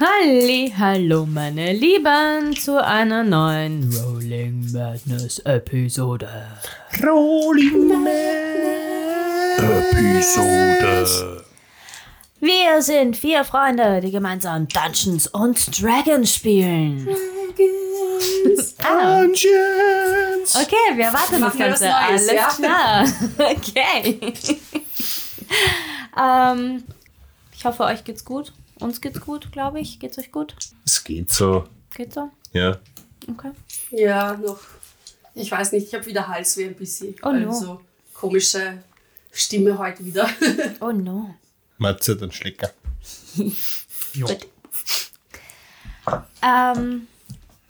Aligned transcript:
Halli, 0.00 0.72
hallo 0.78 1.26
meine 1.26 1.72
Lieben 1.72 2.54
zu 2.54 2.82
einer 2.84 3.24
neuen 3.24 3.92
Rolling 3.92 4.70
Madness 4.72 5.40
Episode. 5.40 6.28
Rolling 7.04 7.90
Episode. 9.58 11.44
Wir 12.40 12.80
sind 12.80 13.16
vier 13.16 13.42
Freunde, 13.44 14.00
die 14.00 14.12
gemeinsam 14.12 14.68
Dungeons 14.68 15.26
und 15.26 15.82
Dragons 15.82 16.34
spielen. 16.34 17.08
Ah, 18.82 19.20
Dungeons. 19.22 20.56
okay, 20.56 20.96
wir 20.96 21.04
erwarten 21.06 21.40
das 21.40 21.56
Ganze. 21.56 21.84
was 21.84 22.08
Neues, 22.10 22.28
Alles 22.28 22.32
ja? 22.32 22.48
klar. 22.48 23.06
Okay. 23.56 24.32
ähm, 26.20 26.82
ich 27.56 27.64
hoffe, 27.64 27.84
euch 27.84 28.02
geht's 28.04 28.24
gut. 28.24 28.52
Uns 28.80 29.00
geht's 29.00 29.20
gut, 29.20 29.50
glaube 29.52 29.80
ich. 29.80 29.98
Geht's 29.98 30.18
euch 30.18 30.30
gut? 30.30 30.54
Es 30.84 31.02
geht 31.02 31.30
so. 31.30 31.64
Geht's 31.94 32.14
so? 32.14 32.30
Ja. 32.52 32.78
Okay. 33.28 33.50
Ja, 33.90 34.36
noch. 34.36 34.60
Ich 35.34 35.50
weiß 35.50 35.72
nicht, 35.72 35.88
ich 35.88 35.94
habe 35.94 36.06
wieder 36.06 36.26
Halsweh 36.28 36.66
ein 36.66 36.74
bisschen. 36.74 37.14
Oh 37.22 37.32
no. 37.32 37.50
Also 37.50 37.80
komische 38.14 38.82
Stimme 39.32 39.78
heute 39.78 40.04
wieder. 40.04 40.28
Oh 40.80 40.92
no. 40.92 41.34
Matze 41.78 42.12
hat 42.12 42.22
einen 42.22 42.32
Schlecker. 42.32 42.70
Gut. 44.14 44.46
Ähm, 46.42 47.06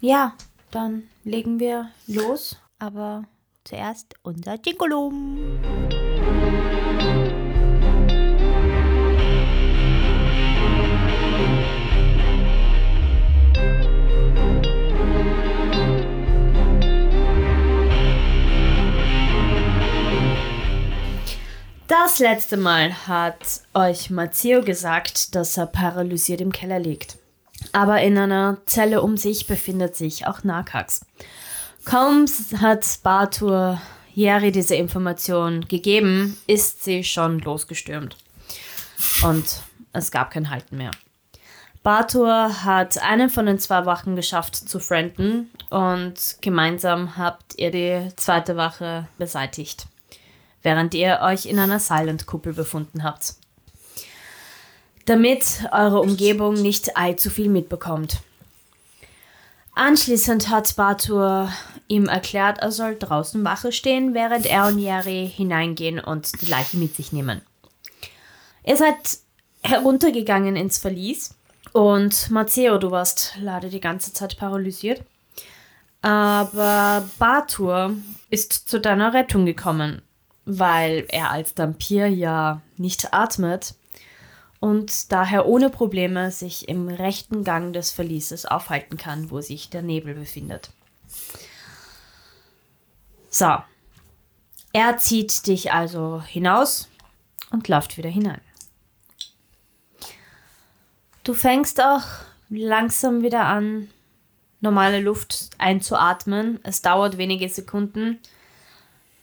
ja, 0.01 0.35
dann 0.71 1.05
legen 1.25 1.59
wir 1.59 1.91
los. 2.07 2.57
Aber 2.79 3.25
zuerst 3.65 4.15
unser 4.23 4.59
Jinglum. 4.65 5.59
Das 21.89 22.19
letzte 22.19 22.59
Mal 22.59 23.09
hat 23.09 23.63
euch 23.73 24.11
Matteo 24.11 24.61
gesagt, 24.61 25.35
dass 25.35 25.57
er 25.57 25.65
paralysiert 25.65 26.43
im 26.43 26.53
Keller 26.53 26.79
liegt. 26.79 27.17
Aber 27.73 28.03
in 28.03 28.19
einer 28.19 28.59
Zelle 28.67 29.01
um 29.01 29.17
sich 29.17 29.47
befindet 29.47 29.97
sich 29.97 30.27
auch 30.27 30.45
Nakax. 30.45 31.07
Kaum 31.87 32.27
hat 32.61 32.99
Bartur 33.03 33.81
Jeri 34.15 34.53
diese 34.53 34.75
Information 34.75 35.63
gegeben, 35.67 36.37
ist 36.47 36.85
sie 36.85 37.05
schon 37.05 37.39
losgestürmt. 37.39 38.19
Und 39.23 39.63
es 39.95 40.11
gab 40.11 40.31
kein 40.31 40.51
Halten 40.51 40.77
mehr. 40.77 40.91
Bartur 41.83 42.65
hat 42.65 43.03
einen 43.03 43.31
von 43.31 43.47
den 43.47 43.59
zwei 43.59 43.87
Wachen 43.87 44.15
geschafft 44.15 44.57
zu 44.57 44.79
frienden 44.79 45.51
und 45.71 46.37
gemeinsam 46.43 47.17
habt 47.17 47.59
ihr 47.59 47.71
die 47.71 48.15
zweite 48.17 48.57
Wache 48.57 49.09
beseitigt, 49.17 49.87
während 50.63 50.95
ihr 50.95 51.21
euch 51.23 51.47
in 51.47 51.59
einer 51.59 51.81
Silent-Kuppel 51.81 52.53
befunden 52.53 53.05
habt 53.05 53.35
damit 55.09 55.67
eure 55.73 56.01
Umgebung 56.01 56.55
nicht 56.55 56.97
allzu 56.97 57.31
viel 57.31 57.49
mitbekommt. 57.49 58.19
Anschließend 59.75 60.51
hat 60.51 60.75
Batur 60.77 61.51
ihm 61.87 62.07
erklärt, 62.07 62.59
er 62.59 62.73
soll 62.73 62.97
draußen 62.99 63.45
Wache 63.45 63.73
stehen, 63.73 64.13
während 64.13 64.45
er 64.45 64.67
und 64.67 64.79
Yeri 64.79 65.33
hineingehen 65.35 66.01
und 66.01 66.43
die 66.43 66.47
Leiche 66.47 66.77
mit 66.77 66.95
sich 66.95 67.13
nehmen. 67.13 67.41
Ihr 68.65 68.77
seid 68.77 68.97
heruntergegangen 69.63 70.57
ins 70.57 70.79
Verlies 70.79 71.35
und 71.73 72.31
Matteo, 72.31 72.79
du 72.79 72.91
warst 72.91 73.35
leider 73.41 73.69
die 73.69 73.81
ganze 73.81 74.13
Zeit 74.13 74.37
paralysiert. 74.37 75.03
Aber 76.03 77.09
Batur 77.19 77.95
ist 78.31 78.69
zu 78.69 78.81
deiner 78.81 79.15
Rettung 79.15 79.47
gekommen, 79.47 80.03
weil 80.51 81.05
er 81.11 81.31
als 81.31 81.57
Vampir 81.59 82.07
ja 82.07 82.63
nicht 82.79 83.13
atmet 83.13 83.75
und 84.61 85.13
daher 85.13 85.47
ohne 85.47 85.69
Probleme 85.69 86.31
sich 86.31 86.69
im 86.69 86.89
rechten 86.89 87.45
Gang 87.45 87.75
des 87.75 87.91
Verlieses 87.91 88.47
aufhalten 88.47 88.97
kann, 88.97 89.31
wo 89.31 89.43
sich 89.43 89.69
der 89.69 89.83
Nebel 89.83 90.15
befindet. 90.15 90.71
So. 93.29 93.59
Er 94.73 94.97
zieht 94.97 95.47
dich 95.47 95.73
also 95.73 96.23
hinaus 96.23 96.89
und 97.51 97.69
läuft 97.69 97.99
wieder 97.99 98.11
hinein. 98.11 98.41
Du 101.25 101.35
fängst 101.35 101.81
auch 101.81 102.05
langsam 102.49 103.23
wieder 103.23 103.45
an, 103.45 103.91
normale 104.61 105.01
Luft 105.01 105.51
einzuatmen. 105.59 106.59
Es 106.63 106.81
dauert 106.81 107.19
wenige 107.19 107.49
Sekunden, 107.49 108.19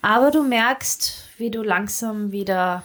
aber 0.06 0.30
du 0.30 0.44
merkst, 0.44 1.30
wie 1.40 1.50
du 1.50 1.64
langsam 1.64 2.32
wieder 2.32 2.84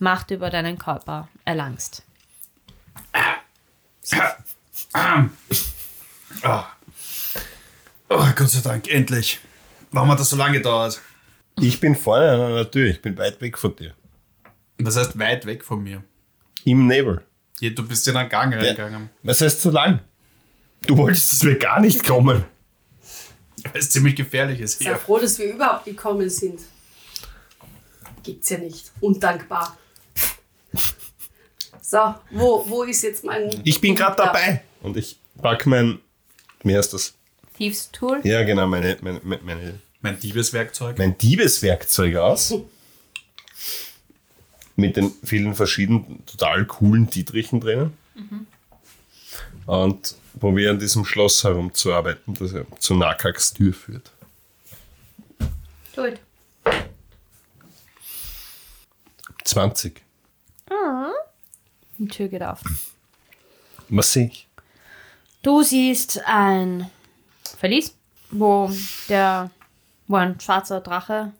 Macht 0.00 0.32
über 0.32 0.50
deinen 0.50 0.76
Körper 0.76 1.28
erlangst. 1.44 2.02
Oh, 8.08 8.26
Gott 8.34 8.50
sei 8.50 8.60
Dank, 8.62 8.88
endlich. 8.88 9.38
Warum 9.92 10.10
hat 10.10 10.18
das 10.18 10.30
so 10.30 10.36
lange 10.36 10.58
gedauert? 10.58 11.00
Ich 11.60 11.78
bin 11.78 11.94
vorne 11.94 12.32
an 12.32 12.40
einer 12.40 12.68
Tür. 12.68 12.90
Ich 12.90 13.00
bin 13.00 13.16
weit 13.16 13.40
weg 13.40 13.56
von 13.56 13.76
dir. 13.76 13.94
Das 14.78 14.96
heißt 14.96 15.16
weit 15.20 15.46
weg 15.46 15.64
von 15.64 15.84
mir. 15.84 16.02
Im 16.64 16.88
Nebel. 16.88 17.24
Ja, 17.60 17.70
du 17.70 17.86
bist 17.86 18.08
in 18.08 18.16
einen 18.16 18.28
Gang 18.28 18.52
reingegangen. 18.54 19.10
Was 19.22 19.40
heißt 19.40 19.62
so 19.62 19.70
lang? 19.70 20.00
Du 20.84 20.96
wolltest, 20.96 21.32
dass 21.32 21.44
wir 21.44 21.58
gar 21.58 21.78
nicht 21.80 22.04
kommen. 22.04 22.44
Weil 23.64 23.80
es 23.80 23.90
ziemlich 23.90 24.16
gefährlich 24.16 24.60
ist 24.60 24.80
hier. 24.82 24.96
froh, 24.96 25.18
dass 25.18 25.38
wir 25.38 25.46
überhaupt 25.52 25.84
gekommen 25.84 26.28
sind. 26.30 26.60
Gibt's 28.22 28.48
ja 28.50 28.58
nicht. 28.58 28.90
Undankbar. 29.00 29.76
So, 31.80 32.14
wo, 32.32 32.68
wo 32.68 32.82
ist 32.82 33.02
jetzt 33.02 33.24
mein. 33.24 33.50
Ich 33.64 33.80
bin 33.80 33.94
gerade 33.94 34.16
dabei. 34.16 34.62
Und 34.82 34.96
ich 34.96 35.18
pack 35.40 35.64
mein. 35.66 35.98
Wie 36.62 36.76
heißt 36.76 36.92
das? 36.92 37.14
Thieves 37.56 37.90
Tool. 37.90 38.20
Ja, 38.24 38.42
genau, 38.42 38.66
meine, 38.66 38.98
meine, 39.00 39.20
meine, 39.24 39.42
meine 39.42 39.80
Mein 40.02 40.18
Diebeswerkzeug. 40.20 40.98
mein 40.98 41.16
Diebeswerkzeug 41.16 42.16
aus. 42.16 42.54
Mit 44.76 44.96
den 44.96 45.12
vielen 45.24 45.54
verschiedenen, 45.54 46.24
total 46.26 46.64
coolen 46.66 47.08
Dietrichen 47.10 47.60
drinnen. 47.60 47.96
Und 49.66 50.14
probiere 50.38 50.70
an 50.70 50.78
diesem 50.78 51.04
Schloss 51.04 51.44
herumzuarbeiten, 51.44 52.34
das 52.34 52.52
ja 52.52 52.62
zu 52.78 52.94
Nakaks 52.94 53.52
Tür 53.52 53.72
führt. 53.72 54.10
Gut. 55.94 56.20
20. 59.44 60.02
Die 61.98 62.06
Tür 62.06 62.28
geht 62.28 62.42
auf. 62.42 62.60
Was 63.88 64.12
sehe 64.12 64.26
ich? 64.26 64.46
Du 65.42 65.62
siehst 65.62 66.20
ein 66.26 66.90
Verlies, 67.58 67.94
wo 68.30 68.70
der 69.08 69.50
wo 70.06 70.16
ein 70.16 70.38
schwarzer 70.40 70.80
Drache 70.80 71.32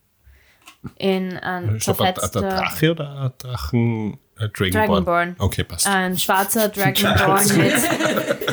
in 0.97 1.37
ein 1.39 1.67
das 1.67 1.75
ein, 1.75 1.81
zerfetzter 1.81 2.41
Drache 2.41 2.91
oder 2.91 3.21
ein 3.23 3.33
Drachen? 3.39 4.19
Dragonborn? 4.37 4.73
Dragonborn. 4.73 5.37
Okay, 5.39 5.65
passt. 5.65 5.87
ein 5.87 6.17
schwarzer 6.17 6.69
Dragonborn 6.69 7.57
mit 7.57 7.75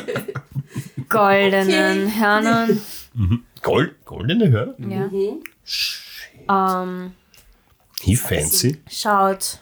goldenen 1.16 2.20
Hörnern. 2.20 2.82
Gold, 3.62 4.06
goldene 4.06 4.52
Hörner? 4.52 4.76
Ja. 6.48 6.84
Ähm, 6.84 7.14
Wie 8.04 8.16
fancy. 8.16 8.82
schaut, 8.90 9.60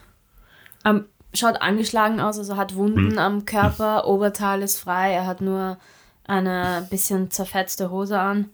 ähm, 0.85 1.05
schaut 1.33 1.61
angeschlagen 1.61 2.19
aus, 2.19 2.37
also 2.37 2.57
hat 2.57 2.75
Wunden 2.75 3.17
am 3.19 3.45
Körper, 3.45 4.07
Oberteil 4.07 4.61
ist 4.61 4.79
frei, 4.79 5.13
er 5.13 5.25
hat 5.25 5.39
nur 5.41 5.77
eine 6.25 6.85
bisschen 6.89 7.31
zerfetzte 7.31 7.89
Hose 7.91 8.19
an. 8.19 8.49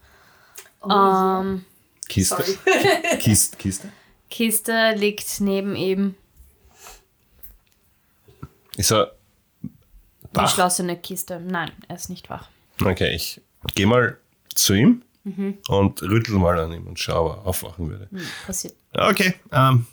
Ähm, 0.89 1.65
Kiste. 2.07 2.43
Kiste, 3.19 3.57
Kiste. 3.57 3.89
Kiste 4.29 4.93
liegt 4.95 5.41
neben 5.41 5.75
ihm, 5.75 6.15
Ist 8.77 8.91
er 8.91 9.13
wach? 10.33 10.43
geschlossene 10.43 10.95
Kiste. 10.97 11.39
Nein, 11.39 11.71
er 11.87 11.95
ist 11.95 12.09
nicht 12.09 12.29
wach. 12.29 12.47
Okay, 12.83 13.13
ich 13.15 13.41
gehe 13.75 13.87
mal 13.87 14.17
zu 14.55 14.73
ihm 14.73 15.01
Mhm. 15.25 15.57
und 15.67 16.01
rüttel 16.01 16.35
mal 16.35 16.57
an 16.59 16.71
ihm 16.71 16.87
und 16.87 16.97
schaue, 16.97 17.31
ob 17.31 17.37
er 17.43 17.47
aufwachen 17.47 17.89
würde. 17.89 18.07
Passiert. 18.45 18.73
Okay, 18.93 19.33
ähm, 19.51 19.85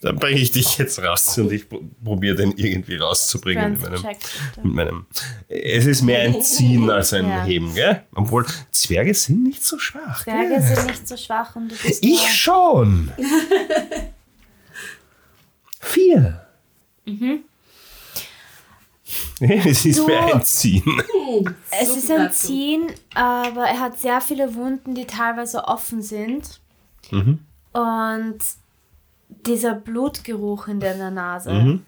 dann 0.00 0.16
bringe 0.16 0.40
ich 0.40 0.52
dich 0.52 0.78
jetzt 0.78 1.00
raus 1.02 1.36
und 1.38 1.52
ich 1.52 1.68
pro- 1.68 1.82
probiere 2.02 2.36
den 2.36 2.52
irgendwie 2.56 2.96
rauszubringen. 2.96 3.72
Mit 3.72 3.82
meinem, 3.82 4.02
mit 4.62 4.74
meinem, 4.74 5.06
es 5.48 5.86
ist 5.86 6.02
mehr 6.02 6.22
ein 6.22 6.40
Ziehen 6.42 6.88
als 6.90 7.12
ein 7.12 7.26
Ja. 7.28 7.44
Heben, 7.44 7.74
gell? 7.74 8.04
Obwohl, 8.14 8.46
Zwerge 8.70 9.14
sind 9.14 9.42
nicht 9.42 9.64
so 9.64 9.78
schwach. 9.78 10.22
Zwerge 10.22 10.48
gell? 10.48 10.62
sind 10.62 10.86
nicht 10.86 11.08
so 11.08 11.16
schwach 11.16 11.56
und 11.56 11.68
du 11.70 11.76
bist 11.76 12.02
Ich 12.04 12.32
schon. 12.34 13.10
Vier. 15.80 16.46
es 19.40 19.84
ist 19.84 19.98
Du- 19.98 20.06
ein 20.14 20.42
Ziehen. 20.44 21.02
Es 21.70 21.88
ist 21.96 22.10
ein. 22.10 22.30
Ziehen, 22.32 22.92
aber 23.14 23.66
er 23.66 23.80
hat 23.80 23.98
sehr 23.98 24.20
viele 24.20 24.54
Wunden, 24.54 24.94
die 24.94 25.06
teilweise 25.06 25.64
offen 25.64 26.02
sind. 26.02 26.60
Und 27.72 28.38
dieser 29.46 29.74
Blutgeruch 29.74 30.68
in 30.68 30.80
deiner 30.80 31.10
Nase 31.10 31.80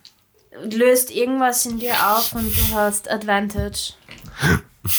löst 0.62 1.10
irgendwas 1.10 1.66
in 1.66 1.78
dir 1.78 1.94
auf 2.16 2.34
und 2.34 2.56
du 2.56 2.74
hast 2.74 3.10
Advantage. 3.10 3.94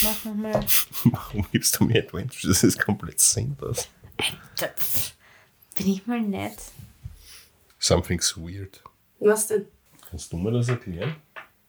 Mach 0.03 0.25
nochmal. 0.25 0.65
Warum 1.03 1.45
gibst 1.51 1.79
du 1.79 1.85
mir 1.85 2.03
Adventure? 2.03 2.47
Das 2.47 2.63
ist 2.63 2.79
komplett 2.79 3.19
sinnlos. 3.19 3.87
Bin 5.75 5.87
ich 5.91 6.07
mal 6.07 6.21
nett? 6.21 6.57
Something's 7.79 8.35
weird. 8.37 8.81
Was 9.19 9.47
denn? 9.47 9.65
Kannst 10.09 10.31
du 10.33 10.37
mir 10.37 10.51
das 10.51 10.69
erklären? 10.69 11.15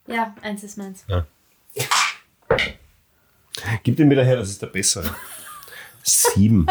Ja, 0.07 0.35
eins 0.43 0.63
ist 0.63 0.79
meins. 0.79 1.05
Gib 3.83 3.97
den 3.97 4.11
wieder 4.11 4.25
her, 4.25 4.37
das 4.37 4.51
ist 4.51 4.63
der 4.63 4.69
bessere. 4.69 5.15
Sieben. 6.03 6.67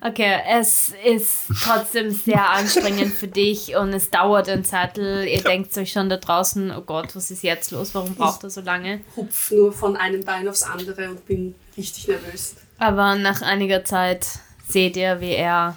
Okay, 0.00 0.40
es 0.48 0.92
ist 1.04 1.50
trotzdem 1.62 2.10
sehr 2.10 2.50
anstrengend 2.50 3.12
für 3.12 3.28
dich 3.28 3.76
und 3.76 3.92
es 3.92 4.10
dauert 4.10 4.48
ein 4.48 4.64
Zettel. 4.64 5.26
Ihr 5.26 5.42
denkt 5.42 5.76
euch 5.76 5.92
schon 5.92 6.08
da 6.08 6.16
draußen, 6.18 6.70
oh 6.70 6.82
Gott, 6.82 7.16
was 7.16 7.30
ist 7.30 7.42
jetzt 7.42 7.70
los? 7.70 7.94
Warum 7.94 8.14
braucht 8.14 8.44
er 8.44 8.50
so 8.50 8.60
lange? 8.60 9.00
Hupf 9.16 9.50
nur 9.50 9.72
von 9.72 9.96
einem 9.96 10.24
Bein 10.24 10.48
aufs 10.48 10.62
andere 10.62 11.10
und 11.10 11.26
bin 11.26 11.54
richtig 11.76 12.08
nervös. 12.08 12.56
Aber 12.78 13.14
nach 13.16 13.42
einiger 13.42 13.84
Zeit 13.84 14.26
seht 14.68 14.96
ihr, 14.96 15.20
wie 15.20 15.32
er 15.32 15.76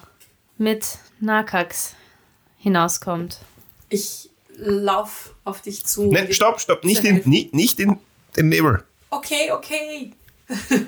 mit 0.58 0.98
Nakax 1.18 1.94
hinauskommt. 2.58 3.38
Ich 3.88 4.29
lauf 4.60 5.34
auf 5.44 5.62
dich 5.62 5.84
zu. 5.86 6.10
Nein, 6.10 6.32
stopp, 6.32 6.60
stopp. 6.60 6.84
Nicht, 6.84 7.04
in, 7.04 7.22
nicht, 7.28 7.54
nicht 7.54 7.80
in 7.80 7.98
den 8.36 8.48
Nebel. 8.48 8.84
Okay, 9.10 9.50
okay. 9.52 10.12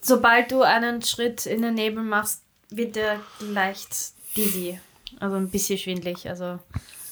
Sobald 0.00 0.50
du 0.52 0.62
einen 0.62 1.02
Schritt 1.02 1.46
in 1.46 1.62
den 1.62 1.74
Nebel 1.74 2.02
machst, 2.02 2.42
wird 2.70 2.96
er 2.96 3.20
leicht 3.40 4.12
dizzy. 4.36 4.80
Also 5.20 5.36
ein 5.36 5.50
bisschen 5.50 5.78
schwindlig. 5.78 6.28
Also 6.28 6.58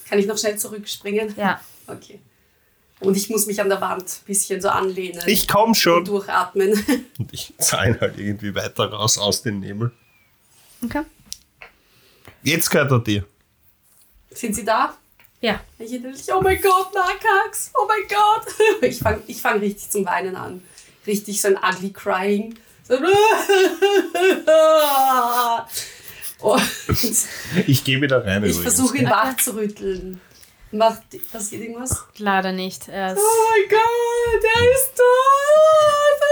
Kann 0.09 0.19
ich 0.19 0.27
noch 0.27 0.39
schnell 0.39 0.59
zurückspringen? 0.59 1.35
ja. 1.37 1.61
Okay. 1.89 2.19
Und 2.99 3.17
ich 3.17 3.31
muss 3.31 3.47
mich 3.47 3.61
an 3.61 3.69
der 3.69 3.81
Wand 3.81 4.03
ein 4.03 4.27
bisschen 4.27 4.61
so 4.61 4.69
anlehnen. 4.71 5.23
Ich 5.27 5.47
komm 5.47 5.69
und 5.69 5.75
schon. 5.77 6.05
durchatmen. 6.05 6.73
Und 7.19 7.33
ich 7.33 7.55
zahle 7.59 8.01
halt 8.01 8.19
irgendwie 8.19 8.53
weiter 8.57 8.87
raus 8.91 9.19
aus 9.19 9.43
dem 9.43 9.61
Nebel. 9.61 9.93
Okay. 10.83 11.03
Jetzt 12.43 12.71
gehört 12.71 12.91
er 12.91 12.99
dir. 12.99 13.25
Sind 14.37 14.55
Sie 14.55 14.65
da? 14.65 14.95
Ja. 15.41 15.61
Ich 15.79 15.93
innerlich, 15.93 16.23
oh 16.33 16.41
mein 16.43 16.61
Gott, 16.61 16.93
Nakax, 16.95 17.71
oh 17.75 17.87
mein 17.87 18.07
Gott. 18.09 18.47
Ich 18.83 18.99
fange 18.99 19.23
ich 19.27 19.41
fang 19.41 19.59
richtig 19.59 19.91
zum 19.91 20.05
Weinen 20.05 20.37
an. 20.37 20.63
Richtig 21.07 21.41
so 21.41 21.49
ein 21.49 21.57
ugly 21.57 21.93
crying. 21.93 22.55
So, 22.89 22.95
oh, 26.41 26.59
Ich 27.67 27.83
gehe 27.83 28.01
wieder 28.01 28.25
rein 28.25 28.45
ich 28.45 28.61
versuche 28.61 28.99
ihn 28.99 29.11
wach 29.11 29.37
zu 29.39 29.57
rütteln. 29.57 30.21
Macht, 30.71 31.03
passiert 31.33 31.63
irgendwas? 31.63 32.05
Leider 32.19 32.53
nicht. 32.53 32.87
Er 32.89 33.15
ist, 33.15 33.19
Oh 33.19 33.51
mein 33.51 33.69
Gott, 33.71 34.45
er 34.45 34.71
ist 34.73 34.97
tot. 34.97 36.23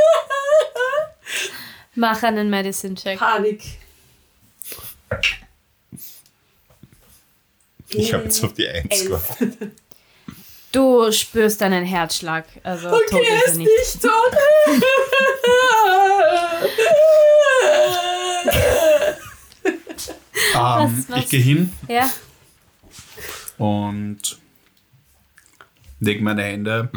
mach 1.95 2.23
einen 2.23 2.51
Medicine-Check. 2.51 3.19
Panik. 3.19 3.63
Ich 7.95 8.13
habe 8.13 8.25
jetzt 8.25 8.43
auf 8.45 8.53
die 8.55 8.69
Eins 8.69 9.03
Elf. 9.03 9.39
gewartet. 9.39 9.73
Du 10.73 11.13
spürst 11.13 11.63
einen 11.63 11.85
Herzschlag. 11.85 12.47
Also 12.65 12.91
tot 12.91 13.01
Okay, 13.13 13.25
er 13.29 13.37
ist 13.37 13.43
er 13.45 13.51
ist 13.53 13.59
nicht. 13.59 13.71
nicht 13.71 14.03
tot. 14.03 14.37
Ähm, 20.57 21.05
was? 21.09 21.25
ich 21.25 21.31
gehe 21.31 21.41
hin 21.41 21.73
Ja. 21.89 22.11
und 23.59 24.39
lege 26.01 26.23
meine 26.23 26.43
Hände 26.43 26.91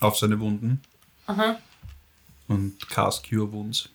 auf 0.00 0.18
seine 0.18 0.38
Wunden 0.40 0.80
Aha. 1.26 1.58
und 2.48 2.88
cast 2.88 3.28
Cure 3.28 3.50
Wounds. 3.52 3.88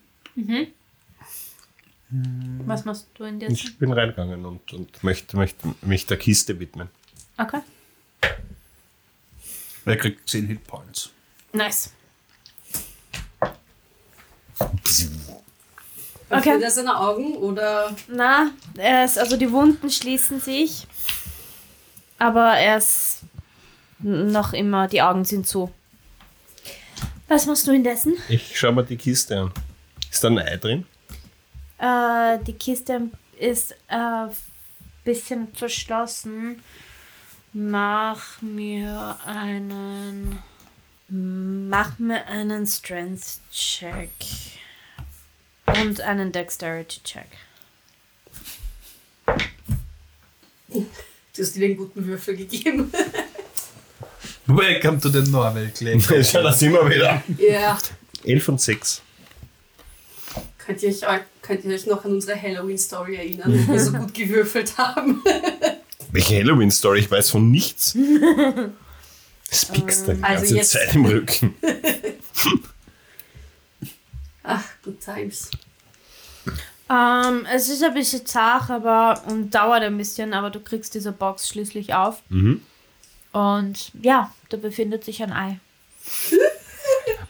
Was 2.65 2.86
machst 2.86 3.07
du 3.15 3.24
in 3.24 3.39
der 3.39 3.50
Ich 3.50 3.77
bin 3.77 3.92
reingegangen 3.92 4.45
und, 4.45 4.71
und 4.71 5.04
möchte, 5.04 5.36
möchte 5.36 5.74
mich 5.81 6.06
der 6.06 6.18
Kiste 6.18 6.60
widmen. 6.60 6.89
Okay. 7.38 7.62
Er 9.86 9.98
kriegt 9.98 10.30
10 10.30 10.48
Hitpoints. 10.48 11.10
Nice. 11.51 11.92
Öffnet 16.30 16.62
er 16.63 16.71
seine 16.71 17.00
Augen 17.00 17.36
oder 17.36 17.95
Na, 18.07 18.51
er 18.77 19.06
ist, 19.06 19.19
also 19.19 19.38
die 19.38 19.51
Wunden 19.51 19.89
schließen 19.89 20.39
sich, 20.39 20.88
aber 22.18 22.54
er 22.54 22.77
ist 22.77 23.21
noch 24.00 24.54
immer, 24.54 24.88
die 24.88 25.01
Augen 25.01 25.25
sind 25.25 25.48
zu. 25.48 25.71
Was 27.27 27.45
machst 27.45 27.68
du 27.68 27.71
indessen? 27.71 28.15
Ich 28.30 28.57
schaue 28.57 28.74
mir 28.74 28.83
die 28.83 28.98
Kiste 28.98 29.39
an. 29.39 29.51
Ist 30.12 30.24
da 30.24 30.30
ein 30.30 30.38
Ei 30.39 30.57
drin? 30.57 30.86
Äh, 31.83 32.39
die 32.47 32.53
Kiste 32.53 33.09
ist 33.38 33.75
ein 33.89 34.30
bisschen 35.03 35.50
verschlossen. 35.53 36.63
Mach 37.51 38.41
mir 38.41 39.18
einen. 39.25 40.39
Mach 41.09 42.00
mir 42.00 42.25
einen 42.27 42.65
Strength 42.65 43.41
Check. 43.51 44.09
Und 45.65 46.00
einen 46.00 46.31
Dexterity 46.31 47.01
Check. 47.03 47.27
du 50.69 50.86
hast 51.38 51.56
dir 51.56 51.68
den 51.68 51.75
guten 51.75 52.06
Würfel 52.06 52.38
gegeben? 52.38 52.91
Welcome 54.45 55.00
to 55.01 55.09
the 55.09 55.29
Normal 55.29 55.69
Claim. 55.75 56.00
Schau, 56.24 56.44
das 56.44 56.62
immer 56.62 56.89
wieder. 56.89 57.21
Ja. 57.38 57.77
11 58.24 58.50
und 58.50 58.62
6. 58.62 59.01
Könnt 60.65 60.81
ihr, 60.81 60.89
euch, 60.89 61.01
könnt 61.42 61.65
ihr 61.65 61.74
euch 61.75 61.86
noch 61.88 62.06
an 62.06 62.12
unsere 62.13 62.42
Halloween-Story 62.42 63.15
erinnern, 63.18 63.51
wo 63.68 63.74
wir 63.74 63.80
so 63.80 63.92
gut 63.92 64.13
gewürfelt 64.13 64.77
haben? 64.77 65.21
Welche 66.12 66.36
Halloween-Story? 66.38 67.00
Ich 67.00 67.12
weiß 67.12 67.30
von 67.31 67.50
nichts. 67.51 67.98
Das 69.50 69.65
pickst 69.65 70.07
du 70.07 70.15
die 70.15 70.24
Also 70.24 70.39
ganze 70.42 70.56
jetzt- 70.56 70.71
Zeit 70.71 70.95
im 70.95 71.06
Rücken. 71.06 71.54
Ach, 74.43 74.63
good 74.84 75.00
times. 75.00 75.50
Ähm, 76.89 77.46
es 77.53 77.70
ist 77.70 77.84
ein 77.84 77.93
bisschen 77.93 78.25
zart, 78.25 78.70
aber 78.72 79.22
und 79.27 79.51
dauert 79.51 79.84
ein 79.84 79.96
bisschen, 79.98 80.34
aber 80.34 80.50
du 80.50 80.60
kriegst 80.60 80.96
diese 80.96 81.12
Box 81.12 81.48
schließlich 81.50 81.93
auf. 81.93 82.24
Und 82.29 83.91
ja, 84.01 84.34
da 84.50 84.58
befindet 84.58 85.03
sich 85.03 85.22
ein 85.24 85.32
Ei. 85.34 85.60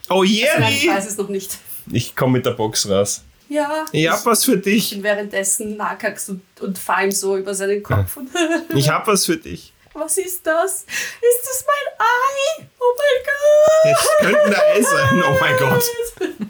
Oh 0.09 0.21
Nein, 0.23 0.31
ich 0.31 0.41
Jerry! 0.83 0.95
weiß 0.97 1.07
es 1.07 1.17
noch 1.17 1.29
nicht. 1.29 1.57
Ich 1.91 2.15
komme 2.15 2.33
mit 2.33 2.45
der 2.45 2.51
Box 2.51 2.89
raus. 2.89 3.21
Ja, 3.49 3.85
Ich 3.91 4.07
hab 4.09 4.25
was 4.25 4.45
für 4.45 4.57
dich. 4.57 4.91
bin 4.91 5.03
währenddessen 5.03 5.77
Nakax 5.77 6.29
und, 6.29 6.41
und 6.61 6.79
ihm 7.03 7.11
so 7.11 7.37
über 7.37 7.53
seinen 7.53 7.83
Kopf. 7.83 8.17
Und 8.17 8.29
Ich 8.75 8.89
hab 8.89 9.05
was 9.07 9.25
für 9.25 9.37
dich. 9.37 9.71
Was 9.93 10.17
ist 10.17 10.45
das? 10.47 10.81
Ist 10.81 11.43
das 11.43 11.65
mein 11.67 12.07
Ei? 12.07 12.67
Oh 12.79 12.97
mein 12.97 13.23
Gott! 13.25 13.95
Es 14.01 14.25
könnte 14.25 14.63
ein 14.65 14.77
Ei 14.77 14.81
sein. 14.81 15.23
Oh 15.23 15.37
mein 15.39 15.57
Gott. 15.57 15.83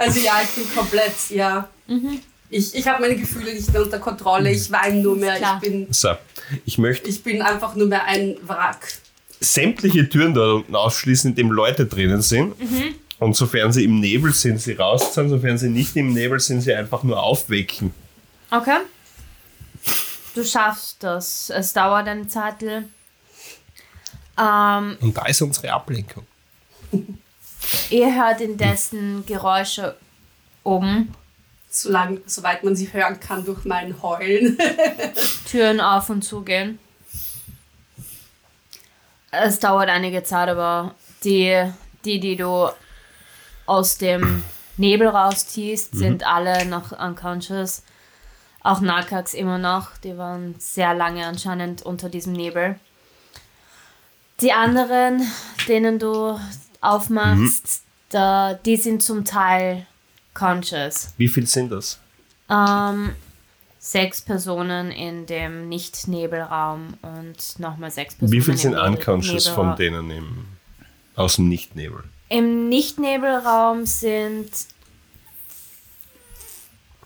Also 0.00 0.20
ja, 0.20 0.40
ich 0.44 0.50
bin 0.50 0.72
komplett, 0.76 1.12
ja. 1.30 1.68
Ich, 2.50 2.72
ich 2.72 2.86
habe 2.86 3.00
meine 3.02 3.16
Gefühle 3.16 3.52
nicht 3.52 3.72
mehr 3.72 3.82
unter 3.82 3.98
Kontrolle. 3.98 4.52
Ich 4.52 4.70
weine 4.70 5.00
nur 5.02 5.16
mehr. 5.16 5.34
Klar. 5.38 5.60
Ich 5.60 5.68
bin, 5.68 5.88
So, 5.92 6.10
ich 6.64 6.78
möchte 6.78 7.08
ich 7.08 7.20
bin 7.24 7.42
einfach 7.42 7.74
nur 7.74 7.88
mehr 7.88 8.04
ein 8.04 8.36
Wrack. 8.46 8.92
sämtliche 9.40 10.08
Türen 10.08 10.34
da 10.34 10.52
unten 10.52 10.76
ausschließen, 10.76 11.30
in 11.30 11.34
dem 11.34 11.50
Leute 11.50 11.84
drinnen 11.86 12.22
sind. 12.22 12.54
Und 13.18 13.34
sofern 13.36 13.72
sie 13.72 13.84
im 13.84 13.98
Nebel 14.00 14.32
sind, 14.32 14.60
sie 14.60 14.74
rausziehen. 14.74 15.28
Sofern 15.28 15.58
sie 15.58 15.68
nicht 15.68 15.96
im 15.96 16.12
Nebel 16.12 16.38
sind, 16.40 16.60
sie 16.60 16.74
einfach 16.74 17.02
nur 17.02 17.20
aufwecken. 17.22 17.92
Okay. 18.50 18.78
Du 20.34 20.44
schaffst 20.44 21.02
das. 21.02 21.50
Es 21.50 21.72
dauert 21.72 22.06
eine 22.06 22.28
Zeit. 22.28 22.62
Ähm, 22.62 22.86
Und 25.00 25.16
da 25.16 25.26
ist 25.26 25.42
unsere 25.42 25.72
Ablenkung. 25.72 26.24
ihr 27.90 28.14
hört 28.14 28.40
indessen 28.40 29.26
Geräusche 29.26 29.96
oben, 30.62 31.14
Solange, 31.70 32.22
soweit 32.24 32.64
man 32.64 32.74
sie 32.76 32.90
hören 32.92 33.20
kann 33.20 33.44
durch 33.44 33.64
mein 33.64 34.00
Heulen. 34.02 34.56
Türen 35.50 35.80
auf 35.80 36.08
und 36.08 36.22
zu 36.22 36.40
gehen. 36.40 36.78
Es 39.30 39.58
dauert 39.58 39.90
einige 39.90 40.22
Zeit, 40.22 40.48
aber 40.48 40.94
die, 41.24 41.70
die, 42.06 42.20
die 42.20 42.36
du 42.36 42.70
aus 43.68 43.98
dem 43.98 44.42
Nebel 44.76 45.08
rausziehst, 45.08 45.94
sind 45.94 46.26
alle 46.26 46.64
noch 46.66 46.92
unconscious. 46.92 47.82
Auch 48.62 48.80
Nakax 48.80 49.34
immer 49.34 49.58
noch. 49.58 49.96
Die 49.98 50.16
waren 50.16 50.54
sehr 50.58 50.94
lange 50.94 51.26
anscheinend 51.26 51.82
unter 51.82 52.08
diesem 52.08 52.32
Nebel. 52.32 52.78
Die 54.40 54.52
anderen, 54.52 55.22
denen 55.66 55.98
du 55.98 56.38
aufmachst, 56.80 57.82
da, 58.10 58.54
die 58.54 58.76
sind 58.76 59.02
zum 59.02 59.24
Teil 59.24 59.86
conscious. 60.32 61.12
Wie 61.16 61.28
viel 61.28 61.46
sind 61.46 61.72
das? 61.72 61.98
Ähm, 62.48 63.10
sechs 63.78 64.20
Personen 64.20 64.92
in 64.92 65.26
dem 65.26 65.68
Nicht-Nebelraum 65.68 66.94
und 67.02 67.58
nochmal 67.58 67.90
sechs 67.90 68.14
Personen. 68.14 68.32
Wie 68.32 68.40
viel 68.40 68.56
sind 68.56 68.76
unconscious 68.76 69.48
von 69.48 69.70
Nebelraum. 69.70 70.06
denen 70.06 70.10
im, 70.10 70.46
aus 71.16 71.36
dem 71.36 71.48
Nicht-Nebel? 71.48 72.04
Im 72.28 72.68
Nicht-Nebelraum 72.68 73.86
sind 73.86 74.50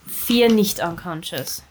vier 0.07 0.53
nicht-unconscious. 0.53 1.63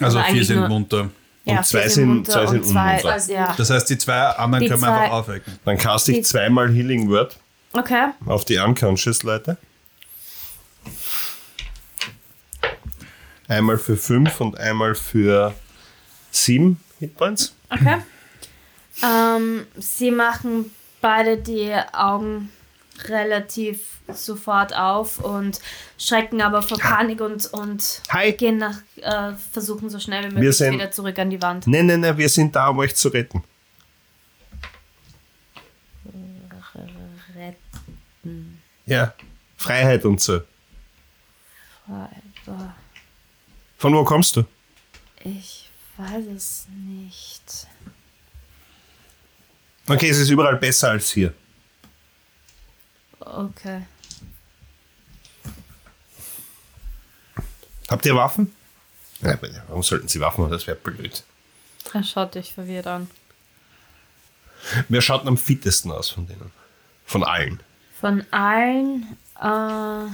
Also 0.00 0.18
Aber 0.18 0.28
vier 0.28 0.44
sind 0.44 0.68
munter. 0.68 1.10
Ja, 1.44 1.62
zwei 1.62 1.88
sind- 1.88 2.26
zwei 2.26 2.46
sind 2.46 2.60
und 2.60 2.66
zwei, 2.66 2.96
unmunter. 3.02 3.32
Ja. 3.32 3.54
Das 3.56 3.70
heißt, 3.70 3.88
die 3.88 3.96
zwei 3.98 4.20
anderen 4.20 4.62
Die 4.64 4.68
können 4.68 4.82
wir 4.82 4.92
einfach 4.92 5.12
aufwecken. 5.14 5.58
Dann 5.64 5.78
cast 5.78 6.08
ich 6.10 6.24
zweimal 6.26 6.70
Healing 6.70 7.08
Word 7.08 7.38
Okay. 7.72 8.08
auf 8.26 8.44
die 8.44 8.58
unconscious-Leute. 8.58 9.56
Einmal 13.48 13.78
für 13.78 13.96
fünf 13.96 14.40
und 14.42 14.58
einmal 14.58 14.94
für 14.94 15.54
sieben 16.30 16.80
Hitpoints. 16.98 17.54
Okay. 17.70 17.96
Ähm, 19.02 19.66
sie 19.76 20.10
machen 20.10 20.70
beide 21.00 21.38
die 21.38 21.72
Augen 21.94 22.50
relativ 23.06 23.98
sofort 24.12 24.74
auf 24.74 25.18
und 25.18 25.60
schrecken 25.98 26.40
aber 26.42 26.62
vor 26.62 26.78
Panik 26.78 27.20
und, 27.20 27.46
und 27.52 28.02
Hi. 28.10 28.32
gehen 28.32 28.58
nach, 28.58 28.78
äh, 28.96 29.32
versuchen 29.52 29.90
so 29.90 29.98
schnell 30.00 30.30
wie 30.30 30.34
möglich 30.34 30.56
sind- 30.56 30.74
wieder 30.74 30.90
zurück 30.90 31.18
an 31.18 31.30
die 31.30 31.40
Wand. 31.42 31.66
Nein, 31.66 31.86
nein, 31.86 32.00
nein, 32.00 32.16
wir 32.16 32.28
sind 32.28 32.54
da, 32.56 32.68
um 32.68 32.78
euch 32.78 32.94
zu 32.96 33.08
retten. 33.08 33.42
Ja, 38.86 39.14
Freiheit 39.56 40.04
und 40.04 40.20
so. 40.20 40.40
Aber 41.86 42.74
Von 43.76 43.94
wo 43.94 44.04
kommst 44.04 44.36
du? 44.36 44.44
Ich 45.24 45.68
weiß 45.96 46.24
es 46.34 46.66
nicht. 46.86 47.66
Okay, 49.86 50.08
es 50.08 50.18
ist 50.18 50.30
überall 50.30 50.56
besser 50.56 50.90
als 50.90 51.10
hier. 51.12 51.32
Okay. 53.28 53.82
Habt 57.88 58.04
ihr 58.06 58.14
Waffen? 58.14 58.54
Aber 59.22 59.48
warum 59.68 59.82
sollten 59.82 60.08
sie 60.08 60.20
Waffen 60.20 60.44
haben? 60.44 60.50
Das 60.52 60.66
wäre 60.66 60.76
blöd. 60.76 61.24
Er 61.92 62.02
schaut 62.04 62.34
dich 62.34 62.52
verwirrt 62.52 62.86
an. 62.86 63.10
Wer 64.88 65.00
schaut 65.00 65.26
am 65.26 65.36
fittesten 65.38 65.90
aus 65.90 66.10
von 66.10 66.26
denen? 66.26 66.52
Von 67.06 67.24
allen. 67.24 67.60
Von 67.98 68.24
allen, 68.30 69.16
äh, 69.40 70.10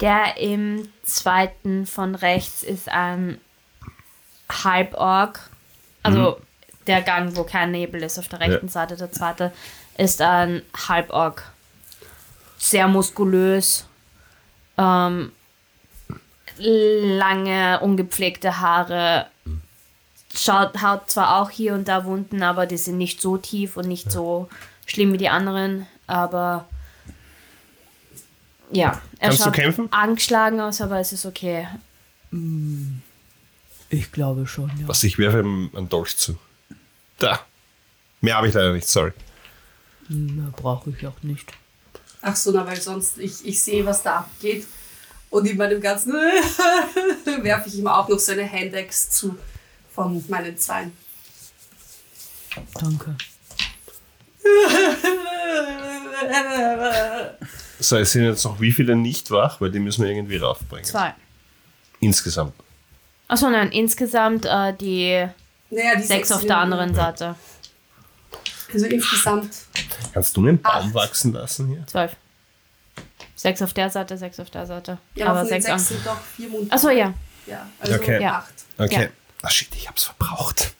der 0.00 0.36
im 0.36 0.88
zweiten 1.04 1.86
von 1.86 2.14
rechts 2.14 2.62
ist 2.62 2.88
ein 2.88 3.38
Halborg. 4.50 5.40
Also 6.02 6.40
der 6.86 7.02
Gang, 7.02 7.36
wo 7.36 7.44
kein 7.44 7.70
Nebel 7.72 8.02
ist, 8.02 8.18
auf 8.18 8.28
der 8.28 8.40
rechten 8.40 8.66
Ja. 8.66 8.72
Seite. 8.72 8.96
Der 8.96 9.12
zweite 9.12 9.52
ist 9.96 10.20
ein 10.22 10.62
Halborg. 10.88 11.50
Sehr 12.58 12.88
muskulös. 12.88 13.86
Ähm, 14.78 15.32
lange, 16.58 17.80
ungepflegte 17.80 18.60
Haare. 18.60 19.26
Schaut, 20.34 20.76
hat 20.80 21.10
zwar 21.10 21.40
auch 21.40 21.50
hier 21.50 21.74
und 21.74 21.88
da 21.88 22.04
Wunden, 22.04 22.42
aber 22.42 22.66
die 22.66 22.76
sind 22.76 22.98
nicht 22.98 23.20
so 23.20 23.36
tief 23.36 23.76
und 23.76 23.88
nicht 23.88 24.10
so 24.12 24.48
schlimm 24.86 25.12
wie 25.12 25.18
die 25.18 25.28
anderen. 25.28 25.86
Aber 26.06 26.68
ja, 28.70 29.00
er 29.18 29.28
Kannst 29.28 29.40
du 29.40 29.44
schaut 29.44 29.54
kämpfen? 29.54 29.88
angeschlagen 29.92 30.60
aus, 30.60 30.80
aber 30.80 31.00
es 31.00 31.12
ist 31.12 31.26
okay. 31.26 31.66
Ich 33.88 34.12
glaube 34.12 34.46
schon, 34.46 34.70
ja. 34.80 34.86
Was 34.86 35.02
ich 35.02 35.18
werfe 35.18 35.40
ihm 35.40 35.70
einen 35.74 35.88
Dolch 35.88 36.16
zu. 36.16 36.38
Da. 37.18 37.40
Mehr 38.20 38.36
habe 38.36 38.46
ich 38.48 38.54
leider 38.54 38.72
nicht, 38.72 38.86
sorry. 38.86 39.12
Mehr 40.10 40.52
brauche 40.56 40.90
ich 40.90 41.06
auch 41.06 41.22
nicht. 41.22 41.52
Ach 42.22 42.36
so, 42.36 42.50
na, 42.50 42.66
weil 42.66 42.80
sonst 42.80 43.18
ich, 43.18 43.44
ich 43.46 43.62
sehe, 43.62 43.84
was 43.86 44.02
da 44.02 44.16
abgeht. 44.18 44.66
Und 45.30 45.46
in 45.46 45.56
meinem 45.56 45.80
ganzen 45.80 46.12
werfe 47.42 47.68
ich 47.68 47.78
ihm 47.78 47.86
auch 47.86 48.08
noch 48.08 48.18
so 48.18 48.32
eine 48.32 48.42
Handex 48.44 49.10
zu 49.10 49.38
von 49.94 50.22
meinen 50.28 50.56
Zweien. 50.58 50.92
Danke. 52.74 53.16
So, 57.82 57.96
es 57.96 58.12
sind 58.12 58.24
jetzt 58.24 58.44
noch 58.44 58.60
wie 58.60 58.72
viele 58.72 58.94
nicht 58.94 59.30
wach, 59.30 59.58
weil 59.60 59.70
die 59.70 59.78
müssen 59.78 60.04
wir 60.04 60.10
irgendwie 60.10 60.36
raufbringen. 60.36 60.84
Zwei. 60.84 61.14
Insgesamt. 62.00 62.52
Achso, 63.26 63.48
nein, 63.48 63.72
insgesamt 63.72 64.44
äh, 64.44 64.74
die 64.76 65.26
Naja, 65.70 65.96
die 65.96 66.02
sechs 66.02 66.30
auf 66.30 66.40
sind- 66.40 66.48
der 66.50 66.58
anderen 66.58 66.94
Seite. 66.94 67.36
Also 68.72 68.86
insgesamt. 68.86 69.50
Kannst 70.12 70.36
du 70.36 70.46
einen 70.46 70.60
Baum 70.60 70.72
Acht. 70.88 70.94
wachsen 70.94 71.32
lassen 71.32 71.68
hier? 71.68 71.86
Zwölf. 71.86 72.14
Sechs 73.36 73.62
auf 73.62 73.72
der 73.72 73.90
Seite, 73.90 74.18
sechs 74.18 74.38
auf 74.38 74.50
der 74.50 74.66
Seite. 74.66 74.98
Ja, 75.14 75.26
aber 75.28 75.44
sechs 75.46 75.64
sechs 75.64 75.74
an. 75.74 75.78
sind 75.78 76.06
doch 76.06 76.20
vier 76.20 76.48
Munter. 76.48 76.74
Achso, 76.74 76.90
ja. 76.90 77.14
Ja, 77.46 77.66
also 77.80 77.94
Okay. 77.94 78.22
Ja. 78.22 78.38
acht. 78.38 78.52
Okay. 78.78 79.02
Ja. 79.04 79.08
Ah 79.42 79.50
shit, 79.50 79.68
ich 79.74 79.88
hab's 79.88 80.04
verbraucht. 80.04 80.74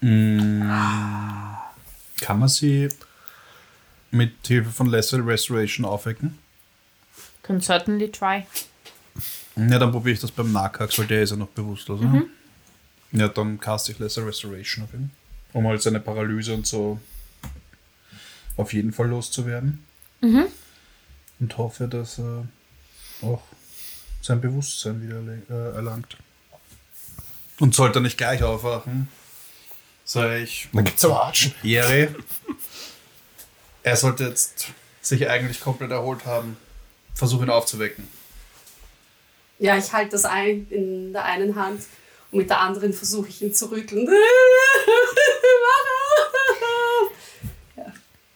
Kann 0.00 0.68
man 2.38 2.48
sie 2.48 2.88
mit 4.10 4.34
Hilfe 4.46 4.70
von 4.70 4.86
Lesser 4.88 5.24
Restoration 5.26 5.84
aufwecken? 5.84 6.38
Can 7.42 7.60
certainly 7.60 8.10
try. 8.10 8.46
Ja, 9.56 9.78
dann 9.78 9.92
probiere 9.92 10.14
ich 10.14 10.20
das 10.20 10.30
beim 10.30 10.52
Nahkax, 10.52 10.98
weil 10.98 11.06
der 11.06 11.22
ist 11.22 11.30
ja 11.30 11.36
noch 11.36 11.48
bewusstlos. 11.48 12.00
Ne? 12.00 12.26
Ja, 13.12 13.28
dann 13.28 13.58
cast 13.60 13.88
ich 13.88 13.98
Lesser 13.98 14.26
Restoration 14.26 14.84
auf 14.84 14.94
ihn. 14.94 15.10
Um 15.52 15.66
halt 15.66 15.82
seine 15.82 16.00
Paralyse 16.00 16.54
und 16.54 16.66
so 16.66 16.98
auf 18.56 18.72
jeden 18.72 18.92
Fall 18.92 19.08
loszuwerden. 19.08 19.84
Und 21.40 21.58
hoffe, 21.58 21.88
dass 21.88 22.18
er 22.18 22.46
auch 23.22 23.42
sein 24.22 24.40
Bewusstsein 24.40 25.02
wieder 25.02 25.20
äh, 25.50 25.74
erlangt. 25.74 26.16
Und 27.60 27.74
sollte 27.74 27.98
er 27.98 28.02
nicht 28.02 28.16
gleich 28.16 28.42
aufwachen, 28.42 29.08
sage 30.04 30.38
ich, 30.38 30.68
Dann 30.72 30.84
gibt's 30.84 31.04
aber 31.04 31.16
Watschen. 31.16 31.54
Jerry, 31.62 32.08
er 33.82 33.96
sollte 33.96 34.24
jetzt 34.24 34.68
sich 35.00 35.28
eigentlich 35.28 35.60
komplett 35.60 35.90
erholt 35.90 36.24
haben. 36.26 36.56
Versuch 37.14 37.42
ihn 37.42 37.50
aufzuwecken. 37.50 38.08
Ja, 39.58 39.76
ich 39.76 39.92
halte 39.92 40.12
das 40.12 40.24
ein 40.24 40.66
in 40.70 41.12
der 41.12 41.24
einen 41.24 41.54
Hand 41.54 41.82
und 42.32 42.38
mit 42.38 42.50
der 42.50 42.60
anderen 42.60 42.92
versuche 42.92 43.28
ich 43.28 43.40
ihn 43.40 43.54
zu 43.54 43.70
rütteln. 43.70 44.08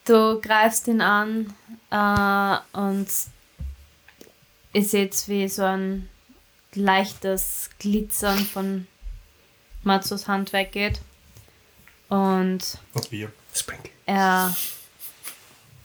Du 0.08 0.40
greifst 0.40 0.88
ihn 0.88 1.02
an 1.02 1.52
äh, 1.90 2.56
und 2.78 3.08
ihr 4.72 4.82
seht, 4.82 5.28
wie 5.28 5.46
so 5.50 5.64
ein 5.64 6.08
leichtes 6.72 7.68
Glitzern 7.78 8.38
von 8.38 8.86
Matsus 9.82 10.26
Hand 10.26 10.54
weggeht. 10.54 11.02
Und 12.08 12.78
Papier. 12.94 13.30
Sprinkle. 13.54 13.90
er. 14.06 14.56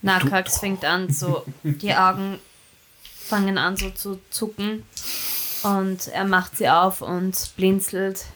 Nakax 0.02 0.60
fängt 0.60 0.86
an, 0.86 1.12
so 1.12 1.46
die 1.64 1.94
Augen 1.94 2.40
fangen 3.04 3.58
an 3.58 3.76
so 3.76 3.90
zu 3.90 4.22
zucken. 4.30 4.86
Und 5.64 6.08
er 6.08 6.24
macht 6.24 6.56
sie 6.56 6.70
auf 6.70 7.02
und 7.02 7.52
blinzelt. 7.58 8.28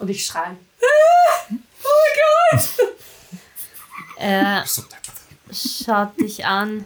Und 0.00 0.10
ich 0.10 0.26
schreie. 0.26 0.56
Er 4.18 4.64
schaut 5.52 6.18
dich 6.20 6.44
an. 6.44 6.84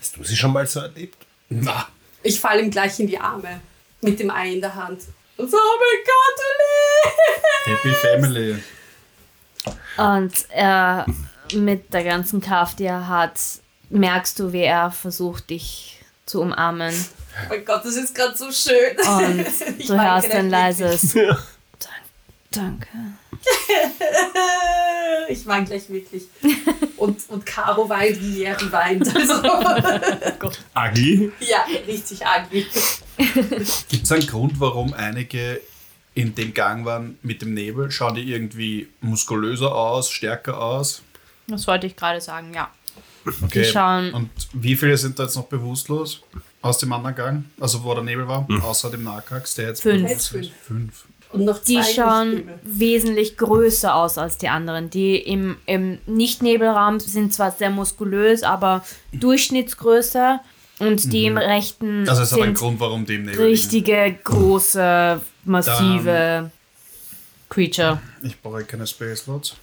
Hast 0.00 0.16
du 0.16 0.24
sie 0.24 0.36
schon 0.36 0.52
mal 0.52 0.66
so 0.66 0.80
erlebt? 0.80 1.16
Na, 1.48 1.88
Ich 2.22 2.40
falle 2.40 2.62
ihm 2.62 2.70
gleich 2.70 2.98
in 3.00 3.06
die 3.06 3.18
Arme 3.18 3.60
mit 4.00 4.20
dem 4.20 4.30
Ei 4.30 4.52
in 4.54 4.60
der 4.60 4.74
Hand. 4.74 5.02
Und 5.36 5.50
so, 5.50 5.56
oh 5.56 5.78
mein 5.80 6.04
Gott! 6.06 7.76
Happy 7.82 7.92
Family. 7.94 8.62
Und 9.96 10.32
er 10.50 11.06
mit 11.54 11.92
der 11.92 12.04
ganzen 12.04 12.40
Kraft, 12.40 12.78
die 12.78 12.84
er 12.84 13.08
hat, 13.08 13.40
merkst 13.88 14.38
du, 14.38 14.52
wie 14.52 14.62
er 14.62 14.90
versucht, 14.90 15.50
dich 15.50 16.00
zu 16.26 16.40
umarmen. 16.42 16.94
Oh 16.94 17.46
mein 17.48 17.64
Gott, 17.64 17.84
das 17.84 17.96
ist 17.96 18.14
gerade 18.14 18.36
so 18.36 18.52
schön. 18.52 18.96
Und 18.98 19.46
Ich 19.78 19.86
du 19.88 20.00
hörst 20.00 20.30
ein 20.30 20.50
leises. 20.50 21.14
Danke. 22.50 22.88
Ich 25.28 25.46
weine 25.46 25.64
gleich 25.64 25.88
wirklich. 25.88 26.24
Und, 26.96 27.20
und 27.28 27.46
Caro 27.46 27.88
weint, 27.88 28.20
wie 28.20 28.40
Jerry 28.42 28.72
weint. 28.72 29.14
Also, 29.14 29.34
Ugly? 30.76 31.30
ja, 31.40 31.64
richtig 31.86 32.20
ugly. 32.22 32.66
Gibt 33.88 34.04
es 34.04 34.10
einen 34.12 34.26
Grund, 34.26 34.58
warum 34.58 34.92
einige 34.92 35.60
in 36.14 36.34
dem 36.34 36.52
Gang 36.52 36.84
waren 36.84 37.16
mit 37.22 37.42
dem 37.42 37.54
Nebel? 37.54 37.90
Schauen 37.92 38.16
die 38.16 38.22
irgendwie 38.32 38.88
muskulöser 39.00 39.72
aus, 39.74 40.10
stärker 40.10 40.60
aus? 40.60 41.02
Das 41.46 41.64
wollte 41.68 41.86
ich 41.86 41.94
gerade 41.94 42.20
sagen, 42.20 42.52
ja. 42.52 42.68
Okay. 43.42 43.64
schauen- 43.64 44.12
Und 44.12 44.30
wie 44.54 44.74
viele 44.74 44.96
sind 44.96 45.16
da 45.18 45.24
jetzt 45.24 45.36
noch 45.36 45.46
bewusstlos 45.46 46.22
aus 46.60 46.78
dem 46.78 46.92
anderen 46.92 47.14
Gang? 47.14 47.44
Also 47.60 47.84
wo 47.84 47.94
der 47.94 48.02
Nebel 48.02 48.26
war, 48.26 48.48
außer 48.62 48.90
dem 48.90 49.04
Nahkax, 49.04 49.54
der 49.54 49.68
jetzt 49.68 49.82
Fünf. 49.82 50.08
bewusstlos 50.08 50.46
ist? 50.46 50.52
Fünf. 50.66 51.04
Und 51.32 51.44
noch 51.44 51.62
Die 51.62 51.82
schauen 51.82 52.32
Lichtnebel. 52.32 52.60
wesentlich 52.64 53.36
größer 53.36 53.94
aus 53.94 54.18
als 54.18 54.38
die 54.38 54.48
anderen. 54.48 54.90
Die 54.90 55.16
im, 55.16 55.56
im 55.66 55.98
Nicht-Nebelraum 56.06 56.98
sind 56.98 57.32
zwar 57.32 57.52
sehr 57.52 57.70
muskulös, 57.70 58.42
aber 58.42 58.84
Durchschnittsgröße. 59.12 60.40
Und 60.80 61.12
die 61.12 61.26
im 61.26 61.36
rechten 61.36 62.02
es 62.04 62.10
hat 62.10 62.18
einen 62.18 62.26
sind 62.26 62.58
Grund, 62.58 62.80
warum 62.80 63.04
die 63.04 63.16
im 63.16 63.22
Nebel 63.22 63.36
liegen. 63.36 63.50
richtige, 63.50 64.18
große, 64.24 65.20
massive 65.44 66.50
Creature. 67.50 68.00
Ich 68.22 68.40
brauche 68.40 68.64
keine 68.64 68.86
Space 68.86 69.20
Slots. 69.24 69.56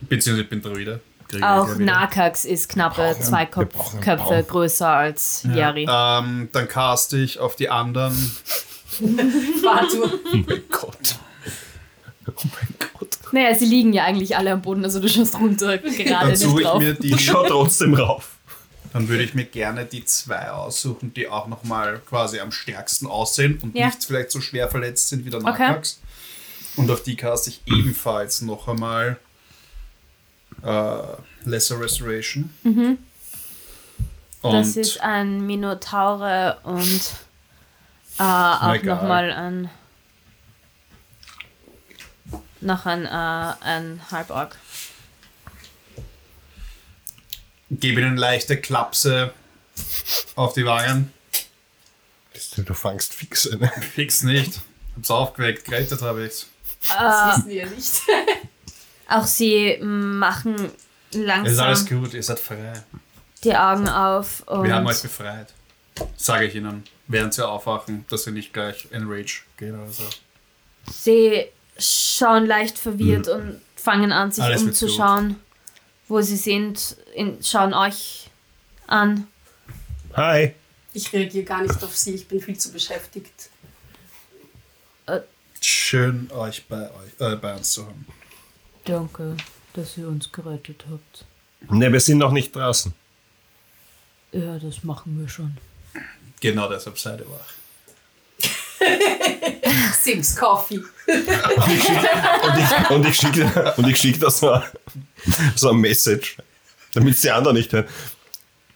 Beziehungsweise 0.00 0.42
ich 0.42 0.50
bin 0.50 0.60
Druide. 0.62 1.00
Auch. 1.42 1.76
Nakax 1.76 2.44
ist 2.44 2.70
knappe 2.70 3.16
zwei 3.20 3.44
Köpfe 3.46 4.44
größer 4.48 4.88
als 4.88 5.46
Yari. 5.54 5.86
Ähm, 5.88 6.48
dann 6.52 6.68
cast 6.68 7.12
ich 7.12 7.38
auf 7.38 7.54
die 7.54 7.68
anderen. 7.68 8.14
Bartur. 9.62 10.12
Oh 10.32 10.36
mein 10.46 10.62
Gott. 10.70 11.18
Oh 12.26 12.32
mein 12.44 12.74
Gott. 12.98 13.18
Naja, 13.32 13.54
sie 13.54 13.66
liegen 13.66 13.92
ja 13.92 14.04
eigentlich 14.04 14.36
alle 14.36 14.52
am 14.52 14.62
Boden, 14.62 14.84
also 14.84 15.00
du 15.00 15.08
schaust 15.08 15.38
runter, 15.40 15.78
gerade 15.78 16.08
Dann 16.08 16.28
nicht 16.30 16.40
suche 16.40 16.60
ich 16.62 16.66
drauf. 16.66 16.78
mir 16.82 16.94
die. 16.94 17.12
Ich 17.12 17.24
schau 17.24 17.46
trotzdem 17.46 17.94
rauf. 17.94 18.36
Dann 18.92 19.08
würde 19.08 19.22
ich 19.22 19.34
mir 19.34 19.44
gerne 19.44 19.84
die 19.84 20.04
zwei 20.04 20.50
aussuchen, 20.50 21.12
die 21.12 21.28
auch 21.28 21.46
nochmal 21.46 22.00
quasi 22.08 22.40
am 22.40 22.50
stärksten 22.52 23.06
aussehen 23.06 23.58
und 23.62 23.76
Ja. 23.76 23.86
nicht 23.86 24.02
vielleicht 24.04 24.30
so 24.30 24.40
schwer 24.40 24.68
verletzt 24.68 25.08
sind 25.08 25.24
wie 25.26 25.30
der 25.30 25.40
Okay. 25.40 25.50
Nakax. 25.68 26.00
Und 26.76 26.90
auf 26.90 27.02
die 27.02 27.16
cast 27.16 27.48
ich 27.48 27.60
ebenfalls 27.66 28.40
noch 28.40 28.66
einmal 28.68 29.18
äh, 30.62 30.96
Lesser 31.44 31.78
Restoration. 31.80 32.50
Und 32.64 32.98
Das 34.42 34.76
ist 34.76 35.00
ein 35.02 35.46
Minotaure 35.46 36.58
und 36.64 37.00
äh, 38.18 38.22
auch 38.22 38.82
nochmal 38.82 39.32
ein 39.32 39.70
noch 42.60 42.86
ein, 42.86 43.06
äh, 43.06 43.54
ein 43.64 44.00
Halborg. 44.10 44.56
gebe 47.70 48.00
ihnen 48.00 48.16
leichte 48.16 48.60
Klapse 48.60 49.32
auf 50.34 50.54
die 50.54 50.64
Wangen. 50.64 51.12
Du 52.56 52.74
fangst 52.74 53.14
fix 53.14 53.50
eine. 53.50 53.68
Fix 53.68 54.22
nicht. 54.22 54.60
Hab's 54.96 55.10
aufgeweckt, 55.10 55.64
gerettet 55.64 56.02
habe 56.02 56.26
ich's. 56.26 56.46
Das 56.88 57.38
wissen 57.38 57.48
wir 57.48 57.66
nicht. 57.66 58.02
Auch 59.08 59.24
sie 59.24 59.78
machen 59.80 60.54
Es 61.10 61.16
ist 61.16 61.28
alles 61.28 61.56
langsam 61.56 62.00
gut, 62.02 62.14
ihr 62.14 62.22
seid 62.22 62.40
frei. 62.40 62.84
die 63.42 63.54
Augen 63.54 63.88
auf 63.88 64.44
Wir 64.46 64.74
haben 64.74 64.86
euch 64.86 64.96
und 64.96 65.02
befreit. 65.02 65.52
Sage 66.16 66.46
ich 66.46 66.54
ihnen, 66.54 66.84
während 67.08 67.34
sie 67.34 67.46
aufwachen, 67.46 68.04
dass 68.08 68.24
sie 68.24 68.30
nicht 68.30 68.52
gleich 68.52 68.88
in 68.90 69.10
Rage 69.10 69.42
gehen 69.56 69.80
oder 69.80 69.90
so. 69.90 70.04
sie 70.90 71.46
schauen 71.78 72.46
leicht 72.46 72.78
verwirrt 72.78 73.28
und 73.28 73.60
fangen 73.76 74.12
an, 74.12 74.30
sich 74.30 74.44
Alles 74.44 74.62
umzuschauen, 74.62 75.36
wo 76.06 76.20
sie 76.20 76.36
sind, 76.36 76.96
in, 77.14 77.42
schauen 77.42 77.74
euch 77.74 78.30
an. 78.86 79.26
Hi. 80.14 80.54
Ich 80.92 81.12
reagiere 81.12 81.44
gar 81.44 81.62
nicht 81.62 81.82
auf 81.82 81.96
sie, 81.96 82.14
ich 82.14 82.26
bin 82.26 82.40
viel 82.40 82.58
zu 82.58 82.72
beschäftigt. 82.72 83.50
Schön, 85.60 86.30
euch 86.32 86.66
bei, 86.66 86.88
euch, 86.90 87.20
äh, 87.20 87.36
bei 87.36 87.54
uns 87.54 87.72
zu 87.72 87.86
haben. 87.86 88.06
Danke, 88.84 89.36
dass 89.74 89.96
ihr 89.98 90.08
uns 90.08 90.30
gerettet 90.30 90.84
habt. 90.90 91.24
Ne, 91.70 91.92
wir 91.92 92.00
sind 92.00 92.18
noch 92.18 92.32
nicht 92.32 92.54
draußen. 92.54 92.94
Ja, 94.32 94.58
das 94.58 94.84
machen 94.84 95.18
wir 95.18 95.28
schon. 95.28 95.56
Genau 96.40 96.68
deshalb 96.68 96.98
seid 96.98 97.20
ihr 97.20 97.26
wach. 97.30 97.54
Sims 100.02 100.36
Coffee. 100.36 100.78
Und 100.78 101.18
ich, 101.68 102.90
und 102.90 103.06
ich 103.06 103.16
schicke 103.16 103.74
und 103.76 103.88
ich 103.88 103.96
schick 103.98 104.20
da 104.20 104.30
so, 104.30 104.62
so 105.56 105.70
ein 105.70 105.76
Message, 105.76 106.36
damit 106.94 107.22
die 107.22 107.30
anderen 107.30 107.56
nicht 107.56 107.72
hören. 107.72 107.88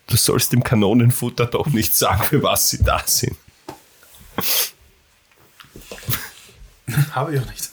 Du 0.06 0.16
sollst 0.16 0.52
dem 0.52 0.64
Kanonenfutter 0.64 1.46
doch 1.46 1.68
nicht 1.68 1.94
sagen, 1.94 2.24
für 2.24 2.42
was 2.42 2.70
sie 2.70 2.82
da 2.82 3.02
sind. 3.06 3.36
Habe 7.12 7.34
ich 7.34 7.40
auch 7.40 7.46
nicht. 7.46 7.70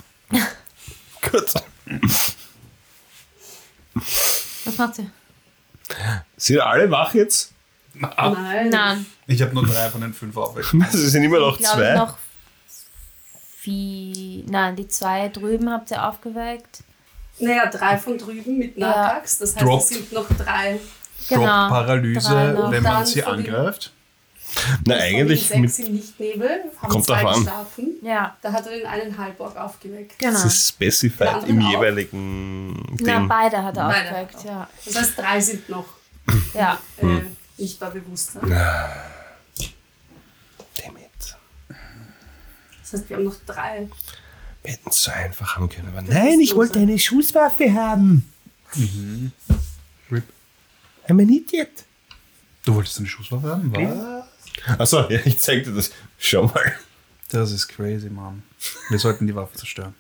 Gut. 1.22 1.54
Was 4.66 4.78
macht 4.78 4.96
sie? 4.96 5.10
Sind 6.38 6.60
alle 6.60 6.90
wach 6.92 7.14
jetzt? 7.16 7.52
Nein. 8.00 8.70
Nein, 8.70 9.06
Ich 9.28 9.42
habe 9.42 9.54
nur 9.54 9.66
drei 9.66 9.90
von 9.90 10.02
den 10.02 10.14
fünf 10.14 10.36
aufweckt. 10.38 10.70
Sie 10.92 11.10
sind 11.10 11.24
immer 11.24 11.40
noch 11.40 11.60
ich 11.60 11.66
zwei. 11.66 11.96
noch 11.96 12.18
vier. 13.60 14.44
Nein, 14.48 14.76
die 14.76 14.88
zwei 14.88 15.28
drüben 15.30 15.70
habt 15.70 15.92
ihr 15.92 16.08
aufgeweckt. 16.08 16.84
Naja, 17.40 17.68
drei 17.68 17.98
von 17.98 18.18
drüben 18.18 18.58
mit 18.58 18.78
Ja. 18.78 18.88
Nakax. 18.90 19.38
Das 19.40 19.56
heißt, 19.56 19.66
Drop. 19.66 19.80
es 19.82 19.90
sind 19.90 20.12
noch 20.12 20.28
drei. 20.28 20.80
Genau. 21.30 21.42
Drop 21.42 21.70
Paralyse, 21.70 22.30
Drei 22.30 22.72
wenn 22.72 22.84
man 22.84 23.06
sie 23.06 23.24
angreift. 23.24 23.94
Na, 24.86 24.96
eigentlich 24.96 25.48
den 25.50 25.62
mit, 25.62 25.72
sechs 25.72 25.88
im 25.88 25.96
Nichtnebel 25.96 26.50
haben 26.82 26.90
Kommt 26.90 27.06
zwei 27.06 27.22
drauf 27.22 27.36
an. 27.36 27.44
geschlafen. 27.44 27.88
Ja, 28.02 28.36
Da 28.42 28.52
hat 28.52 28.66
er 28.66 28.78
den 28.80 28.88
einen 28.88 29.16
Halborg 29.18 29.56
aufgeweckt. 29.56 30.18
genau. 30.18 30.32
das 30.34 30.46
ist 30.46 30.70
specified 30.70 31.44
im 31.48 31.62
auch. 31.64 31.70
jeweiligen 31.72 32.72
Na, 33.02 33.20
Ding. 33.20 33.28
beide 33.28 33.64
hat 33.64 33.78
er 33.78 33.88
Beide. 33.90 34.10
aufgeweckt, 34.10 34.44
ja. 34.46 34.68
Das 34.86 34.96
heißt, 34.96 35.18
drei 35.20 35.40
sind 35.40 35.70
noch 35.70 35.86
Ja, 36.56 36.80
äh, 36.98 37.06
nicht 37.60 37.80
bei 37.80 37.90
Bewusstsein. 37.90 38.50
Damn 38.50 38.98
it. 40.98 41.36
Das 42.82 42.94
heißt, 42.94 43.10
wir 43.10 43.18
haben 43.18 43.26
noch 43.26 43.36
drei. 43.46 43.88
Wir 44.64 44.74
hätten 44.74 44.90
es 44.90 45.04
so 45.04 45.12
einfach 45.12 45.56
haben 45.56 45.70
können. 45.70 45.88
Aber 45.90 46.02
nein, 46.02 46.40
ich 46.40 46.56
wollte 46.56 46.80
eine 46.80 47.00
Schusswaffe 47.00 47.74
haben. 47.74 48.32
Rip. 50.12 50.24
I'm 51.08 51.22
an 51.22 51.30
idiot. 51.30 51.70
Du 52.66 52.76
wolltest 52.76 53.00
eine 53.00 53.08
Schusswaffe 53.08 53.48
haben? 53.48 53.74
Was? 53.74 54.80
Achso, 54.80 55.10
ja, 55.10 55.20
ich 55.24 55.40
zeig 55.40 55.64
dir 55.64 55.72
das. 55.72 55.92
Schau 56.18 56.48
mal. 56.48 56.76
Das 57.30 57.52
ist 57.52 57.68
crazy, 57.68 58.10
Mann. 58.10 58.44
Wir 58.90 59.00
sollten 59.00 59.28
die 59.28 59.36
Waffe 59.36 59.56
zerstören. 59.58 59.96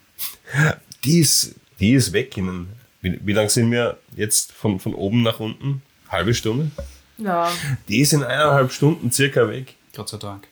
Die 1.04 1.19
ist, 1.19 1.56
die 1.80 1.93
ist 1.93 2.12
weg. 2.12 2.36
Wie, 2.36 3.19
wie 3.26 3.34
lange 3.34 3.50
sind 3.50 3.72
wir 3.72 3.98
jetzt 4.15 4.52
von, 4.52 4.80
von 4.80 4.93
oben 4.93 5.24
nach 5.24 5.39
unten? 5.39 5.82
Halbe 6.10 6.34
Stunde? 6.34 6.72
Ja. 7.19 7.51
Die 7.88 7.99
ist 8.01 8.13
in 8.13 8.23
eineinhalb 8.23 8.71
Stunden 8.71 9.12
circa 9.12 9.47
weg. 9.47 9.75
Gott 9.95 10.10
sei 10.10 10.17
Dank. 10.17 10.47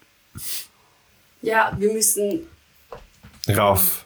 Ja, 1.41 1.73
wir 1.77 1.93
müssen. 1.93 2.47
Rauf. 3.49 4.05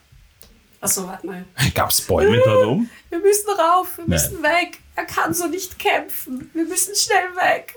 Achso, 0.80 1.08
warte 1.08 1.26
mal. 1.28 1.46
Gab's 1.76 2.02
Bäume 2.02 2.42
da 2.44 2.56
oben? 2.68 2.90
Wir 3.10 3.20
müssen 3.20 3.50
rauf, 3.50 3.98
wir 3.98 4.06
Nein. 4.06 4.10
müssen 4.10 4.44
weg. 4.44 4.80
Er 4.96 5.06
kann 5.06 5.34
so 5.34 5.48
nicht 5.48 5.78
kämpfen. 5.80 6.50
Wir 6.54 6.66
müssen 6.66 6.96
schnell 6.96 7.36
weg. 7.36 7.76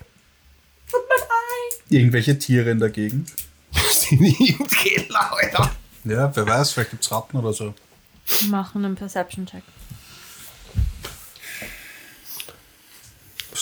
Und 0.92 1.02
mein 1.08 1.28
Ei. 1.28 1.96
Irgendwelche 1.96 2.38
Tiere 2.38 2.70
in 2.70 2.78
der 2.78 2.90
Gegend? 2.90 3.30
sind 3.90 4.20
die 4.20 4.50
im 4.58 4.66
Keller, 4.68 5.32
Alter. 5.32 5.70
Ja, 6.04 6.34
wer 6.34 6.46
weiß, 6.46 6.72
vielleicht 6.72 6.90
gibt 6.90 7.04
es 7.04 7.10
Ratten 7.10 7.36
oder 7.38 7.52
so. 7.52 7.74
Machen 8.48 8.84
einen 8.84 8.94
Perception-Check. 8.94 9.62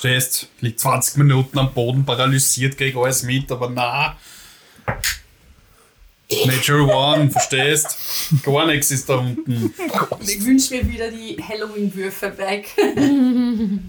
Verstehst? 0.03 0.49
Liegt 0.59 0.81
20 0.81 1.19
Minuten 1.19 1.57
am 1.61 1.73
Boden, 1.73 2.05
paralysiert, 2.05 2.77
krieg 2.77 2.97
alles 2.97 3.23
mit, 3.23 3.53
aber 3.53 3.71
na. 3.71 4.17
Nature 6.45 6.93
One, 6.93 7.31
verstehst? 7.31 7.97
Gar 8.43 8.67
nichts 8.67 8.91
ist 8.91 9.09
da 9.09 9.19
unten. 9.19 9.73
Ich 10.21 10.45
wünsche 10.45 10.75
mir 10.75 10.89
wieder 10.89 11.09
die 11.09 11.37
Halloween-Würfe 11.41 12.37
weg. 12.37 12.69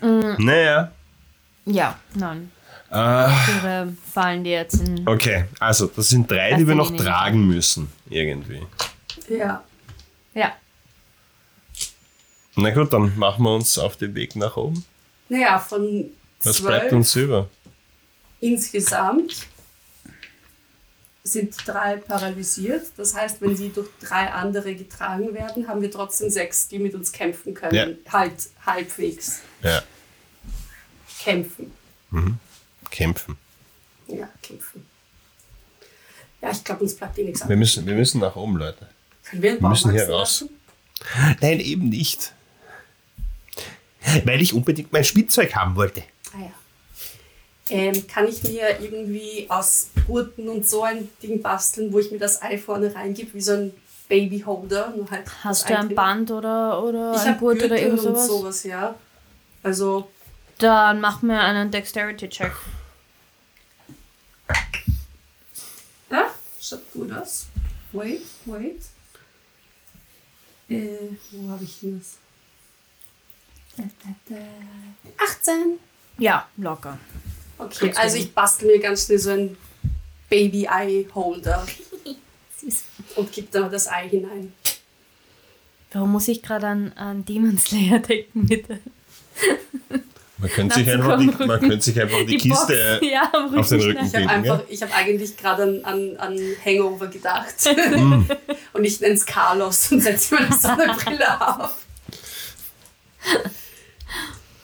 Naja. 0.00 0.92
Ja, 1.66 1.98
nein. 2.14 2.52
Äh, 2.88 3.86
fallen 4.12 4.44
dir 4.44 4.52
jetzt 4.52 4.80
in. 4.80 5.08
okay, 5.08 5.46
also 5.58 5.88
das 5.88 6.10
sind 6.10 6.30
drei, 6.30 6.54
die 6.54 6.68
wir 6.68 6.76
noch 6.76 6.96
tragen 6.96 7.48
müssen. 7.48 7.88
Irgendwie. 8.08 8.62
ja. 9.28 9.64
Ja. 10.38 10.56
Na 12.54 12.70
gut, 12.70 12.92
dann 12.92 13.16
machen 13.18 13.42
wir 13.44 13.54
uns 13.54 13.76
auf 13.78 13.96
den 13.96 14.14
Weg 14.14 14.36
nach 14.36 14.56
oben. 14.56 14.84
Naja, 15.28 15.58
von 15.58 16.10
Was 16.42 16.60
bleibt 16.62 16.92
uns 16.92 17.14
über? 17.16 17.48
insgesamt 18.40 19.48
sind 21.24 21.56
drei 21.66 21.96
paralysiert. 21.96 22.86
Das 22.96 23.14
heißt, 23.16 23.40
wenn 23.40 23.56
sie 23.56 23.70
durch 23.70 23.88
drei 24.00 24.30
andere 24.30 24.76
getragen 24.76 25.34
werden, 25.34 25.66
haben 25.66 25.82
wir 25.82 25.90
trotzdem 25.90 26.30
sechs, 26.30 26.68
die 26.68 26.78
mit 26.78 26.94
uns 26.94 27.10
kämpfen 27.10 27.52
können. 27.52 27.74
Ja. 27.74 28.12
Halt 28.12 28.48
halbwegs. 28.64 29.40
Ja. 29.62 29.82
kämpfen. 31.20 31.72
Kämpfen. 32.90 33.36
Ja, 34.06 34.28
kämpfen. 34.40 34.86
Ja, 36.40 36.52
ich 36.52 36.62
glaube, 36.62 36.82
uns 36.84 36.94
bleibt 36.94 37.18
eh 37.18 37.24
nichts 37.24 37.40
Wir 37.40 37.44
anderes. 37.46 37.58
müssen, 37.58 37.86
wir 37.86 37.94
müssen 37.96 38.20
nach 38.20 38.36
oben, 38.36 38.56
Leute. 38.56 38.88
Wir 39.32 39.60
müssen 39.60 39.92
hier 39.92 40.08
raus. 40.08 40.44
Nein, 41.40 41.60
eben 41.60 41.88
nicht. 41.88 42.32
Weil 44.24 44.40
ich 44.40 44.54
unbedingt 44.54 44.92
mein 44.92 45.04
Spielzeug 45.04 45.54
haben 45.54 45.76
wollte. 45.76 46.02
Ah 46.34 46.38
ja. 46.40 46.50
Ähm, 47.70 48.06
kann 48.06 48.26
ich 48.26 48.42
mir 48.44 48.80
irgendwie 48.80 49.44
aus 49.50 49.88
Gurten 50.06 50.48
und 50.48 50.66
so 50.66 50.82
ein 50.84 51.08
Ding 51.22 51.42
basteln, 51.42 51.92
wo 51.92 51.98
ich 51.98 52.10
mir 52.10 52.18
das 52.18 52.40
Ei 52.40 52.56
vorne 52.56 52.94
reingebe, 52.94 53.34
wie 53.34 53.40
so 53.42 53.52
ein 53.52 53.72
Babyholder? 54.08 54.94
Nur 54.96 55.10
halt 55.10 55.26
Hast 55.44 55.68
du 55.68 55.74
Ei 55.74 55.78
ein. 55.78 55.94
Band 55.94 56.30
oder, 56.30 56.82
oder 56.82 57.12
Ich 57.14 57.20
ein 57.20 57.36
Gurt 57.38 57.62
oder 57.62 57.78
irgend 57.78 57.98
und 58.00 58.04
sowas? 58.06 58.26
sowas, 58.26 58.64
ja. 58.64 58.94
Also, 59.62 60.08
Dann 60.58 61.00
mach 61.00 61.20
mir 61.20 61.40
einen 61.40 61.70
Dexterity-Check. 61.70 62.52
ja, 66.10 66.26
schaut 66.60 66.90
gut 66.92 67.12
aus. 67.12 67.46
Wait, 67.92 68.22
wait. 68.46 68.80
Äh, 70.68 70.96
wo 71.32 71.50
habe 71.50 71.64
ich 71.64 71.80
denn 71.80 71.98
das? 71.98 72.16
Da, 73.76 73.84
da, 74.28 74.36
da. 74.36 75.24
18. 75.24 75.78
Ja, 76.18 76.48
locker. 76.56 76.98
Okay, 77.58 77.92
also 77.96 78.16
ich 78.16 78.32
bastel 78.32 78.68
mir 78.68 78.78
ganz 78.80 79.06
schnell 79.06 79.18
so 79.18 79.30
ein 79.30 79.56
Baby-Ei-Holder 80.28 81.66
Süß. 82.56 82.84
und 83.16 83.32
gebe 83.32 83.48
da 83.50 83.68
das 83.68 83.88
Ei 83.88 84.08
hinein. 84.08 84.52
Warum 85.92 86.12
muss 86.12 86.28
ich 86.28 86.42
gerade 86.42 86.66
an, 86.66 86.92
an 86.94 87.24
Demon 87.24 87.56
Slayer 87.58 87.98
denken, 88.00 88.46
bitte? 88.46 88.80
Man 90.40 90.50
könnte 90.50 90.74
sich 90.76 90.88
einfach 90.88 91.18
die, 91.18 91.26
man 91.26 91.60
könnte 91.60 91.80
sich 91.80 92.00
einfach 92.00 92.24
die, 92.24 92.36
Kiste 92.36 92.98
Box, 93.00 93.10
ja, 93.12 93.30
am 93.32 93.58
auf 93.58 93.68
den 93.68 93.80
Rücken 93.80 93.98
Rücken 93.98 94.06
Ich 94.06 94.28
habe 94.28 94.46
Ja? 94.46 94.62
ich 94.68 94.82
habe 94.82 94.94
eigentlich 94.94 95.36
gerade 95.36 95.62
an, 95.64 95.84
an, 95.84 96.16
an 96.16 96.38
Hangover 96.64 97.08
gedacht. 97.08 97.54
Mm. 97.88 98.24
und 98.74 98.84
ich 98.84 99.00
nenne 99.00 99.14
es 99.14 99.26
Carlos 99.26 99.90
und 99.90 100.00
setze 100.00 100.34
mir 100.34 100.40
eine 100.42 100.56
Sonnenbrille 100.56 101.58
auf. 101.58 101.74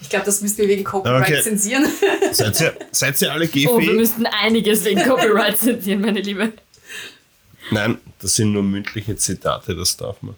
Ich 0.01 0.09
glaube, 0.09 0.27
das 0.27 0.41
müssen 0.43 0.59
wir 0.59 0.69
wegen 0.69 0.85
Copyright 0.85 1.23
Okay. 1.23 1.43
zensieren. 1.43 1.87
Seid, 2.31 2.61
ihr, 2.61 2.77
seid 2.93 3.21
ihr 3.23 3.33
alle 3.33 3.47
Oh, 3.47 3.79
wir 3.81 3.93
müssten 3.95 4.27
einiges 4.27 4.85
wegen 4.85 5.03
Copyright 5.03 5.59
zensieren, 5.59 6.03
meine 6.03 6.21
Liebe. 6.21 6.53
Nein, 7.71 7.99
das 8.21 8.37
sind 8.37 8.53
nur 8.53 8.63
mündliche 8.63 9.17
Zitate, 9.17 9.75
das 9.75 9.97
darf 9.97 10.21
man. 10.23 10.35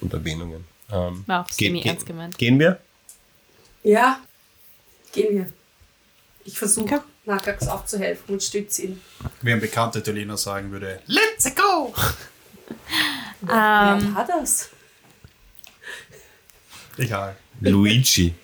Und 0.00 0.12
Erwähnungen. 0.12 0.73
Ähm, 0.90 1.24
War 1.26 1.42
auch 1.44 1.48
geht- 1.48 1.56
semi-ernst 1.68 2.00
geht- 2.00 2.06
gemeint. 2.06 2.38
Gehen 2.38 2.58
wir? 2.58 2.80
ja, 3.82 4.20
gehen 5.12 5.36
wir. 5.36 5.52
Ich 6.44 6.58
versuche 6.58 6.96
Okay. 6.96 7.04
Nakax 7.26 7.66
aufzuhelfen 7.68 8.34
und 8.34 8.42
stütze 8.42 8.82
ihn. 8.82 9.00
Wie 9.40 9.52
ein 9.52 9.60
bekannter 9.60 10.00
Italiener 10.00 10.36
sagen 10.36 10.70
würde, 10.70 11.00
let's 11.06 11.54
go! 11.54 11.94
Ähm, 13.42 13.48
Wer 13.48 14.14
war 14.14 14.26
das? 14.26 14.68
Egal. 16.98 17.36
Luigi. 17.60 18.34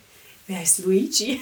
Wer 0.46 0.62
ist 0.62 0.78
Luigi? 0.78 1.40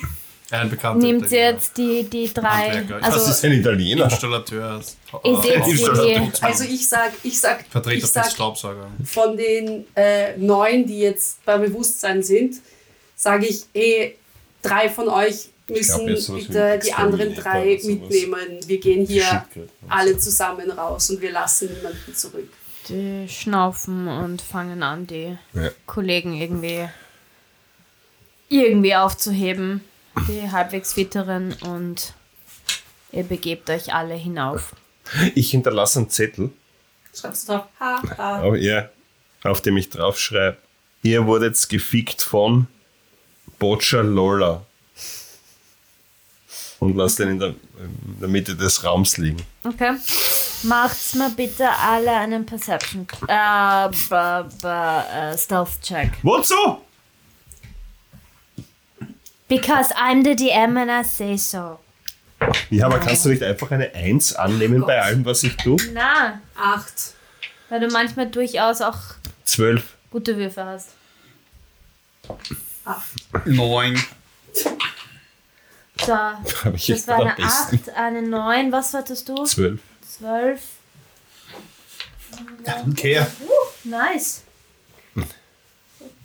Ein 0.51 0.71
bekannter 0.71 1.05
Nehmt 1.07 1.27
Italiener. 1.27 1.51
jetzt 1.53 1.77
die, 1.77 2.05
die 2.05 2.33
drei. 2.33 2.83
Das 2.89 3.03
Also, 3.15 3.31
ist 3.33 3.45
ein 3.45 3.53
Italiener. 3.53 4.05
Installateur. 4.05 4.81
Ihr 5.23 5.33
äh, 5.45 5.61
die- 5.63 5.71
Installateur. 5.73 6.33
Also 6.41 6.65
ich 6.65 6.89
sag, 6.89 7.13
ich 7.23 7.39
sag, 7.39 7.67
Vertreter 7.69 7.97
ich 7.97 8.01
des 8.03 8.13
sag 8.15 8.31
Staubsauger. 8.31 8.87
von 9.05 9.37
den 9.37 9.85
äh, 9.95 10.37
neun, 10.39 10.87
die 10.87 11.01
jetzt 11.01 11.45
bei 11.45 11.59
Bewusstsein 11.59 12.23
sind, 12.23 12.57
sage 13.15 13.45
ich, 13.47 13.65
eh, 13.75 14.13
drei 14.63 14.89
von 14.89 15.09
euch 15.11 15.51
müssen 15.69 16.07
bitte 16.07 16.81
die 16.83 16.95
anderen 16.95 17.35
drei 17.35 17.79
mitnehmen. 17.85 18.59
Wir 18.67 18.81
gehen 18.81 19.05
hier 19.07 19.45
alle 19.91 20.17
zusammen 20.17 20.71
raus 20.71 21.11
und 21.11 21.21
wir 21.21 21.31
lassen 21.33 21.69
niemanden 21.75 22.15
zurück. 22.15 22.49
die 22.89 23.29
schnaufen 23.29 24.09
und 24.09 24.41
fangen 24.41 24.83
an, 24.83 25.07
die 25.07 25.37
Ja. 25.53 25.69
Kollegen 25.85 26.33
irgendwie 26.35 26.89
irgendwie 28.49 28.95
aufzuheben. 28.95 29.83
Die 30.27 30.51
halbwegs 30.51 30.95
fitteren 30.95 31.53
und 31.63 32.15
ihr 33.13 33.23
begebt 33.25 33.71
euch 33.71 33.93
alle 33.95 34.15
hinauf. 34.15 34.75
Ich 35.35 35.51
hinterlasse 35.51 36.01
einen 36.01 36.11
Zettel, 36.11 36.51
Schreibst 37.19 37.49
du 37.49 37.55
drauf? 37.55 37.65
Ha, 37.81 38.03
ha. 38.17 38.43
auf, 38.43 38.57
ja, 38.57 38.89
auf 39.43 39.61
dem 39.61 39.77
ich 39.77 39.89
draufschreibe, 39.89 40.57
ihr 41.03 41.27
wurdet 41.27 41.69
gefickt 41.69 42.23
von 42.23 42.67
Boccia 43.59 44.01
Lola. 44.01 44.65
Und 46.81 46.97
lass 46.97 47.17
den 47.17 47.31
in 47.31 47.39
der, 47.41 47.49
in 47.49 48.21
der 48.21 48.29
Mitte 48.29 48.55
des 48.55 48.85
Raums 48.85 49.17
liegen. 49.17 49.43
Okay. 49.65 49.97
Macht's 50.63 51.15
mal 51.17 51.31
bitte 51.31 51.69
alle 51.69 52.13
einen 52.13 52.47
Perception. 52.47 53.05
Äh, 53.27 53.89
b, 53.89 54.45
b, 54.63 54.69
äh, 54.69 55.37
Stealth 55.37 55.81
Check. 55.83 56.13
Wozu? 56.23 56.79
Because 59.49 59.93
I'm 59.97 60.23
the 60.25 60.35
DM 60.37 60.77
and 60.77 60.91
I 60.91 61.03
say 61.09 61.37
so. 61.37 61.79
Ja, 62.71 62.87
aber 62.87 62.99
kannst 63.01 63.25
du 63.25 63.31
nicht 63.31 63.43
einfach 63.43 63.71
eine 63.71 63.93
Eins 63.95 64.35
annehmen 64.37 64.83
bei 64.83 65.01
allem, 65.01 65.25
was 65.25 65.43
ich 65.43 65.57
tue? 65.57 65.77
Na, 65.93 66.41
Acht. 66.57 67.15
weil 67.69 67.81
du 67.81 67.89
manchmal 67.89 68.29
durchaus 68.31 68.81
auch 68.81 68.99
Zwölf. 69.45 69.95
gute 70.11 70.37
Würfe 70.37 70.65
hast. 70.65 70.91
Acht. 72.85 73.13
Neun. 73.47 74.01
So, 76.01 76.13
Habe 76.15 76.39
ich 76.77 76.87
das 76.87 76.89
jetzt 76.89 77.09
war 77.09 77.17
am 77.17 77.27
eine 77.29 77.35
besten. 77.35 77.81
8, 77.91 77.97
eine 77.97 78.23
9. 78.23 78.71
Was 78.73 78.95
hattest 78.95 79.29
du? 79.29 79.45
Zwölf. 79.45 79.81
12. 80.19 80.61
Okay. 82.89 83.27
Nice. 83.85 84.43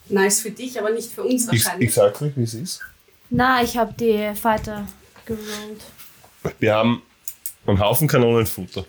Nice 0.09 0.41
für 0.41 0.51
dich, 0.51 0.77
aber 0.77 0.91
nicht 0.91 1.11
für 1.11 1.23
uns 1.23 1.43
Ich, 1.51 1.65
wahrscheinlich. 1.65 1.89
ich 1.89 1.95
sag 1.95 2.21
euch, 2.21 2.33
wie 2.35 2.43
es 2.43 2.53
ist. 2.53 2.81
Na, 3.29 3.63
ich 3.63 3.77
habe 3.77 3.93
die 3.93 4.33
Fighter 4.35 4.87
gerollt. 5.25 5.83
Wir 6.59 6.75
haben 6.75 7.01
einen 7.65 7.79
Haufen 7.79 8.07
Kanonenfutter. 8.07 8.85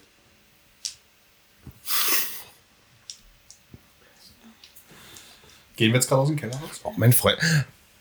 Gehen 5.76 5.90
wir 5.92 5.96
jetzt 5.96 6.08
gerade 6.08 6.22
aus 6.22 6.28
dem 6.28 6.36
Keller 6.36 6.56
raus? 6.56 6.80
Oh, 6.84 6.92
mein 6.96 7.12
Freund. 7.12 7.38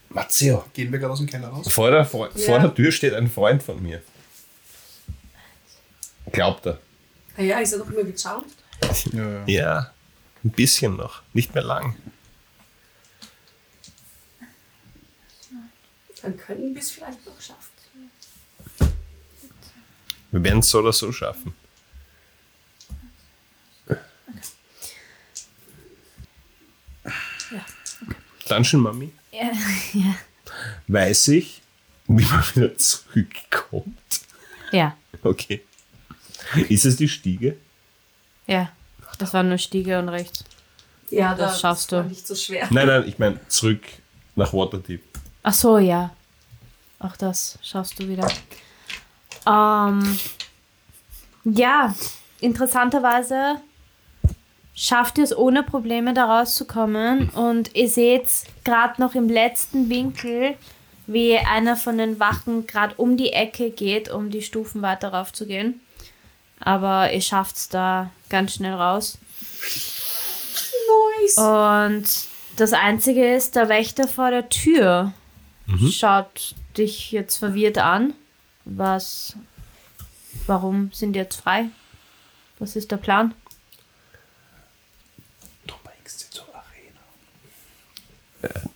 Matteo. 0.09 0.65
Gehen 0.73 0.91
wir 0.91 0.99
gerade 0.99 1.13
aus 1.13 1.19
dem 1.19 1.27
Keller 1.27 1.47
raus? 1.47 1.71
Vor 1.71 1.89
der, 1.89 2.05
vor, 2.05 2.29
Ja. 2.35 2.45
vor 2.45 2.59
der 2.59 2.73
Tür 2.73 2.91
steht 2.91 3.13
ein 3.13 3.29
Freund 3.29 3.63
von 3.63 3.81
mir. 3.81 4.01
Glaubt 6.31 6.65
er. 6.67 6.79
Ah 7.37 7.41
ja, 7.41 7.59
ist 7.59 7.73
er 7.73 7.79
doch 7.79 7.89
immer 7.89 8.03
geschaut. 8.03 8.45
Ja, 9.11 9.23
ja. 9.29 9.43
Ja, 9.47 9.91
ein 10.43 10.51
bisschen 10.51 10.95
noch. 10.97 11.23
Nicht 11.33 11.53
mehr 11.55 11.63
lang. 11.63 11.95
Dann 16.23 16.35
könnten 16.37 16.73
wir 16.73 16.81
es 16.81 16.89
vielleicht 16.91 17.23
noch 17.25 17.39
schaffen. 17.39 17.69
Wir 20.31 20.43
werden 20.43 20.59
es 20.59 20.69
so 20.71 20.79
oder 20.79 20.91
so 20.93 21.11
schaffen. 21.11 21.53
Dungeon 28.47 28.81
Mami 28.81 29.11
Ja, 29.31 29.51
ja. 29.93 30.15
weiß 30.87 31.29
ich, 31.29 31.61
wie 32.07 32.25
man 32.25 32.43
wieder 32.55 32.77
zurückkommt. 32.77 33.97
Ja, 34.71 34.95
Okay. 35.23 35.61
Ist 36.69 36.85
es 36.85 36.97
die 36.97 37.07
Stiege? 37.07 37.57
ja. 38.47 38.71
Das 39.19 39.31
war 39.33 39.43
nur 39.43 39.59
Stiege 39.59 39.99
und 39.99 40.09
rechts. 40.09 40.43
Ja, 41.11 41.35
Das 41.35 41.61
schaffst 41.61 41.91
war 41.91 42.01
du. 42.01 42.09
nicht 42.09 42.25
so 42.25 42.33
schwer. 42.35 42.67
Nein, 42.71 42.87
nein, 42.87 43.07
ich 43.07 43.19
meine 43.19 43.39
zurück 43.47 43.81
nach 44.35 44.51
Waterdeep. 44.53 45.03
Ach 45.43 45.53
so, 45.53 45.77
ja. 45.77 46.11
Auch 46.99 47.17
das 47.17 47.59
schaffst 47.61 47.99
du 47.99 48.07
wieder. 48.07 48.27
Ähm, 49.45 50.17
ja, 51.43 51.93
interessanterweise 52.39 53.59
schafft 54.73 55.17
ihr 55.17 55.25
es 55.25 55.35
ohne 55.35 55.61
Probleme 55.63 56.13
da 56.13 56.25
rauszukommen 56.25 57.29
und 57.29 57.75
ihr 57.75 57.89
seht 57.89 58.27
gerade 58.63 59.01
noch 59.01 59.15
im 59.15 59.27
letzten 59.27 59.89
Winkel, 59.89 60.55
wie 61.05 61.37
einer 61.37 61.75
von 61.75 61.97
den 61.97 62.19
Wachen 62.21 62.65
gerade 62.65 62.95
um 62.95 63.17
die 63.17 63.33
Ecke 63.33 63.69
geht, 63.69 64.09
um 64.09 64.29
die 64.29 64.41
Stufen 64.41 64.81
weiter 64.81 65.09
raufzugehen. 65.09 65.81
Aber 66.59 67.11
ihr 67.11 67.21
schafft 67.21 67.57
es 67.57 67.67
da 67.67 68.09
ganz 68.29 68.53
schnell 68.53 68.73
raus. 68.73 69.17
Nice. 71.21 71.37
Und 71.37 72.05
das 72.55 72.71
Einzige 72.71 73.35
ist, 73.35 73.57
der 73.57 73.67
Wächter 73.67 74.07
vor 74.07 74.31
der 74.31 74.47
Tür 74.47 75.11
schaut 75.91 76.55
dich 76.77 77.11
jetzt 77.11 77.37
verwirrt 77.37 77.77
an. 77.77 78.13
Was, 78.65 79.35
warum 80.47 80.91
sind 80.93 81.13
die 81.13 81.19
jetzt 81.19 81.41
frei? 81.41 81.65
Was 82.59 82.75
ist 82.75 82.91
der 82.91 82.97
Plan? 82.97 83.33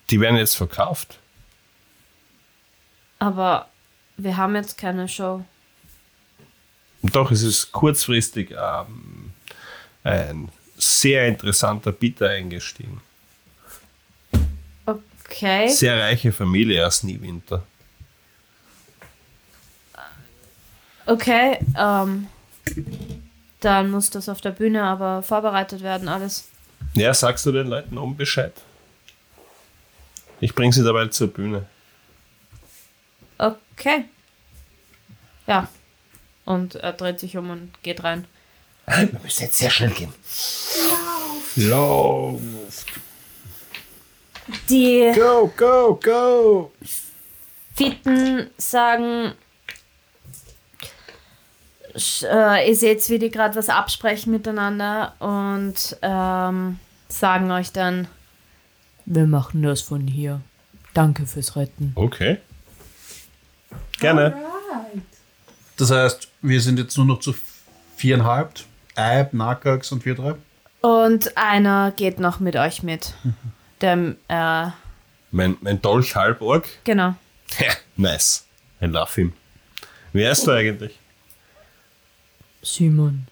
Die 0.10 0.22
werden 0.22 0.38
jetzt 0.38 0.56
verkauft. 0.56 1.20
Aber 3.20 3.68
wir 4.16 4.38
haben 4.38 4.56
jetzt 4.56 4.78
keine 4.78 5.08
Show. 5.08 5.44
Doch, 7.02 7.32
es 7.32 7.44
ist 7.44 7.72
kurzfristig 7.72 8.52
ähm, 8.52 9.32
ein 10.04 10.50
sehr 10.78 11.28
interessanter 11.28 11.92
Bieter 11.92 12.30
eingestiegen. 12.30 13.02
Okay. 15.30 15.68
Sehr 15.70 16.00
reiche 16.00 16.32
Familie 16.32 16.86
aus 16.86 17.04
Niewinter. 17.04 17.64
Okay, 21.06 21.58
ähm, 21.78 22.28
dann 23.62 23.92
muss 23.92 24.10
das 24.10 24.28
auf 24.28 24.42
der 24.42 24.52
Bühne 24.52 24.84
aber 24.84 25.24
vorbereitet 25.24 25.82
werden, 25.82 26.10
alles. 26.10 26.50
Ja, 26.94 27.14
sagst 27.14 27.46
du 27.46 27.52
den 27.52 27.68
Leuten 27.68 27.98
um 27.98 28.18
Bescheid? 28.18 28.54
Ich 30.40 30.54
bringe 30.54 30.74
sie 30.74 30.84
dabei 30.84 31.08
zur 31.08 31.28
Bühne. 31.28 31.66
Okay. 33.38 34.06
Ja. 35.48 35.70
Und 36.46 36.76
er 36.76 36.94
dreht 36.94 37.20
sich 37.20 37.38
um 37.38 37.50
und 37.50 37.72
geht 37.84 38.04
rein. 38.04 38.26
Wir 38.86 39.20
müssen 39.24 39.44
jetzt 39.44 39.58
sehr 39.58 39.70
schnell 39.70 39.92
gehen. 39.92 40.14
Lauf. 41.56 42.42
Die 44.70 45.12
Go, 45.16 45.52
go, 45.58 46.00
go! 46.02 46.72
Fitten 47.76 48.50
sagen, 48.58 49.34
äh, 52.24 52.68
ihr 52.70 52.76
seht, 52.76 53.08
wie 53.10 53.20
die 53.20 53.30
gerade 53.30 53.56
was 53.56 53.70
absprechen 53.70 54.32
miteinander 54.32 55.14
und 55.20 55.98
ähm, 56.02 56.80
sagen 57.10 57.52
euch 57.52 57.72
dann, 57.72 58.08
Wir 59.06 59.26
machen 59.28 59.64
das 59.64 59.82
von 59.82 60.08
hier. 60.08 60.42
Danke 60.94 61.26
fürs 61.28 61.56
Retten. 61.56 61.92
Okay. 61.96 62.38
Gerne. 64.00 64.34
Right. 64.34 65.02
Das 65.78 65.92
heißt, 65.92 66.28
wir 66.42 66.60
sind 66.62 66.80
jetzt 66.80 66.98
nur 66.98 67.06
noch 67.06 67.20
zu 67.20 67.34
viereinhalb. 67.96 68.52
Eib, 68.96 69.34
Nakax 69.34 69.92
und 69.92 70.06
wir 70.06 70.16
drei. 70.16 70.36
und 70.82 71.38
einer 71.38 71.92
geht 71.92 72.20
noch 72.20 72.40
mit 72.40 72.56
euch 72.56 72.82
mit. 72.82 73.14
Dem, 73.82 74.18
äh, 74.28 74.68
Mein, 75.32 75.58
mein 75.62 75.82
Dolch 75.82 76.16
Halborg. 76.16 76.68
genau. 76.84 77.16
nice. 77.98 78.46
I 78.82 78.86
love 78.86 79.14
him. 79.16 79.34
Wer 80.14 80.32
ist 80.32 80.46
du 80.48 80.52
eigentlich? 80.52 80.98
Simon. 82.62 83.28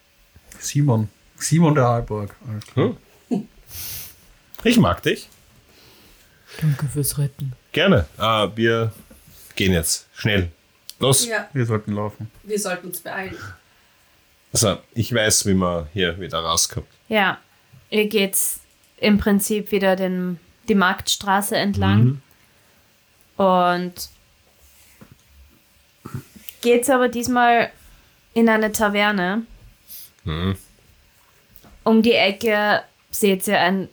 Simon. 0.59 1.09
Simon 1.37 1.75
der 1.75 1.87
Halborg. 1.87 2.35
Hm? 2.75 2.97
Ich 4.63 4.77
mag 4.77 5.01
dich. 5.03 5.27
Danke 6.61 6.87
fürs 6.87 7.17
Retten. 7.17 7.53
Gerne. 7.71 8.05
Ah, 8.17 8.49
wir 8.55 8.91
gehen 9.55 9.73
jetzt. 9.73 10.07
Schnell. 10.15 10.51
Los. 10.99 11.25
Ja, 11.27 11.49
Wir 11.53 11.65
sollten 11.65 11.91
laufen. 11.93 12.31
wir 12.43 12.59
sollten 12.59 12.87
uns 12.87 13.01
beeilen. 13.01 13.35
Also, 14.53 14.77
ich 14.93 15.13
weiß, 15.13 15.45
wie 15.47 15.53
man 15.53 15.87
hier 15.93 16.17
wieder 16.19 16.39
rauskommt. 16.39 16.87
Ja, 17.09 17.39
ihr 17.89 18.07
geht 18.07 18.37
im 19.05 19.19
Prinzip 19.19 19.71
wieder 19.71 19.95
den, 19.95 20.39
die 20.67 20.75
Marktstraße 20.75 21.55
entlang 21.55 22.21
und 23.37 24.09
geht's 26.61 26.89
aber 26.89 27.07
diesmal 27.07 27.71
in 28.33 28.49
eine 28.49 28.71
Taverne. 28.71 29.45
Mhm. 30.23 30.55
Um 31.83 32.01
die 32.01 32.13
Ecke 32.13 32.81
seht 33.11 33.47
ihr 33.47 33.59
ein 33.59 33.89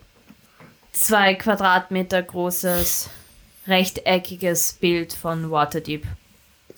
zwei 0.93 1.35
Quadratmeter 1.35 2.23
großes 2.23 3.11
rechteckiges 3.67 4.75
Bild 4.81 5.13
von 5.13 5.51
Waterdeep. 5.51 6.07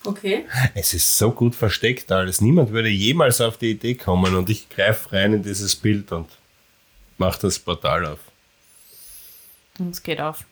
Okay. 0.05 0.45
Es 0.75 0.93
ist 0.93 1.17
so 1.17 1.31
gut 1.31 1.55
versteckt 1.55 2.11
alles. 2.11 2.41
Niemand 2.41 2.73
würde 2.73 2.89
jemals 2.89 3.41
auf 3.41 3.59
die 3.59 3.71
Idee 3.71 3.95
kommen 3.95 4.35
und 4.35 4.51
ich 4.51 4.69
greife 4.69 5.13
rein 5.13 5.35
in 5.35 5.43
dieses 5.45 5.77
Bild 5.77 6.11
und 6.11 6.29
mache 7.19 7.41
das 7.43 7.59
Portal 7.59 8.07
auf. 8.07 8.21
Und 9.79 9.91
es 9.91 10.03
geht 10.03 10.21
auf. 10.21 10.45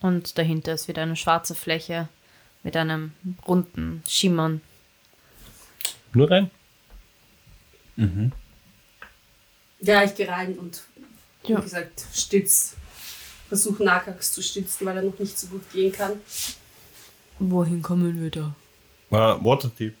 Und 0.00 0.38
dahinter 0.38 0.74
ist 0.74 0.88
wieder 0.88 1.02
eine 1.02 1.16
schwarze 1.16 1.54
Fläche 1.54 2.08
mit 2.62 2.76
einem 2.76 3.12
runden 3.46 4.02
Schimmern. 4.08 4.60
Nur 6.12 6.30
rein. 6.30 6.50
Ja, 9.80 10.02
ich 10.04 10.14
gehe 10.14 10.28
rein 10.28 10.58
und 10.58 10.82
Ja. 11.44 11.58
wie 11.58 11.62
gesagt, 11.62 12.04
stütz. 12.14 12.74
Versuche 13.48 13.84
Nakax 13.84 14.32
zu 14.32 14.42
stützen, 14.42 14.86
weil 14.86 14.96
er 14.96 15.02
noch 15.02 15.18
nicht 15.18 15.38
so 15.38 15.46
gut 15.48 15.70
gehen 15.72 15.92
kann. 15.92 16.12
Wohin 17.38 17.82
kommen 17.82 18.20
wir 18.22 18.30
da? 18.30 18.54
Uh, 19.10 19.44
Waterdeep. 19.44 19.94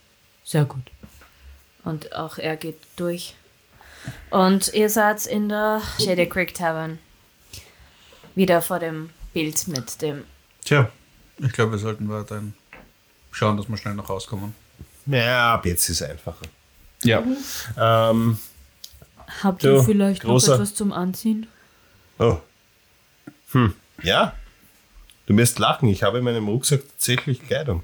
Sehr 0.44 0.64
gut. 0.64 0.90
Und 1.84 2.12
auch 2.14 2.38
er 2.38 2.56
geht 2.56 2.78
durch. 2.96 3.34
Und 4.30 4.72
ihr 4.74 4.88
seid 4.90 5.26
in 5.26 5.48
der 5.48 5.80
Shady 5.98 6.28
Creek 6.28 6.54
Tavern. 6.54 6.98
Wieder 8.34 8.60
vor 8.62 8.78
dem 8.78 9.10
Bild 9.32 9.68
mit 9.68 10.02
dem. 10.02 10.24
Tja, 10.64 10.90
ich 11.38 11.52
glaube, 11.52 11.72
wir 11.72 11.78
sollten 11.78 12.08
weiterhin 12.08 12.54
schauen, 13.30 13.56
dass 13.56 13.68
wir 13.68 13.76
schnell 13.76 13.94
noch 13.94 14.08
rauskommen. 14.08 14.54
Ja, 15.06 15.54
ab 15.54 15.66
jetzt 15.66 15.88
ist 15.88 16.00
es 16.00 16.08
einfacher. 16.08 16.46
Ja. 17.02 17.22
Ähm, 17.78 18.38
Habt 19.42 19.62
ihr 19.64 19.82
vielleicht 19.82 20.22
großer- 20.24 20.48
noch 20.48 20.54
etwas 20.54 20.74
zum 20.74 20.92
Anziehen? 20.92 21.46
oh. 22.18 22.38
Hm. 23.52 23.74
Ja. 24.02 24.34
Du 25.26 25.36
wirst 25.36 25.58
lachen. 25.60 25.88
Ich 25.88 26.02
habe 26.02 26.18
in 26.18 26.24
meinem 26.24 26.48
Rucksack 26.48 26.80
tatsächlich 26.88 27.46
Kleidung. 27.46 27.82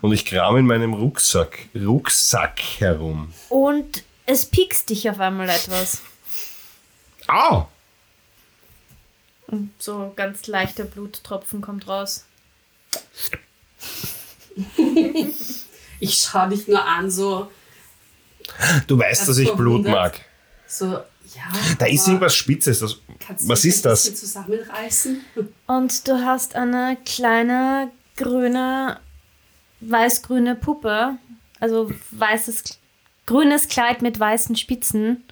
Und 0.00 0.12
ich 0.12 0.24
kram 0.24 0.56
in 0.56 0.66
meinem 0.66 0.94
Rucksack, 0.94 1.58
Rucksack 1.74 2.60
herum. 2.78 3.32
Und 3.50 4.04
es 4.26 4.46
piekst 4.46 4.90
dich 4.90 5.08
auf 5.08 5.20
einmal 5.20 5.48
etwas. 5.48 6.02
Au! 7.28 7.68
Und 9.48 9.72
so 9.78 10.12
ganz 10.16 10.46
leichter 10.46 10.84
Bluttropfen 10.84 11.60
kommt 11.60 11.88
raus. 11.88 12.24
Ich 15.98 16.18
schaue 16.18 16.50
dich 16.50 16.68
nur 16.68 16.84
an, 16.84 17.10
so, 17.10 17.50
Du 18.86 18.98
weißt, 18.98 19.28
dass 19.28 19.38
ich 19.38 19.52
Blut 19.52 19.86
mag. 19.86 20.20
so, 20.66 20.86
ja. 20.86 21.02
Da 21.78 21.86
ist 21.86 22.06
irgendwas 22.06 22.34
Spitzes. 22.34 22.80
Das, 22.80 22.96
kannst 23.18 23.44
du 23.44 23.48
was 23.48 23.64
ist 23.64 23.84
das? 23.84 24.14
zusammenreißen? 24.14 25.24
Und 25.66 26.06
du 26.06 26.24
hast 26.24 26.54
eine 26.54 26.96
kleine 27.04 27.90
grüne, 28.16 29.00
weiß-grüne 29.80 30.54
Puppe. 30.54 31.18
Also 31.58 31.90
weißes, 32.10 32.78
grünes 33.26 33.68
Kleid 33.68 34.02
mit 34.02 34.18
weißen 34.18 34.56
Spitzen. 34.56 35.24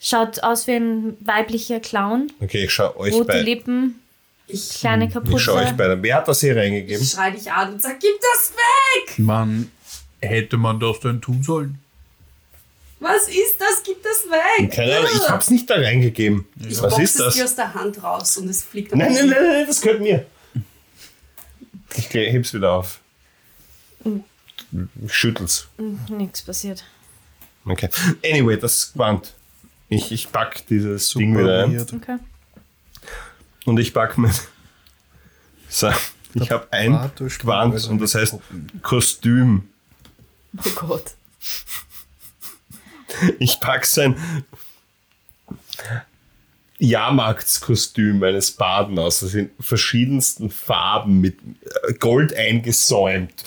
Schaut 0.00 0.42
aus 0.42 0.66
wie 0.66 0.72
ein 0.72 1.16
weiblicher 1.20 1.78
Clown. 1.80 2.32
Okay, 2.40 2.64
ich 2.64 2.72
schau 2.72 2.96
euch 2.96 3.12
Rote 3.14 3.26
bei. 3.26 3.42
Lippen, 3.42 4.00
Ich, 4.48 4.70
kleine 4.80 5.04
Ich 5.06 5.12
schau 5.12 5.20
euch 5.54 5.66
Kapuze. 5.68 5.74
bei. 5.76 6.02
Wer 6.02 6.16
hat 6.16 6.26
das 6.28 6.40
hier 6.40 6.56
reingegeben? 6.56 7.02
ich 7.02 7.10
schreie 7.12 7.32
dich 7.32 7.52
an 7.52 7.74
und 7.74 7.82
sag, 7.82 8.00
gib 8.00 8.10
das 8.20 8.52
weg! 8.52 9.18
Man 9.20 9.70
hätte 10.20 10.56
man 10.56 10.80
das 10.80 10.98
denn 11.00 11.20
tun 11.20 11.42
sollen? 11.42 11.78
Was 12.98 13.28
ist 13.28 13.56
das? 13.58 13.82
Gib 13.84 14.02
das 14.02 14.24
weg! 14.30 14.72
Keine 14.72 14.96
Ahnung, 14.98 15.10
ich 15.14 15.28
hab's 15.28 15.50
nicht 15.50 15.68
da 15.70 15.74
reingegeben. 15.74 16.46
Ich 16.60 16.80
Was 16.82 16.90
boxe 16.90 17.02
ist 17.02 17.14
es 17.20 17.24
das? 17.26 17.34
dir 17.34 17.44
aus 17.44 17.54
der 17.54 17.74
Hand 17.74 18.02
raus 18.02 18.36
und 18.38 18.48
es 18.48 18.62
fliegt 18.64 18.92
auf 18.92 18.98
Nein, 18.98 19.12
nein, 19.12 19.28
nein, 19.28 19.42
nein, 19.42 19.64
das 19.66 19.80
gehört 19.80 20.00
mir. 20.00 20.26
Ich 21.96 22.08
heb's 22.12 22.54
wieder 22.54 22.72
auf. 22.72 23.00
Ich 25.04 25.12
schüttel's. 25.12 25.68
Nichts 26.08 26.42
passiert. 26.42 26.84
Okay. 27.64 27.88
Anyway, 28.24 28.56
das 28.56 28.92
Gewand. 28.92 29.34
Ich, 29.88 30.10
ich 30.10 30.32
pack 30.32 30.66
dieses 30.66 31.10
Ding 31.10 31.38
wieder 31.38 31.64
ein. 31.64 31.78
Okay. 31.80 32.18
Und 33.64 33.78
ich 33.78 33.92
pack 33.92 34.18
mein. 34.18 34.34
So, 35.68 35.90
ich 36.34 36.50
habe 36.50 36.66
ein 36.70 37.10
Gewand 37.16 37.74
also 37.74 37.90
und 37.90 38.00
das 38.00 38.14
heißt. 38.14 38.36
Kostüm. 38.82 39.68
Oh 40.58 40.70
Gott. 40.76 41.14
Ich 43.38 43.60
pack 43.60 43.86
sein 43.86 44.16
Jahrmarktskostüm 46.78 48.22
eines 48.22 48.50
Baden 48.50 48.98
aus, 48.98 49.20
das 49.20 49.34
in 49.34 49.50
verschiedensten 49.60 50.50
Farben 50.50 51.20
mit 51.20 51.38
äh, 51.88 51.94
Gold 51.94 52.34
eingesäumt. 52.34 53.44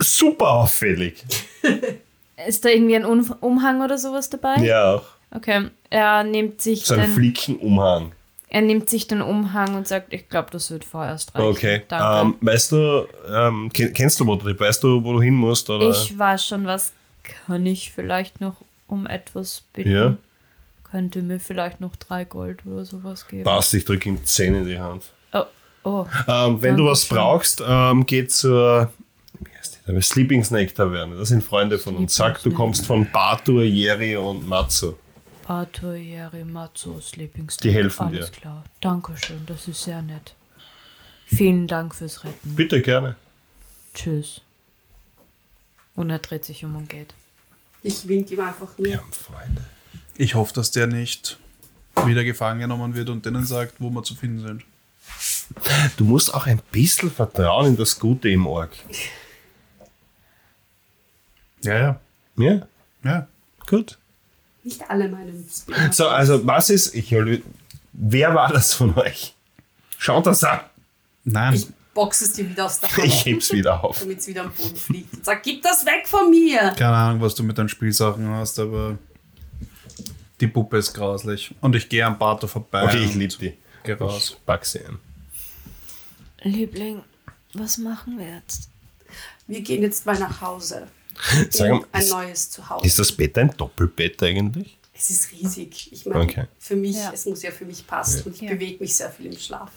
Super 0.00 0.48
auffällig. 0.50 1.24
Ist 2.46 2.64
da 2.64 2.70
irgendwie 2.70 2.96
ein 2.96 3.04
Un- 3.04 3.34
Umhang 3.40 3.82
oder 3.82 3.98
sowas 3.98 4.30
dabei? 4.30 4.56
Ja, 4.56 4.94
auch. 4.94 5.02
Okay. 5.34 5.68
Er 5.90 6.24
nimmt 6.24 6.60
sich 6.62 6.84
So 6.86 6.94
ein 6.94 7.00
den, 7.02 7.10
Flickenumhang. 7.14 8.12
er 8.48 8.62
nimmt 8.62 8.88
sich 8.88 9.06
den 9.06 9.20
Umhang 9.20 9.74
und 9.76 9.86
sagt, 9.86 10.12
ich 10.12 10.28
glaube, 10.28 10.48
das 10.50 10.70
wird 10.70 10.84
vorerst 10.84 11.34
reichen. 11.34 11.46
Okay. 11.48 11.82
Danke. 11.88 12.28
Ähm, 12.28 12.34
weißt 12.40 12.72
du, 12.72 13.06
ähm, 13.30 13.70
ken- 13.72 13.92
kennst 13.92 14.18
du 14.20 14.26
Waterdeep? 14.26 14.58
Weißt 14.58 14.82
du, 14.82 15.04
wo 15.04 15.12
du 15.12 15.20
hin 15.22 15.34
musst? 15.34 15.68
Oder? 15.70 15.90
ich 15.90 16.18
weiß 16.18 16.46
schon, 16.46 16.64
was 16.66 16.92
kann 17.46 17.66
ich 17.66 17.92
vielleicht 17.92 18.40
noch 18.40 18.56
um 18.86 19.06
etwas 19.06 19.62
bitten. 19.74 19.90
Ja. 19.92 20.16
Könnte 20.90 21.22
mir 21.22 21.38
vielleicht 21.38 21.80
noch 21.80 21.94
drei 21.94 22.24
Gold 22.24 22.66
oder 22.66 22.84
sowas 22.84 23.28
geben. 23.28 23.44
Passt, 23.44 23.72
ich 23.74 23.84
drücke 23.84 24.08
ihm 24.08 24.24
10 24.24 24.54
in 24.54 24.66
die 24.66 24.78
Hand. 24.80 25.04
Oh, 25.32 25.44
Oh, 25.84 26.06
Ähm, 26.26 26.60
wenn 26.60 26.76
du 26.76 26.86
was 26.86 27.02
Dankeschön. 27.06 27.16
brauchst, 27.16 27.62
ähm, 27.66 28.04
geh 28.06 28.26
zur 28.26 28.92
Sleeping 30.00 30.44
Snake 30.44 30.74
Taverne. 30.74 31.16
Das 31.16 31.28
sind 31.28 31.42
Freunde 31.42 31.78
von 31.78 31.96
uns. 31.96 32.14
Sag, 32.14 32.42
du 32.42 32.52
kommst 32.52 32.86
von 32.86 33.10
Batur, 33.10 33.62
Jeri 33.62 34.16
und 34.16 34.46
Matsu. 34.46 34.94
Pato, 35.42 35.94
Yeri, 35.94 36.44
Matzo, 36.44 37.00
Sleeping 37.00 37.50
Die 37.62 37.72
helfen 37.72 38.06
Alles 38.06 38.30
dir. 38.30 38.40
klar. 38.40 38.64
Dankeschön, 38.80 39.44
das 39.46 39.66
ist 39.66 39.82
sehr 39.82 40.00
nett. 40.00 40.34
Vielen 41.26 41.66
Dank 41.66 41.94
fürs 41.94 42.22
Retten. 42.24 42.54
Bitte 42.54 42.80
gerne. 42.82 43.16
Tschüss. 43.94 44.42
Und 45.96 46.10
er 46.10 46.18
dreht 46.20 46.44
sich 46.44 46.64
um 46.64 46.76
und 46.76 46.88
geht. 46.88 47.14
Ich 47.82 48.06
wink 48.06 48.30
ihm 48.30 48.40
einfach 48.40 48.68
nur. 48.78 48.86
Wir 48.86 48.98
haben 48.98 49.12
Freunde. 49.12 49.64
Ich 50.16 50.34
hoffe, 50.34 50.52
dass 50.54 50.70
der 50.70 50.86
nicht 50.86 51.38
wieder 52.04 52.24
gefangen 52.24 52.60
genommen 52.60 52.94
wird 52.94 53.08
und 53.10 53.26
denen 53.26 53.44
sagt, 53.44 53.74
wo 53.80 53.90
wir 53.90 54.02
zu 54.02 54.14
finden 54.14 54.40
sind. 54.46 54.64
Du 55.96 56.04
musst 56.04 56.32
auch 56.32 56.46
ein 56.46 56.60
bisschen 56.70 57.10
vertrauen 57.10 57.66
in 57.68 57.76
das 57.76 57.98
Gute 57.98 58.28
im 58.28 58.46
Org. 58.46 58.70
Ja, 61.62 61.78
ja. 61.78 62.00
Ja, 62.36 62.66
Ja. 63.04 63.26
gut. 63.66 63.98
Nicht 64.62 64.88
alle 64.90 65.08
meinen 65.08 65.46
Spin-offs. 65.50 65.96
So, 65.96 66.08
also 66.08 66.46
was 66.46 66.70
ist, 66.70 66.94
ich, 66.94 67.14
wer 67.92 68.34
war 68.34 68.52
das 68.52 68.74
von 68.74 68.94
euch? 68.96 69.34
Schaut 69.98 70.26
das 70.26 70.44
an. 70.44 70.60
Nein. 71.24 71.54
Ich 71.54 71.66
box 71.94 72.20
es 72.22 72.32
dir 72.34 72.48
wieder 72.48 72.66
aus 72.66 72.78
der 72.80 72.88
Ich 73.04 73.14
Hand, 73.16 73.24
heb's 73.26 73.52
wieder 73.52 73.82
auf. 73.82 73.98
damit 74.00 74.18
es 74.18 74.26
wieder 74.26 74.42
am 74.44 74.52
Boden 74.52 74.76
fliegt. 74.76 75.14
Und 75.14 75.24
sag, 75.24 75.42
gib 75.42 75.62
das 75.62 75.84
weg 75.86 76.06
von 76.06 76.30
mir! 76.30 76.70
Keine 76.76 76.94
Ahnung, 76.96 77.20
was 77.22 77.34
du 77.34 77.42
mit 77.42 77.56
deinen 77.58 77.68
Spielsachen 77.68 78.28
hast, 78.28 78.58
aber 78.58 78.98
die 80.40 80.46
Puppe 80.46 80.78
ist 80.78 80.92
grauslich. 80.94 81.54
Und 81.60 81.74
ich 81.76 81.88
gehe 81.88 82.04
am 82.04 82.18
Bato 82.18 82.46
vorbei. 82.46 82.84
Okay, 82.84 83.04
ich 83.04 83.14
liebe 83.14 83.34
die. 83.38 83.56
Geh 83.84 83.92
raus. 83.94 84.36
Ich 84.38 84.46
pack 84.46 84.64
sie 84.64 84.84
an. 84.84 84.98
Liebling, 86.42 87.02
was 87.54 87.76
machen 87.78 88.18
wir 88.18 88.26
jetzt? 88.36 88.68
Wir 89.46 89.60
gehen 89.62 89.82
jetzt 89.82 90.06
mal 90.06 90.18
nach 90.18 90.40
Hause. 90.40 90.86
Sag 91.50 91.86
ein 91.92 92.02
ist, 92.02 92.10
neues 92.10 92.50
Zuhause. 92.50 92.86
ist 92.86 92.98
das 92.98 93.12
Bett 93.12 93.36
ein 93.38 93.54
Doppelbett 93.56 94.22
eigentlich? 94.22 94.78
Es 94.94 95.10
ist 95.10 95.32
riesig. 95.32 95.92
Ich 95.92 96.04
meine, 96.06 96.20
Okay. 96.24 96.44
für 96.58 96.76
mich, 96.76 96.96
Ja. 96.96 97.10
es 97.12 97.24
muss 97.26 97.42
ja 97.42 97.50
für 97.50 97.64
mich 97.64 97.86
passen 97.86 98.22
und 98.24 98.34
ich 98.34 98.42
Ja. 98.42 98.50
bewege 98.50 98.82
mich 98.82 98.94
sehr 98.94 99.10
viel 99.10 99.26
im 99.26 99.38
Schlaf. 99.38 99.70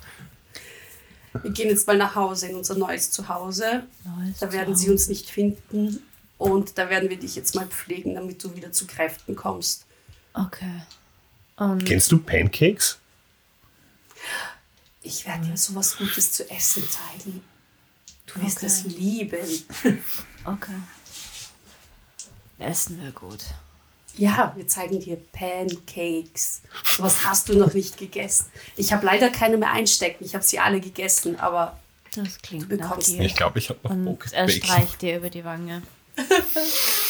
Wir 1.41 1.51
gehen 1.51 1.69
jetzt 1.69 1.87
mal 1.87 1.97
nach 1.97 2.13
Hause 2.15 2.47
in 2.47 2.55
unser 2.57 2.75
neues 2.75 3.09
Zuhause. 3.11 3.83
Neues 4.05 4.37
Da 4.39 4.51
werden 4.51 4.75
sie 4.75 4.89
uns 4.91 5.07
nicht 5.07 5.29
finden 5.29 6.03
und 6.37 6.77
da 6.77 6.89
werden 6.89 7.09
wir 7.09 7.17
dich 7.17 7.35
jetzt 7.35 7.55
mal 7.55 7.65
pflegen, 7.67 8.15
damit 8.15 8.43
du 8.43 8.55
wieder 8.55 8.71
zu 8.71 8.85
Kräften 8.85 9.35
kommst. 9.35 9.85
Okay. 10.33 10.83
Und 11.55 11.85
Kennst 11.85 12.11
du 12.11 12.17
Pancakes? 12.19 12.99
Ich 15.01 15.25
werde 15.25 15.45
dir 15.47 15.57
sowas 15.57 15.97
Gutes 15.97 16.31
zu 16.33 16.49
essen 16.49 16.83
zeigen. 16.89 17.43
Du 18.27 18.41
wirst 18.41 18.57
Okay. 18.57 18.65
es 18.67 18.83
lieben. 18.85 19.39
okay. 20.45 20.71
Essen 22.59 23.01
wir 23.01 23.11
gut. 23.11 23.39
Ja, 24.15 24.53
wir 24.55 24.67
zeigen 24.67 24.99
dir 24.99 25.17
Pancakes. 25.31 26.61
Sowas 26.83 27.25
hast 27.25 27.49
du 27.49 27.53
noch 27.57 27.73
nicht 27.73 27.97
gegessen. 27.97 28.45
Ich 28.75 28.93
habe 28.93 29.05
leider 29.05 29.29
keine 29.29 29.57
mehr 29.57 29.71
einstecken. 29.71 30.23
Ich 30.23 30.35
habe 30.35 30.43
sie 30.43 30.59
alle 30.59 30.79
gegessen, 30.79 31.39
aber 31.39 31.79
Das 32.13 32.39
klingt 32.41 32.71
Du 32.71 32.75
nach 32.77 32.89
bekommst 32.89 33.07
dir. 33.09 33.21
Ich 33.23 33.35
glaube, 33.35 33.57
ich 33.57 33.69
habe 33.69 33.79
noch 33.83 33.91
Und 33.91 34.05
Bock. 34.05 34.25
er 34.31 34.47
streicht 34.47 35.01
dir 35.01 35.17
über 35.17 35.29
die 35.31 35.43
Wange. 35.43 35.81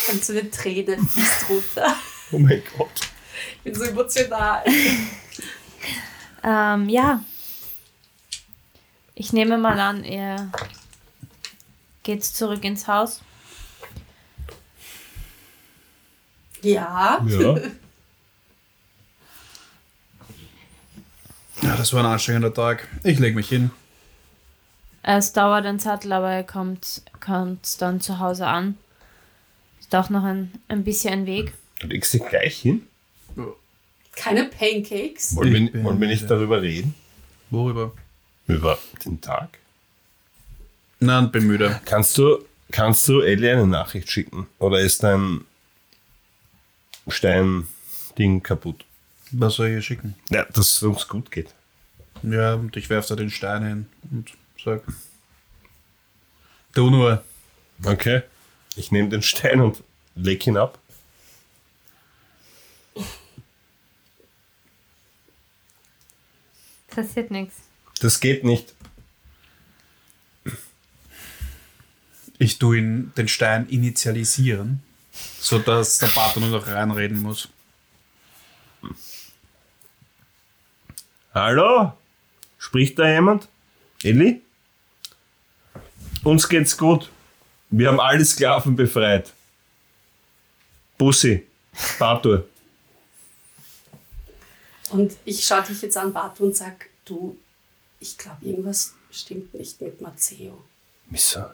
kommt 0.08 0.24
so 0.24 0.32
eine 0.32 0.50
Träne 0.50 0.98
fließt 0.98 1.50
runter. 1.50 1.96
Oh 2.32 2.38
mein 2.40 2.64
Gott. 2.78 2.90
Ich 3.58 3.64
bin 3.64 3.76
so 3.76 3.84
emotional. 3.84 4.64
Ähm, 6.42 6.90
ja. 6.90 7.24
Ich 9.16 9.34
nehme 9.34 9.58
mal 9.58 9.80
an, 9.80 10.04
ihr 10.06 10.50
geht 12.04 12.24
zurück 12.24 12.64
ins 12.64 12.88
Haus. 12.88 13.22
Ja, 16.64 17.24
Ja. 17.28 17.58
Ja, 21.62 21.78
das 21.78 21.94
war 21.94 22.04
ein 22.04 22.12
anstrengender 22.12 22.54
Tag. 22.54 22.88
Ich 23.04 23.20
lege 23.20 23.36
mich 23.36 23.48
hin. 23.48 23.72
Es 25.02 25.32
dauert 25.34 25.66
ein 25.66 25.80
Zettel, 25.80 26.12
aber 26.12 26.32
er 26.32 26.44
kommt, 26.44 27.02
kommt 27.20 27.82
dann 27.82 28.02
zu 28.02 28.20
Hause 28.20 28.48
an. 28.48 28.78
Ist 29.80 29.96
auch 29.96 30.10
noch 30.10 30.24
ein, 30.24 30.52
ein 30.68 30.84
bisschen 30.84 31.14
ein 31.14 31.26
Weg. 31.26 31.54
Du 31.80 31.88
legst 31.88 32.14
dich 32.14 32.26
gleich 32.26 32.58
hin? 32.58 32.88
keine 34.16 34.46
Pancakes. 34.46 35.36
Wollen, 35.36 35.74
wir, 35.74 35.84
wollen 35.84 36.00
wir 36.00 36.08
nicht 36.08 36.30
darüber 36.30 36.62
reden? 36.62 36.94
Worüber? 37.50 37.92
Über 38.48 38.78
den 39.06 39.20
Tag? 39.22 39.58
Nein, 41.00 41.32
bin 41.32 41.48
müde. 41.48 41.82
Kannst 41.86 42.18
du, 42.18 42.44
kannst 42.72 43.08
du 43.08 43.22
Ellie 43.22 43.52
eine 43.52 43.68
Nachricht 43.68 44.10
schicken? 44.12 44.48
Oder 44.60 44.80
ist 44.80 45.04
dein 45.04 45.42
Stein-Ding 47.08 48.44
kaputt? 48.44 48.86
Was 49.32 49.56
soll 49.56 49.68
ich 49.68 49.74
ihr 49.74 49.82
schicken? 49.82 50.16
Ja, 50.30 50.46
dass 50.46 50.70
es 50.70 50.84
uns 50.84 51.08
gut 51.08 51.32
geht. 51.32 51.54
Ja, 52.22 52.54
und 52.54 52.78
ich 52.78 52.90
werfe 52.90 53.10
da 53.10 53.16
den 53.16 53.30
Stein 53.30 53.66
hin 53.66 53.86
und 54.12 54.32
sag. 54.64 54.84
Du 56.74 56.90
nur. 56.90 57.24
Okay. 57.84 58.22
Ich 58.76 58.92
nehme 58.92 59.10
den 59.10 59.22
Stein 59.22 59.62
und 59.62 59.84
leg 60.16 60.46
ihn 60.48 60.58
ab. 60.58 60.80
Passiert 66.88 67.32
nichts. 67.32 67.56
Das 68.00 68.20
geht 68.20 68.44
nicht. 68.44 68.74
Ich 72.38 72.60
tue 72.60 72.78
ihn, 72.78 73.14
den 73.16 73.28
Stein 73.28 73.68
initialisieren, 73.68 74.84
sodass 75.40 76.00
der 76.00 76.10
Vater 76.10 76.40
nur 76.40 76.50
noch 76.50 76.68
reinreden 76.68 77.22
muss. 77.22 77.48
Hallo? 81.34 81.94
Spricht 82.58 83.00
da 83.00 83.10
jemand? 83.10 83.48
Elli? 84.04 84.42
Uns 86.24 86.48
geht's 86.48 86.78
gut. 86.78 87.10
Wir 87.70 87.88
haben 87.90 88.00
alle 88.00 88.24
Sklaven 88.24 88.76
befreit. 88.76 89.34
Bussi. 90.98 91.46
Batur. 91.98 92.48
Und 94.92 95.18
ich 95.26 95.44
schaue 95.44 95.64
dich 95.64 95.82
jetzt 95.82 95.98
an, 95.98 96.14
Bart, 96.14 96.40
und 96.40 96.56
sag, 96.56 96.90
du, 97.04 97.36
ich 98.00 98.18
glaube, 98.18 98.46
irgendwas 98.46 98.94
stimmt 99.12 99.54
nicht 99.56 99.82
mit 99.82 100.00
Matteo. 100.02 100.64
Wieso? 101.08 101.46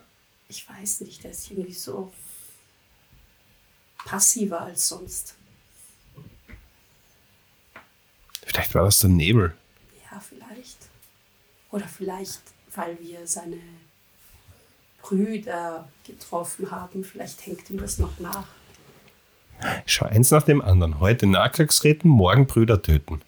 Ich 0.50 0.68
weiß 0.70 1.02
nicht, 1.02 1.24
der 1.24 1.32
ist 1.32 1.50
irgendwie 1.50 1.74
so 1.74 2.12
passiver 4.06 4.62
als 4.62 4.88
sonst. 4.88 5.36
Vielleicht 8.46 8.74
war 8.74 8.86
das 8.86 9.00
der 9.00 9.10
Nebel. 9.10 9.56
Ja, 10.12 10.20
vielleicht. 10.20 10.78
Oder 11.72 11.88
vielleicht, 11.88 12.42
weil 12.74 12.98
wir 13.00 13.28
seine 13.28 13.60
Brüder 15.02 15.88
getroffen 16.06 16.72
haben. 16.72 17.04
Vielleicht 17.04 17.46
hängt 17.46 17.70
ihm 17.70 17.78
das 17.78 18.00
noch 18.00 18.20
nach. 18.20 18.48
Schau 19.86 20.06
eins 20.06 20.32
nach 20.32 20.44
dem 20.44 20.62
anderen. 20.62 21.00
Heute 21.00 21.28
retten, 21.84 22.10
morgen 22.10 22.48
Brüder 22.48 22.82
töten. 22.82 23.22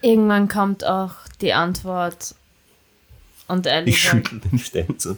Irgendwann 0.00 0.48
kommt 0.48 0.84
auch 0.84 1.14
die 1.40 1.52
Antwort 1.52 2.34
und 3.46 3.66
Ellie 3.66 3.90
Ich 3.90 4.00
schüttel 4.00 4.40
den 4.40 4.58
so. 4.98 5.16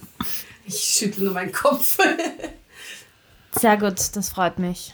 Ich 0.67 0.79
schüttle 0.81 1.25
nur 1.25 1.35
meinen 1.35 1.53
Kopf. 1.53 1.99
sehr 3.61 3.77
gut, 3.77 4.17
das 4.17 4.29
freut 4.31 4.59
mich. 4.59 4.93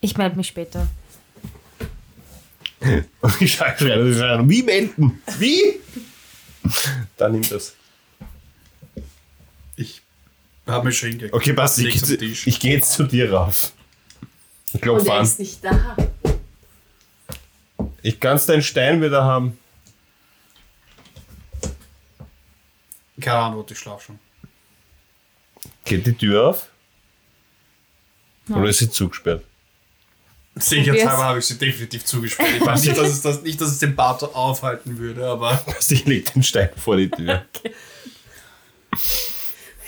Ich 0.00 0.16
melde 0.16 0.36
mich 0.36 0.48
später. 0.48 0.86
Und 3.20 3.42
ich. 3.42 3.58
Wie 3.60 4.62
melden? 4.62 5.22
Wie? 5.38 5.80
Dann 7.16 7.32
nimm 7.32 7.48
das. 7.48 7.74
Ich 9.76 10.02
habe 10.66 10.86
mich 10.86 10.98
schon 10.98 11.10
hingekriegt. 11.10 11.34
Okay, 11.34 11.52
passt. 11.52 11.78
Ich, 11.78 12.02
Tisch. 12.02 12.46
ich 12.46 12.60
gehe 12.60 12.74
jetzt 12.74 12.92
zu 12.92 13.04
dir 13.04 13.32
rauf. 13.32 13.72
Ich 14.68 14.74
Und 14.74 14.80
klopfe 14.82 15.08
er 15.08 15.14
an. 15.14 15.24
ist 15.24 15.38
nicht 15.38 15.64
da. 15.64 15.96
Ich 18.02 18.20
kann's 18.20 18.46
deinen 18.46 18.62
Stein 18.62 19.02
wieder 19.02 19.24
haben. 19.24 19.58
Keine 23.20 23.38
Antwort, 23.38 23.70
ich 23.70 23.78
schlafe 23.78 24.04
schon. 24.04 24.18
Geht 25.84 26.06
die 26.06 26.14
Tür 26.14 26.48
auf? 26.48 26.68
Oder 28.48 28.68
ist 28.68 28.78
sie 28.78 28.90
zugesperrt? 28.90 29.44
Sicherheitshalber 30.54 31.24
habe 31.24 31.38
ich 31.38 31.44
sie 31.44 31.58
definitiv 31.58 32.04
zugesperrt. 32.04 32.50
Ich 32.56 32.64
weiß 32.64 32.84
nicht, 32.84 32.96
dass 32.96 33.08
es, 33.08 33.20
das, 33.20 33.42
nicht, 33.42 33.60
dass 33.60 33.72
es 33.72 33.78
den 33.78 33.94
Bato 33.94 34.26
aufhalten 34.26 34.96
würde, 34.98 35.26
aber 35.26 35.62
Also 35.76 35.94
ich 35.94 36.06
leg 36.06 36.32
den 36.32 36.42
Stein 36.42 36.70
vor 36.76 36.96
die 36.96 37.10
Tür. 37.10 37.44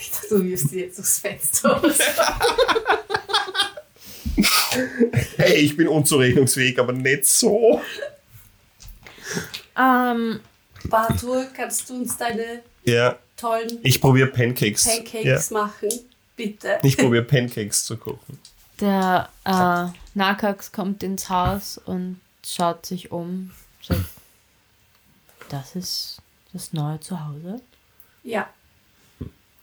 Ich 0.01 0.11
dachte, 0.11 0.27
du 0.29 0.43
wirfst 0.43 0.71
dir 0.71 0.85
jetzt 0.85 0.99
aufs 0.99 1.19
Fenster. 1.19 1.81
Hey, 5.37 5.55
ich 5.55 5.75
bin 5.75 5.87
unzurechnungsfähig, 5.87 6.77
aber 6.79 6.93
nicht 6.93 7.25
so. 7.25 7.81
Ähm, 9.75 10.39
Bartur, 10.85 11.47
kannst 11.55 11.89
du 11.89 11.95
uns 11.95 12.15
deine 12.17 12.61
Ja, 12.83 13.17
tollen 13.37 13.79
ich 13.83 14.01
probiere 14.01 14.27
Pancakes. 14.27 14.85
Pancakes 14.85 15.51
machen? 15.51 15.89
Bitte. 16.35 16.67
Ja, 16.67 16.79
ich 16.83 16.97
probiere 16.97 17.23
Pancakes 17.23 17.85
zu 17.85 17.97
kochen. 17.97 18.39
der 18.79 19.29
äh, 19.45 19.87
Nakax 20.13 20.71
kommt 20.71 21.03
ins 21.03 21.29
Haus 21.29 21.77
und 21.77 22.19
schaut 22.45 22.85
sich 22.85 23.11
um. 23.11 23.51
Sagt, 23.81 23.99
das 25.49 25.75
ist 25.75 26.21
das 26.53 26.73
neue 26.73 26.99
Zuhause? 26.99 27.61
Ja. 28.23 28.49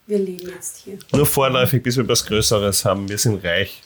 Wir 0.07 0.19
leben 0.19 0.49
jetzt 0.49 0.79
hier. 0.79 0.99
Nur 1.13 1.27
vorläufig, 1.27 1.83
bis 1.83 1.97
wir 1.97 2.07
was 2.07 2.25
Größeres 2.27 2.85
haben. 2.85 3.09
Wir 3.09 3.19
sind 3.19 3.43
reich. 3.45 3.83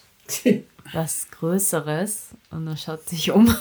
Was 0.93 1.31
Größeres. 1.31 2.28
Und 2.51 2.66
er 2.66 2.76
schaut 2.76 3.09
sich 3.09 3.31
um. 3.31 3.55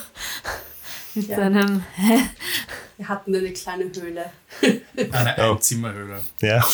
Mit 1.14 1.28
Ja. 1.28 1.36
seinem. 1.36 1.82
Wir 2.96 3.08
hatten 3.08 3.34
eine 3.34 3.52
kleine 3.52 3.84
Höhle. 3.94 4.30
Eine 5.12 5.34
Oh. 5.38 5.52
Einzimmerhöhle. 5.54 6.20
Ja, 6.42 6.66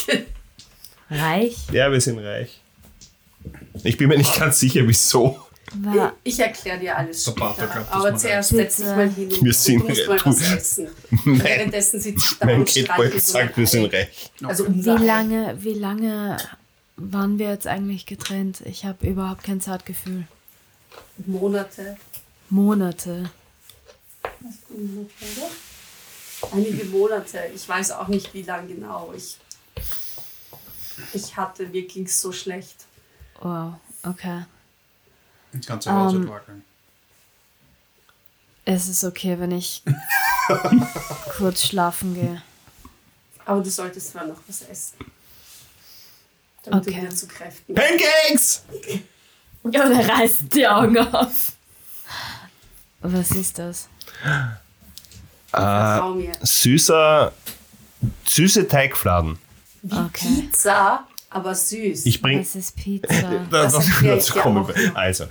Reich 1.09 1.57
ja, 1.73 1.91
wir 1.93 2.01
sind 2.01 2.19
reich. 2.19 2.61
Ich 3.85 3.97
bin 3.97 4.09
mir 4.09 4.19
nicht 4.19 4.37
ganz 4.37 4.59
sicher, 4.59 4.81
wieso. 4.89 5.41
war. 5.75 6.15
Ich 6.25 6.41
erkläre 6.41 6.81
dir 6.81 6.97
alles 6.97 7.23
Der 7.25 7.33
später. 7.33 7.87
Aber 7.93 8.17
zuerst 8.17 8.53
reich 8.53 8.59
setz 8.59 8.77
dich 8.79 8.87
ist. 8.87 8.97
mal 8.97 9.09
hin 9.09 9.33
und 9.33 9.45
Wir 9.45 9.53
sind 9.55 9.83
du 9.85 9.89
musst 9.89 10.01
reich. 10.09 10.25
mal 10.25 10.33
was 10.33 10.53
essen. 10.53 10.89
Mein, 11.25 11.45
Währenddessen 11.45 12.01
sitze 12.01 12.33
ich 12.33 12.39
da 12.39 12.47
mein 12.47 12.67
so 12.67 13.19
sagt, 13.19 13.57
wir 13.57 13.67
sind 13.69 13.95
Ei. 13.95 13.99
reich. 13.99 14.31
Also 14.43 14.67
Wie 14.69 14.81
lange, 15.05 15.57
wie 15.63 15.75
lange 15.75 16.39
waren 16.97 17.39
wir 17.39 17.51
jetzt 17.51 17.69
eigentlich 17.69 18.05
getrennt? 18.07 18.63
Ich 18.65 18.85
habe 18.85 19.07
überhaupt 19.07 19.45
kein 19.45 19.61
Zartgefühl. 19.61 20.25
Monate. 21.25 21.97
Monate. 22.51 23.31
Einige 26.53 26.85
Monate. 26.87 27.51
Ich 27.55 27.69
weiß 27.69 27.93
auch 27.93 28.09
nicht, 28.09 28.33
wie 28.35 28.43
lang 28.43 28.69
genau. 28.69 29.13
Ich, 29.17 29.39
ich 31.13 31.37
hatte 31.37 31.73
wirklich 31.73 32.15
so 32.15 32.33
schlecht. 32.33 32.85
Wow, 33.41 33.75
okay. 34.03 34.45
Das 35.53 35.67
ganze 35.67 35.93
Haus 35.93 36.13
Ähm, 36.13 36.21
wird 36.21 36.31
wackeln. 36.33 36.65
Es 38.65 38.89
ist 38.89 39.05
okay, 39.05 39.39
wenn 39.39 39.53
ich 39.53 39.83
kurz 41.39 41.65
schlafen 41.65 42.15
gehe. 42.15 42.43
Aber 43.45 43.63
du 43.63 43.71
solltest 43.71 44.15
mal 44.15 44.27
noch 44.27 44.41
was 44.49 44.63
essen. 44.63 44.97
Damit 46.65 46.83
Okay. 46.87 46.97
du 46.97 47.03
wieder 47.03 47.15
zu 47.15 47.29
Kräften 47.29 47.75
Pancakes! 47.75 48.63
Ja, 49.71 49.89
der 49.89 50.09
reißt 50.09 50.53
die 50.53 50.67
Augen 50.67 50.99
auf. 50.99 51.53
Was 53.01 53.31
ist 53.31 53.59
das? 53.59 53.89
Mir. 56.17 56.33
Süßer, 56.43 57.33
süße 58.27 58.69
Teigfladen. 58.69 59.39
Wie 59.83 59.95
Okay. 59.97 60.29
Pizza, 60.43 61.07
aber 61.31 61.55
süß. 61.55 62.07
Ich 62.07 62.21
bring, 62.21 62.41
Was 62.41 62.55
ist 62.57 62.77
Pizza? 62.77 63.23
das, 63.51 63.73
Das 63.73 63.87
das, 63.87 64.03
dazu 64.03 64.35
kommen. 64.35 64.67
Also, 64.95 65.25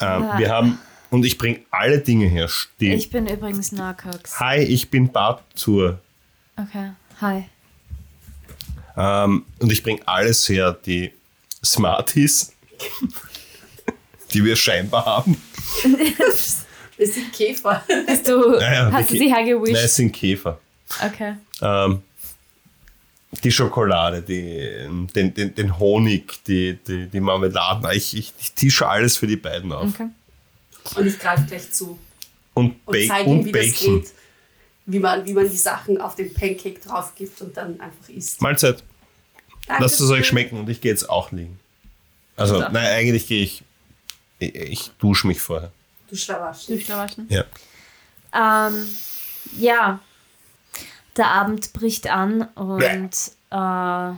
ähm, 0.00 0.28
wir 0.36 0.50
haben, 0.50 0.78
und 1.10 1.24
ich 1.24 1.38
bringe 1.38 1.60
alle 1.70 1.98
Dinge 2.00 2.26
her. 2.26 2.48
Die, 2.80 2.92
Ich 2.92 3.10
bin 3.10 3.26
übrigens 3.26 3.72
Nakax. 3.72 4.38
Hi, 4.40 4.58
ich 4.58 4.90
bin 4.90 5.10
Bartur. 5.10 5.98
Okay, 6.56 6.92
hi. 7.20 7.44
Ähm, 8.96 9.44
und 9.58 9.72
ich 9.72 9.82
bringe 9.82 10.00
alles 10.06 10.48
her, 10.48 10.72
die 10.84 11.12
Smarties, 11.64 12.52
die 14.32 14.44
wir 14.44 14.56
scheinbar 14.56 15.04
haben. 15.06 15.40
Das 16.98 17.14
sind 17.14 17.32
Käfer. 17.32 17.84
Hast 18.06 18.26
du, 18.28 18.54
Ja, 18.58 18.72
ja, 18.72 18.92
hast 18.92 19.10
du 19.10 19.14
sie 19.14 19.28
Nein, 19.28 19.28
es 19.28 19.46
hergewischt? 19.48 19.88
sind 19.88 20.12
Käfer. 20.12 20.58
Okay. 21.04 21.34
Ähm, 21.60 22.02
die 23.44 23.50
Schokolade, 23.52 24.22
die, 24.22 24.86
den, 25.14 25.34
den, 25.34 25.54
den 25.54 25.78
Honig, 25.78 26.42
die, 26.44 26.78
die, 26.86 27.06
die 27.06 27.20
Marmeladen. 27.20 27.86
Ich, 27.92 28.16
ich, 28.16 28.32
ich 28.40 28.52
tische 28.52 28.88
alles 28.88 29.16
für 29.16 29.26
die 29.26 29.36
beiden 29.36 29.72
auf. 29.72 29.88
okay. 29.88 30.08
Und 30.94 31.06
ich 31.06 31.18
greife 31.18 31.44
gleich 31.46 31.70
zu. 31.72 31.98
Und, 32.54 32.76
Und 32.86 32.86
Ba- 32.86 32.92
zeige 33.08 33.28
ihm, 33.30 33.38
und 33.40 33.44
wie 33.44 33.52
das 33.52 33.66
Bacon. 33.72 34.00
geht. 34.02 34.10
Wie 34.86 34.98
man, 35.00 35.26
wie 35.26 35.32
man 35.34 35.50
die 35.50 35.56
Sachen 35.56 36.00
auf 36.00 36.14
den 36.14 36.32
Pancake 36.32 36.78
drauf 36.80 37.12
gibt 37.16 37.40
und 37.42 37.56
dann 37.56 37.78
einfach 37.80 38.08
isst. 38.08 38.40
Mahlzeit. 38.40 38.82
Lasst 39.80 40.00
es 40.00 40.08
euch 40.08 40.26
schmecken 40.28 40.60
und 40.60 40.68
ich 40.70 40.80
gehe 40.80 40.92
jetzt 40.92 41.10
auch 41.10 41.32
liegen. 41.32 41.58
Also, 42.36 42.60
nein, 42.60 42.76
eigentlich 42.76 43.26
gehe 43.26 43.42
ich. 43.42 43.62
Ich, 44.38 44.54
ich 44.54 44.90
dusche 45.00 45.26
mich 45.26 45.40
vorher. 45.40 45.72
Du 46.08 46.16
Schlawasch. 46.16 46.66
Du 46.66 46.78
schlafen? 46.80 47.28
Ja. 47.28 47.44
Ähm, 48.32 48.88
ja. 49.58 50.00
Der 51.16 51.28
Abend 51.28 51.72
bricht 51.72 52.08
an 52.08 52.42
und 52.54 53.10
äh, 53.50 54.16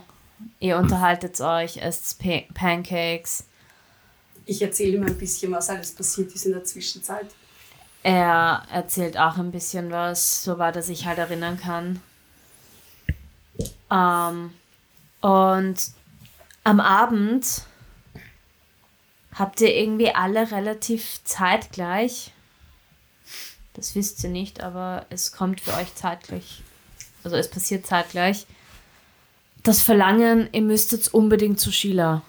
ihr 0.65 0.77
unterhaltet 0.77 1.39
euch, 1.41 1.77
esst 1.77 2.19
Pa- 2.21 2.43
Pancakes. 2.53 3.45
Ich 4.45 4.61
erzähle 4.61 4.97
ihm 4.97 5.05
ein 5.05 5.17
bisschen, 5.17 5.51
was 5.51 5.69
alles 5.69 5.93
passiert 5.93 6.33
ist 6.33 6.45
in 6.45 6.53
der 6.53 6.63
Zwischenzeit. 6.63 7.27
Er 8.03 8.63
erzählt 8.71 9.17
auch 9.17 9.37
ein 9.37 9.51
bisschen 9.51 9.91
was, 9.91 10.43
soweit 10.43 10.75
er 10.75 10.81
sich 10.81 11.05
halt 11.05 11.19
erinnern 11.19 11.59
kann. 11.59 12.01
Ähm, 13.91 14.53
und 15.21 15.75
am 16.63 16.79
Abend 16.79 17.63
habt 19.39 19.61
ihr 19.61 19.75
irgendwie 19.75 20.13
alle 20.13 20.51
relativ 20.51 21.21
zeitgleich. 21.23 22.31
Das 23.73 23.95
wisst 23.95 24.23
ihr 24.23 24.29
nicht, 24.29 24.61
aber 24.61 25.05
es 25.09 25.31
kommt 25.31 25.61
für 25.61 25.73
euch 25.73 25.95
zeitgleich. 25.95 26.61
Also 27.23 27.37
es 27.37 27.49
passiert 27.49 27.87
zeitgleich. 27.87 28.45
Das 29.63 29.81
Verlangen, 29.81 30.49
ihr 30.51 30.61
müsstet 30.61 31.13
unbedingt 31.13 31.59
zu 31.59 31.71
Sheila. 31.71 32.21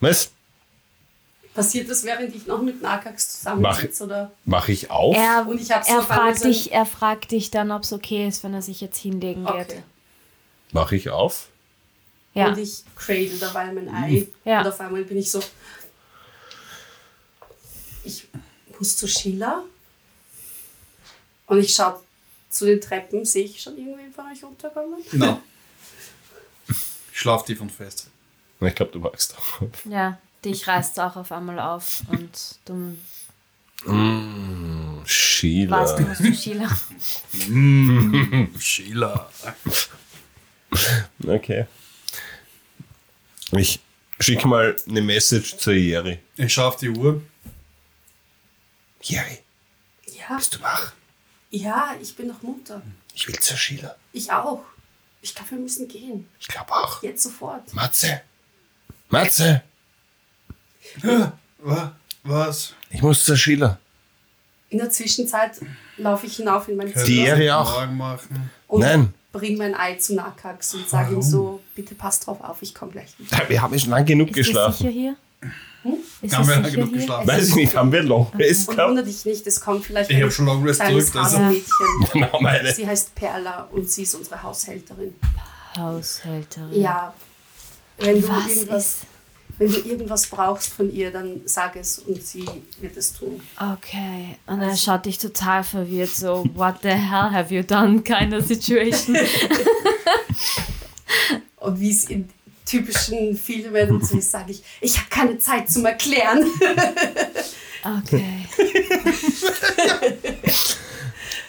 Was? 0.00 0.30
Passiert 1.54 1.90
das, 1.90 2.04
während 2.04 2.34
ich 2.34 2.46
noch 2.46 2.62
mit 2.62 2.80
Nakax 2.80 3.38
zusammensitze? 3.38 4.04
Oder? 4.04 4.30
Mache 4.44 4.72
ich 4.72 4.90
auf? 4.90 5.16
Er, 5.16 5.46
Und 5.48 5.60
ich 5.60 5.72
hab 5.72 5.84
so 5.84 5.92
er, 5.92 6.02
fragt 6.02 6.44
dich, 6.44 6.72
er 6.72 6.86
fragt 6.86 7.32
dich 7.32 7.50
dann, 7.50 7.72
ob 7.72 7.82
es 7.82 7.92
okay 7.92 8.28
ist, 8.28 8.44
wenn 8.44 8.54
er 8.54 8.62
sich 8.62 8.80
jetzt 8.80 8.98
hinlegen 8.98 9.44
geht. 9.44 9.70
Okay. 9.70 9.82
Mache 10.70 10.96
ich 10.96 11.10
auf? 11.10 11.48
Ja. 12.38 12.48
Und 12.48 12.58
ich 12.58 12.84
cradle 12.96 13.38
dabei 13.38 13.72
mein 13.72 13.88
Ei. 13.88 14.28
Ja. 14.44 14.60
Und 14.60 14.68
auf 14.68 14.80
einmal 14.80 15.04
bin 15.04 15.18
ich 15.18 15.30
so. 15.30 15.42
Ich 18.04 18.28
muss 18.78 18.96
zu 18.96 19.06
Sheila. 19.08 19.62
Und 21.46 21.58
ich 21.58 21.74
schaue 21.74 22.00
zu 22.50 22.66
den 22.66 22.80
Treppen. 22.80 23.24
Sehe 23.24 23.44
ich 23.44 23.60
schon 23.60 23.76
irgendwen 23.76 24.12
von 24.12 24.26
euch 24.30 24.42
runterkommen? 24.42 25.00
Nein. 25.12 25.38
Ich 27.12 27.22
schlaf 27.22 27.44
tief 27.44 27.60
und 27.60 27.72
fest. 27.72 28.06
Ich 28.60 28.74
glaube, 28.76 28.92
du 28.92 29.02
wachst 29.02 29.36
auf. 29.36 29.60
Ja, 29.86 30.20
dich 30.44 30.68
reißt 30.68 31.00
auch 31.00 31.16
auf 31.16 31.32
einmal 31.32 31.58
auf 31.58 32.02
und 32.12 32.30
du 32.64 32.96
Sheila. 35.04 35.80
weißt, 35.80 35.98
du 35.98 36.02
musst 36.02 36.22
zu 36.22 36.34
Sheila. 36.34 36.68
Sheila. 38.60 39.30
Okay. 41.26 41.66
Ich 43.52 43.80
schicke 44.20 44.46
mal 44.48 44.76
eine 44.88 45.00
Message 45.00 45.56
zur 45.56 45.72
Jerry. 45.74 46.18
Ich 46.36 46.52
schaue 46.52 46.66
auf 46.68 46.76
die 46.76 46.90
Uhr. 46.90 47.22
Jerry, 49.02 49.38
Ja. 50.06 50.36
bist 50.36 50.54
du 50.54 50.60
wach? 50.60 50.92
Ja, 51.50 51.94
ich 52.02 52.14
bin 52.14 52.26
noch 52.28 52.42
Mutter. 52.42 52.82
Ich 53.14 53.26
will 53.26 53.38
zur 53.38 53.56
Sheila. 53.56 53.96
Ich 54.12 54.30
auch. 54.30 54.64
Ich 55.22 55.34
glaube, 55.34 55.52
wir 55.52 55.58
müssen 55.58 55.88
gehen. 55.88 56.28
Ich 56.38 56.48
glaube 56.48 56.72
auch. 56.72 57.02
Jetzt 57.02 57.22
sofort. 57.22 57.72
Matze. 57.74 58.20
Matze. 59.08 59.62
Wa- 61.58 61.92
Was? 62.22 62.74
Ich 62.90 63.00
muss 63.02 63.24
zur 63.24 63.36
Sheila. 63.36 63.78
In 64.70 64.78
der 64.78 64.90
Zwischenzeit 64.90 65.58
laufe 65.96 66.26
ich 66.26 66.36
hinauf 66.36 66.68
in 66.68 66.76
mein 66.76 66.88
Die 66.88 66.94
Zimmer 66.94 67.26
Ehre 67.40 67.56
auch. 67.56 67.72
Morgen 67.80 67.96
machen. 67.96 68.50
und 68.68 68.80
Nein. 68.80 69.14
Bringe 69.32 69.56
mein 69.58 69.74
Ei 69.74 69.94
zu 69.96 70.14
Nakax 70.14 70.74
und 70.74 70.88
sage 70.88 71.14
ihm 71.14 71.22
so, 71.22 71.60
bitte 71.74 71.94
passt 71.94 72.26
drauf 72.26 72.40
auf, 72.40 72.62
ich 72.62 72.74
komme 72.74 72.92
gleich 72.92 73.18
wieder. 73.18 73.48
Wir 73.48 73.60
haben 73.62 73.78
schon 73.78 73.90
lange 73.90 74.04
genug 74.06 74.28
Ist 74.30 74.36
es 74.38 74.46
geschlafen. 74.46 74.76
sicher 74.78 74.90
hier? 74.90 75.16
Ist 76.22 76.36
Haben 76.36 76.46
wir 76.48 76.54
es 76.56 76.56
lange 76.56 76.64
sicher 76.64 76.76
genug 76.76 76.88
hier? 76.90 76.98
geschlafen? 76.98 77.28
Weiß 77.28 77.48
ich 77.48 77.54
nicht, 77.54 77.76
haben 77.76 77.92
wir 77.92 78.02
Long 78.02 78.32
Rest 78.36 78.68
Und 78.68 78.74
gehabt? 78.76 78.88
wundere 78.90 79.06
dich 79.06 79.24
nicht, 79.24 79.46
es 79.46 79.60
kommt 79.60 79.84
vielleicht 79.84 80.10
Ich 80.10 80.16
ein 80.16 80.22
habe 80.22 80.32
schon 80.32 80.46
Long 80.46 80.64
Rest 80.64 80.80
gedrückt. 80.80 81.16
Also. 81.16 81.38
Genau 82.12 82.40
meine. 82.40 82.72
Sie 82.74 82.86
heißt 82.86 83.14
Perla 83.14 83.68
und 83.70 83.88
sie 83.90 84.02
ist 84.02 84.14
unsere 84.14 84.42
Haushälterin. 84.42 85.14
Haushälterin. 85.76 86.80
Ja. 86.80 87.14
Wenn 87.98 88.20
du, 88.20 88.28
Was 88.28 88.46
irgendwas, 88.48 88.84
ist. 88.86 88.96
Wenn 89.58 89.70
du 89.72 89.78
irgendwas 89.80 90.26
brauchst 90.26 90.72
von 90.72 90.92
ihr, 90.92 91.10
dann 91.10 91.40
sag 91.44 91.76
es 91.76 91.98
und 91.98 92.22
sie 92.24 92.44
wird 92.80 92.96
es 92.96 93.12
tun. 93.12 93.40
Okay. 93.56 94.36
Und 94.46 94.60
er 94.62 94.76
schaut 94.76 95.04
dich 95.06 95.18
total 95.18 95.64
verwirrt, 95.64 96.10
so, 96.10 96.44
what 96.54 96.76
the 96.82 96.88
hell 96.90 97.30
have 97.30 97.52
you 97.54 97.62
done, 97.62 98.02
kind 98.04 98.32
of 98.34 98.46
situation. 98.46 99.16
Und 101.56 101.80
wie 101.80 101.90
es 101.90 102.04
in 102.04 102.28
typischen 102.64 103.36
Filmen 103.36 103.90
und 103.90 104.06
so 104.06 104.20
sage 104.20 104.52
ich, 104.52 104.62
ich 104.80 104.96
habe 104.96 105.08
keine 105.10 105.38
Zeit 105.38 105.70
zum 105.70 105.84
Erklären. 105.86 106.44
Okay. 107.84 108.44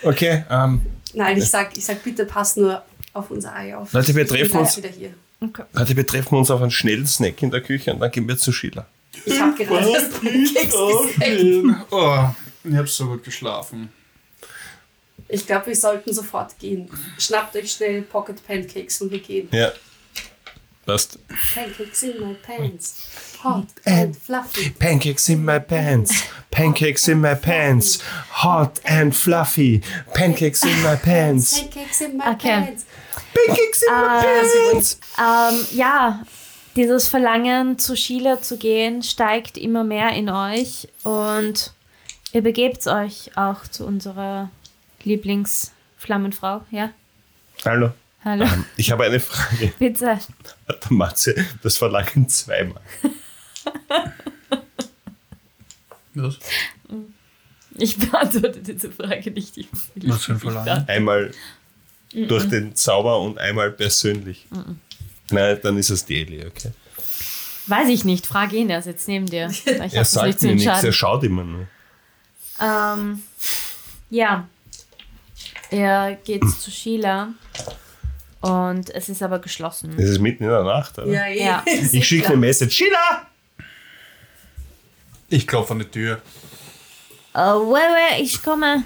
Okay, 0.04 0.44
ähm, 0.50 0.82
Nein, 1.14 1.38
ich 1.38 1.50
sag, 1.50 1.76
ich 1.76 1.84
sag, 1.86 2.04
bitte 2.04 2.26
pass 2.26 2.56
nur 2.56 2.84
auf 3.14 3.32
unser 3.32 3.54
Ei 3.56 3.76
auf. 3.76 3.92
Leute, 3.92 4.16
wir 4.16 4.28
treffen 4.28 4.60
uns- 4.60 4.78
wieder 4.78 4.90
hier. 4.90 5.14
Leute, 5.40 5.96
wir 5.96 6.06
treffen 6.06 6.36
uns 6.36 6.52
auf 6.52 6.62
einen 6.62 6.72
schnellen 6.72 7.08
Snack 7.08 7.42
in 7.42 7.52
der 7.52 7.62
Küche 7.62 7.94
und 7.94 8.00
dann 8.00 8.12
gehen 8.12 8.28
wir 8.28 8.38
zu 8.38 8.52
Sheila. 8.52 8.86
Ich 9.26 9.40
habe 9.40 9.56
gerade 9.64 9.92
gesehen. 10.22 11.76
Oh, 11.92 12.26
ich 12.64 12.76
hab 12.76 12.90
so 12.90 13.08
gut 13.08 13.24
geschlafen. 13.24 13.90
Ich 15.28 15.46
glaube, 15.46 15.68
wir 15.68 15.76
sollten 15.76 16.14
sofort 16.14 16.58
gehen. 16.60 16.90
Schnappt 17.18 17.56
euch 17.56 17.72
schnell 17.72 18.02
Pocket 18.02 18.46
Pancakes 18.46 19.02
und 19.02 19.12
wir 19.12 19.20
gehen. 19.20 19.48
Ja. 19.52 19.72
Passt. 20.90 21.18
Pancakes 21.54 22.04
in 22.04 22.20
my 22.20 22.34
pants. 22.34 23.38
Hot 23.42 23.68
and 23.86 24.16
fluffy. 24.18 24.72
Pancakes 24.72 25.30
in 25.30 25.46
my 25.46 25.60
pants. 25.60 26.24
Pancakes 26.52 27.08
in 27.08 27.22
my 27.22 27.36
pants. 27.36 28.02
Hot 28.44 28.80
and 28.84 29.16
fluffy. 29.16 29.82
Pancakes 30.16 30.64
in 30.64 30.82
my 30.82 30.96
pants. 30.96 31.60
Pancakes 31.62 32.02
in 32.02 32.18
my 32.18 32.32
Okay. 32.32 32.50
pants. 32.50 32.86
Pancakes 33.36 33.82
in 33.84 33.94
my 33.94 34.24
pants. 34.24 35.00
Ähm, 35.20 35.78
ja, 35.78 36.24
dieses 36.76 37.08
Verlangen 37.08 37.78
zu 37.78 37.96
Sheila 37.96 38.42
zu 38.42 38.58
gehen 38.58 39.04
steigt 39.04 39.58
immer 39.58 39.84
mehr 39.84 40.10
in 40.14 40.30
euch 40.30 40.88
und 41.04 41.72
ihr 42.34 42.42
begebt 42.42 42.88
euch 42.88 43.32
auch 43.36 43.68
zu 43.68 43.86
unserer 43.86 44.50
Lieblingsflammenfrau. 45.04 46.62
Ja, 46.72 46.90
Hallo. 47.66 47.92
Hallo. 48.24 48.46
Ich 48.78 48.92
habe 48.92 49.06
eine 49.06 49.20
Frage. 49.20 49.74
Bitte. 49.80 50.20
Hat 50.68 50.84
der 50.86 50.92
Matze 50.92 51.36
das 51.64 51.78
Verlangen 51.78 52.28
zweimal? 52.30 52.82
Was? 56.16 56.38
Ich 57.76 57.98
beantworte 57.98 58.60
diese 58.60 58.92
Frage 58.92 59.32
nicht. 59.32 59.58
Ich 59.58 59.68
Was 60.04 60.26
für 60.26 60.34
ein 60.34 60.40
Verlangen? 60.40 60.88
Einmal 60.88 61.32
durch 62.14 62.50
den 62.50 62.76
Zauber 62.76 63.20
und 63.22 63.38
einmal 63.38 63.72
persönlich. 63.72 64.46
Nein, 65.30 65.60
dann 65.62 65.78
ist 65.78 65.90
es 65.90 66.06
die 66.06 66.22
Ellie, 66.22 66.48
okay. 66.48 66.72
Weiß 67.68 67.88
ich 67.90 68.04
nicht, 68.04 68.26
frage 68.26 68.56
ihn, 68.58 68.70
er 68.70 68.82
sitzt 68.82 69.08
neben 69.08 69.28
dir. 69.28 69.52
Er 69.66 70.06
sagt 70.06 70.42
mir 70.42 70.56
nichts, 70.56 70.84
er 70.84 70.92
schaut 70.92 71.24
immer 71.24 71.44
nur. 71.44 71.68
Ähm, 72.60 73.22
ja, 74.10 74.48
er 75.70 76.16
geht 76.24 76.44
zu 76.50 76.72
Sheila 76.72 77.30
und 78.42 78.90
es 78.92 79.10
ist 79.10 79.22
aber 79.22 79.40
geschlossen. 79.40 79.96
Es 79.98 80.10
ist 80.10 80.20
mitten 80.20 80.44
in 80.44 80.50
der 80.50 80.64
Nacht, 80.64 80.98
oder? 80.98 81.08
Ja, 81.12 81.26
eh. 81.28 81.44
Ja. 81.44 81.64
Ich 81.92 82.08
schicke 82.08 82.28
eine 82.28 82.38
Message. 82.38 82.76
Sheila! 82.76 83.28
Ich 85.30 85.46
klopfe 85.46 85.74
an 85.74 85.80
die 85.80 85.86
Tür. 85.86 86.22
Oh, 87.34 87.72
wait, 87.72 87.82
wait, 87.94 88.22
ich 88.24 88.42
komme. 88.42 88.84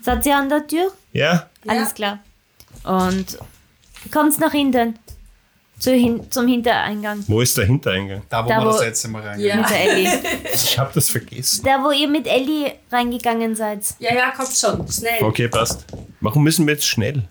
Seid 0.00 0.24
ihr 0.26 0.36
an 0.36 0.48
der 0.48 0.66
Tür? 0.66 0.92
Ja? 1.12 1.48
Alles 1.66 1.94
klar. 1.94 2.20
Und 2.84 3.38
kommt 4.12 4.38
nach 4.38 4.52
hinten. 4.52 4.98
Zu 5.78 5.92
hin 5.92 6.30
zum 6.30 6.46
Hintereingang. 6.46 7.24
Wo 7.26 7.40
ist 7.40 7.56
der 7.58 7.66
Hintereingang? 7.66 8.22
Da, 8.28 8.44
wo 8.44 8.48
Da, 8.48 8.58
wir 8.60 8.66
wo- 8.66 8.70
das 8.72 8.80
letzte 8.80 9.08
Mal 9.08 9.22
reingehen. 9.22 9.58
Ja. 9.58 9.68
Ich 10.54 10.78
habe 10.78 10.90
das 10.94 11.08
vergessen. 11.08 11.62
Da, 11.64 11.82
wo 11.82 11.90
ihr 11.90 12.08
mit 12.08 12.26
Ellie 12.26 12.72
reingegangen 12.92 13.54
seid. 13.56 13.84
Ja, 13.98 14.14
ja, 14.14 14.30
kommt 14.30 14.56
schon. 14.56 14.86
Schnell. 14.90 15.22
Okay, 15.22 15.48
passt. 15.48 15.84
Warum 16.20 16.44
müssen 16.44 16.66
wir 16.66 16.74
jetzt 16.74 16.86
schnell? 16.86 17.24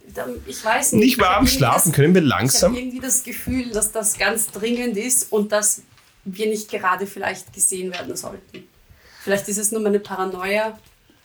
Ich 0.46 0.64
weiß 0.64 0.92
nicht. 0.94 1.02
Nicht 1.04 1.20
warm 1.22 1.48
schlafen, 1.48 1.90
das- 1.92 1.96
können 1.96 2.14
wir 2.14 2.22
Ich 2.22 2.30
habe 2.32 2.42
langsam? 2.42 2.76
irgendwie 2.76 3.00
das 3.00 3.24
Gefühl, 3.24 3.72
dass 3.72 3.92
das 3.92 4.18
ganz 4.18 4.52
dringend 4.52 4.98
ist 4.98 5.32
und 5.32 5.52
dass 5.52 5.82
wir 6.26 6.48
nicht 6.48 6.70
gerade 6.70 7.08
vielleicht 7.08 7.52
gesehen 7.54 7.92
werden 7.92 8.16
sollten. 8.16 8.68
Vielleicht 9.24 9.48
ist 9.48 9.58
es 9.58 9.72
nur 9.72 9.82
meine 9.82 10.00
Paranoia 10.00 10.78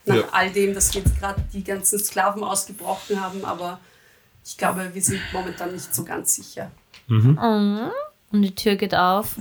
nach 0.06 0.16
Ja. 0.16 0.22
all 0.32 0.50
dem, 0.50 0.72
dass 0.72 0.94
jetzt 0.94 1.18
gerade 1.18 1.42
die 1.52 1.64
ganzen 1.64 1.98
Sklaven 1.98 2.42
ausgebrochen 2.44 3.20
haben, 3.20 3.44
aber 3.44 3.80
ich 4.46 4.56
glaube, 4.56 4.88
wir 4.94 5.02
sind 5.02 5.20
momentan 5.32 5.72
nicht 5.72 5.94
so 5.94 6.04
ganz 6.04 6.34
sicher. 6.36 6.70
Und 7.08 7.92
die 8.32 8.54
Tür 8.54 8.76
geht 8.76 8.94
auf. 8.94 9.36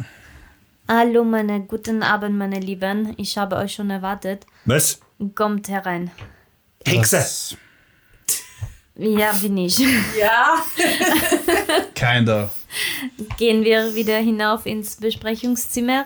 Hallo, 0.88 1.24
meine 1.26 1.62
guten 1.62 2.02
Abend, 2.02 2.38
meine 2.38 2.60
Lieben. 2.60 3.14
Ich 3.18 3.38
habe 3.38 3.58
euch 3.58 3.74
schon 3.74 3.90
erwartet. 3.90 4.46
Was? 4.66 5.02
Kommt 5.36 5.68
herein. 5.68 6.12
Hexe! 6.86 7.58
Ja, 8.96 9.32
bin 9.34 9.58
ich. 9.58 9.78
Ja, 10.18 10.56
Kinder. 11.94 12.52
Gehen 13.38 13.64
wir 13.64 13.94
wieder 13.96 14.18
hinauf 14.18 14.66
ins 14.66 14.96
Besprechungszimmer. 14.96 16.06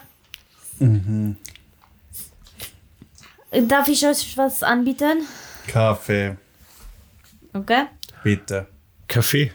Darf 3.52 3.88
ich 3.88 4.06
euch 4.06 4.36
was 4.38 4.64
anbieten? 4.64 5.26
Kaffee, 5.68 6.36
Okay. 7.54 7.86
bitte. 8.24 8.68
Kaffee. 9.08 9.52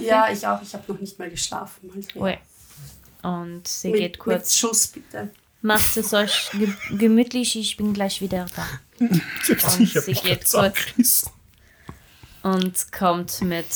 Ja, 0.00 0.30
ich 0.30 0.46
auch. 0.46 0.60
Ich 0.62 0.72
habe 0.74 0.92
noch 0.92 1.00
nicht 1.00 1.18
mal 1.18 1.30
geschlafen. 1.30 1.90
Also, 1.94 2.20
Ui. 2.20 2.38
Und 3.22 3.68
sie 3.68 3.90
mit, 3.90 4.00
geht 4.00 4.12
Mit 4.12 4.18
kurz. 4.18 4.56
Schuss 4.56 4.88
bitte. 4.88 5.30
Macht 5.60 5.96
es 5.96 6.12
euch 6.12 6.50
ge 6.52 6.68
gemütlich, 6.98 7.56
ich 7.56 7.76
bin 7.76 7.92
gleich 7.92 8.20
wieder 8.20 8.46
da. 8.56 8.66
Ich 9.78 9.96
hab 9.96 10.04
sie 10.04 10.12
geht 10.12 10.48
kurz. 10.50 11.30
Und 12.42 12.92
kommt 12.92 13.40
mit 13.42 13.66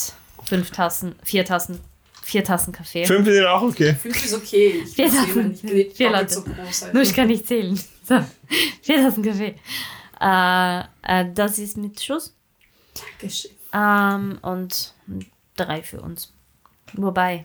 fünf 0.44 0.70
Tassen, 0.72 1.14
vier 1.22 1.44
Tassen, 1.44 1.78
vier 2.24 2.42
Tassen 2.44 2.72
Kaffee. 2.72 3.06
Fünf 3.06 3.26
sind 3.26 3.46
auch 3.46 3.62
okay. 3.62 3.94
Fünf 3.94 4.24
ist 4.24 4.34
okay. 4.34 4.82
Ich 4.84 4.94
Vier 4.94 5.10
Tassen. 5.10 5.48
nicht 5.50 5.62
nicht 5.64 5.96
Vier 5.96 6.10
Leute. 6.10 6.34
so 6.34 6.42
groß. 6.42 6.82
Nur 6.92 6.96
Also. 6.96 7.00
ich 7.02 7.14
kann 7.14 7.28
nicht 7.28 7.46
zählen. 7.46 7.78
So. 8.02 8.24
Vier 8.82 8.96
Tassen 8.96 9.22
Kaffee. 9.22 9.54
Äh, 10.20 10.80
äh, 11.02 11.32
das 11.32 11.58
ist 11.58 11.76
mit 11.76 12.00
Schuss. 12.02 12.34
Dankeschön. 12.94 13.50
Ähm, 13.72 14.38
und 14.42 14.94
drei 15.56 15.82
für 15.82 16.00
uns. 16.00 16.32
Wobei, 16.94 17.44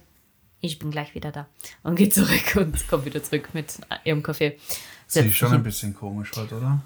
ich 0.60 0.78
bin 0.80 0.92
gleich 0.92 1.16
wieder 1.16 1.32
da. 1.32 1.48
Und 1.84 1.96
geht 1.96 2.14
zurück 2.14 2.56
und 2.56 2.88
kommt 2.88 3.06
wieder 3.06 3.24
zurück 3.24 3.50
mit 3.54 3.74
ihrem 4.04 4.22
Kaffee. 4.24 4.58
Sie 5.08 5.20
ist 5.22 5.36
schon 5.36 5.52
ein 5.54 5.64
bisschen 5.64 5.94
komisch 5.96 6.32
heute, 6.36 6.56
oder? 6.58 6.82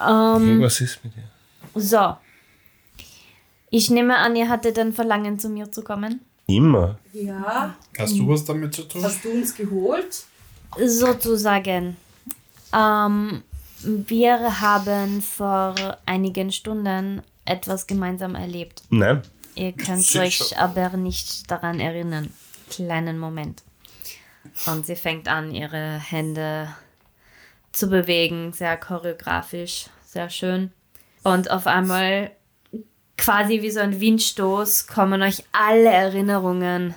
Ähm, 0.00 0.60
Was 0.62 0.80
ist 0.80 1.02
mit 1.04 1.14
dir? 1.16 1.24
so. 1.74 2.16
Ich 3.70 3.88
nehme 3.90 4.18
an, 4.18 4.36
ihr 4.36 4.48
hattet 4.48 4.78
ein 4.78 4.92
Verlangen, 4.92 5.38
zu 5.38 5.48
mir 5.48 5.70
zu 5.70 5.82
kommen. 5.82 6.20
Immer. 6.46 6.98
Ja, 7.14 7.74
Hast 7.98 8.18
du 8.18 8.28
was 8.28 8.44
damit 8.44 8.74
zu 8.74 8.82
tun? 8.82 9.02
hast 9.02 9.24
du 9.24 9.30
uns 9.30 9.54
geholt? 9.54 10.24
Sozusagen. 10.84 11.96
Ähm, 12.74 13.42
wir 13.82 14.60
haben 14.60 15.22
vor 15.22 15.74
einigen 16.06 16.52
Stunden 16.52 17.22
etwas 17.44 17.86
gemeinsam 17.86 18.34
erlebt. 18.34 18.82
Nein. 18.90 19.22
Ihr 19.54 19.72
könnt 19.72 20.02
Sicher. 20.04 20.22
euch 20.22 20.58
aber 20.58 20.96
nicht 20.96 21.50
daran 21.50 21.80
erinnern. 21.80 22.32
Kleinen 22.70 23.18
Moment. 23.18 23.62
Und 24.66 24.86
sie 24.86 24.96
fängt 24.96 25.28
an, 25.28 25.54
ihre 25.54 25.98
Hände 25.98 26.68
zu 27.72 27.88
bewegen, 27.88 28.52
sehr 28.52 28.76
choreografisch, 28.76 29.86
sehr 30.06 30.30
schön. 30.30 30.72
Und 31.22 31.50
auf 31.50 31.66
einmal, 31.66 32.32
quasi 33.16 33.62
wie 33.62 33.70
so 33.70 33.80
ein 33.80 34.00
Windstoß, 34.00 34.86
kommen 34.88 35.22
euch 35.22 35.44
alle 35.52 35.90
Erinnerungen. 35.90 36.94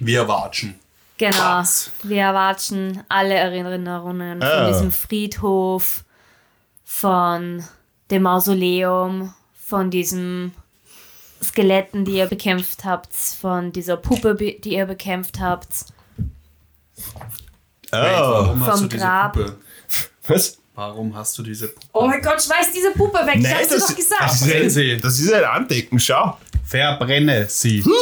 Wir 0.00 0.26
watschen. 0.28 0.78
Genau. 1.18 1.36
Was? 1.38 1.92
Wir 2.02 2.22
erwarten 2.22 3.04
alle 3.08 3.34
Erinnerungen 3.34 4.40
von 4.40 4.48
Ah. 4.50 4.68
diesem 4.68 4.90
Friedhof, 4.90 6.04
von 6.84 7.62
dem 8.10 8.22
Mausoleum, 8.22 9.32
von 9.54 9.90
diesen 9.90 10.54
Skeletten, 11.42 12.04
die 12.04 12.12
ihr 12.18 12.26
bekämpft 12.26 12.84
habt, 12.84 13.12
von 13.14 13.72
dieser 13.72 13.96
Puppe, 13.96 14.34
die 14.34 14.74
ihr 14.74 14.86
bekämpft 14.86 15.40
habt. 15.40 15.66
Oh. 16.98 17.02
Warum 17.92 18.66
hast 18.66 18.70
Vom 18.78 18.88
du 18.88 18.88
diese 18.88 19.04
Grab. 19.04 19.32
Puppe? 19.34 19.56
Was? 20.28 20.58
Warum 20.74 21.14
hast 21.14 21.36
du 21.36 21.42
diese 21.42 21.68
Puppe? 21.68 21.86
Oh 21.92 22.06
mein 22.06 22.22
Gott, 22.22 22.42
schmeiß 22.42 22.72
diese 22.74 22.92
Puppe 22.92 23.18
weg. 23.26 23.36
ich 23.38 23.52
hab's 23.54 23.68
dir 23.68 23.78
doch 23.78 23.96
gesagt. 23.96 24.22
das, 24.22 24.42
ist 24.46 24.74
sie. 24.74 24.92
ein, 24.92 25.00
das 25.00 25.18
ist 25.20 25.32
ein 25.32 25.44
Andecken, 25.44 25.98
schau. 25.98 26.38
Verbrenne 26.64 27.46
sie. 27.48 27.84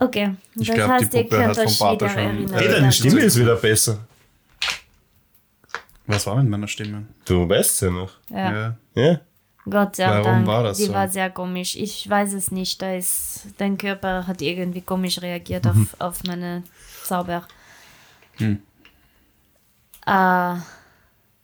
Okay, 0.00 0.34
Ich 0.56 0.66
das 0.66 0.76
glaub, 0.76 0.88
die 0.88 1.04
heißt, 1.04 1.14
ihr 1.14 1.22
Puppe 1.22 1.36
könnt 1.36 1.48
hat 1.48 1.58
euch 1.58 1.78
vom 1.78 1.88
Vater 1.88 2.08
schon-. 2.10 2.52
Hey, 2.52 2.68
deine 2.68 2.92
Stimme 2.92 3.20
ist 3.20 3.38
wieder 3.38 3.56
besser. 3.56 3.98
Was 6.06 6.26
war 6.26 6.36
mit 6.36 6.48
meiner 6.48 6.68
Stimme? 6.68 7.06
Du 7.24 7.48
weißt 7.48 7.82
ja 7.82 7.90
noch. 7.90 8.10
Ja. 8.28 8.76
Ja? 8.94 9.20
Gott 9.68 9.96
sei 9.96 10.06
Warum 10.08 10.24
Dank. 10.24 10.46
war 10.46 10.62
das 10.64 10.76
Sie 10.76 10.86
so? 10.86 10.92
war 10.92 11.08
sehr 11.08 11.30
komisch. 11.30 11.74
Ich 11.76 12.08
weiß 12.08 12.34
es 12.34 12.50
nicht. 12.50 12.80
Da 12.82 12.94
ist, 12.94 13.46
dein 13.56 13.78
Körper 13.78 14.26
hat 14.26 14.42
irgendwie 14.42 14.82
komisch 14.82 15.22
reagiert 15.22 15.66
auf, 15.66 15.76
auf 15.98 16.22
meine 16.24 16.62
Zauber. 17.04 17.46
Hm. 18.36 18.60
Äh, 20.06 20.10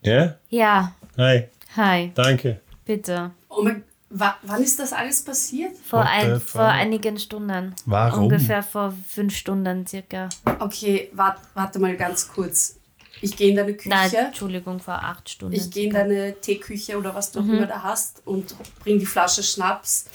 Ja? 0.02 0.36
ja, 0.48 0.92
Hi, 1.16 1.48
hi, 1.76 2.10
danke. 2.14 2.60
bitte. 2.84 3.30
Oh 3.48 3.62
mein 3.62 3.84
Wa 4.12 4.34
wann 4.42 4.60
ist 4.62 4.78
das 4.80 4.92
alles 4.92 5.24
passiert? 5.24 5.76
Vor, 5.76 6.02
ein, 6.04 6.40
vor 6.40 6.64
einigen 6.64 7.16
Stunden. 7.18 7.74
Warum? 7.86 8.24
Ungefähr 8.24 8.62
vor 8.62 8.92
fünf 9.06 9.36
Stunden 9.36 9.86
circa. 9.86 10.28
Okay, 10.58 11.10
wart, 11.12 11.38
warte 11.54 11.78
mal 11.78 11.96
ganz 11.96 12.26
kurz. 12.28 12.79
Ich 13.22 13.36
gehe 13.36 13.50
in 13.50 13.56
deine 13.56 13.74
Küche. 13.74 13.88
Nein, 13.90 14.12
Entschuldigung, 14.14 14.80
vor 14.80 14.94
acht 14.94 15.28
Stunden. 15.28 15.54
Ich 15.54 15.70
gehe 15.70 15.86
in 15.88 15.92
deine 15.92 16.40
Teeküche 16.40 16.96
oder 16.98 17.14
was 17.14 17.30
du 17.32 17.40
auch 17.40 17.44
immer 17.44 17.66
da 17.66 17.82
hast 17.82 18.22
und 18.26 18.54
bring 18.82 18.98
die 18.98 19.06
Flasche 19.06 19.42
Schnaps. 19.42 20.06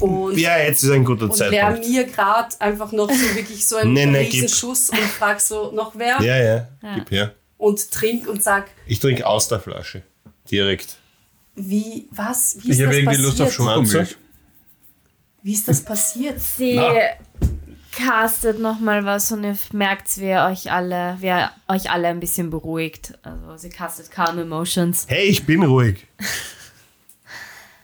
Und, 0.00 0.36
Ja, 0.38 0.58
jetzt 0.58 0.82
ist 0.82 0.90
ein 0.90 1.04
guter 1.04 1.24
und 1.24 1.36
Zeitpunkt. 1.36 1.86
mir 1.88 2.04
gerade 2.04 2.54
einfach 2.60 2.92
noch 2.92 3.10
so 3.10 3.34
wirklich 3.36 3.66
so 3.66 3.76
einen 3.76 3.92
Nee, 3.94 4.06
nee. 4.06 4.18
Riesenschuss 4.18 4.90
und 4.90 4.98
frag 4.98 5.40
so, 5.40 5.70
noch 5.72 5.92
wer? 5.96 6.20
Ja, 6.22 6.36
ja, 6.36 6.68
gib 6.96 7.10
her. 7.10 7.34
Und 7.58 7.90
trink 7.90 8.26
und 8.26 8.42
sag, 8.42 8.68
Ich 8.86 8.98
trinke 9.00 9.26
aus 9.26 9.48
der 9.48 9.60
Flasche. 9.60 10.02
Direkt. 10.50 10.96
wie, 11.54 12.08
was, 12.10 12.56
wie 12.62 12.70
ist 12.70 12.76
Ich 12.78 12.82
habe 12.82 12.88
das 12.88 12.96
irgendwie 12.96 13.04
passiert? 13.04 13.26
Lust 13.26 13.40
auf 13.42 13.52
Schokomilch. 13.52 14.16
Wie 15.44 15.52
ist 15.52 15.68
das 15.68 15.80
passiert? 15.84 16.40
Sie 16.40 16.78
castet 17.92 18.58
nochmal 18.58 19.04
was 19.04 19.30
und 19.32 19.44
ihr 19.44 19.56
merkt, 19.72 20.18
wie 20.18 20.28
ihr 20.30 20.44
euch 20.50 20.72
alle, 20.72 21.16
wie 21.20 21.26
ihr 21.26 21.50
euch 21.68 21.90
alle 21.90 22.08
ein 22.08 22.20
bisschen 22.20 22.50
beruhigt. 22.50 23.18
Also 23.22 23.56
sie 23.56 23.68
castet 23.70 24.10
Calm 24.10 24.38
Emotions. 24.38 25.04
Hey, 25.08 25.26
ich 25.28 25.44
bin 25.46 25.62
ruhig. 25.62 26.06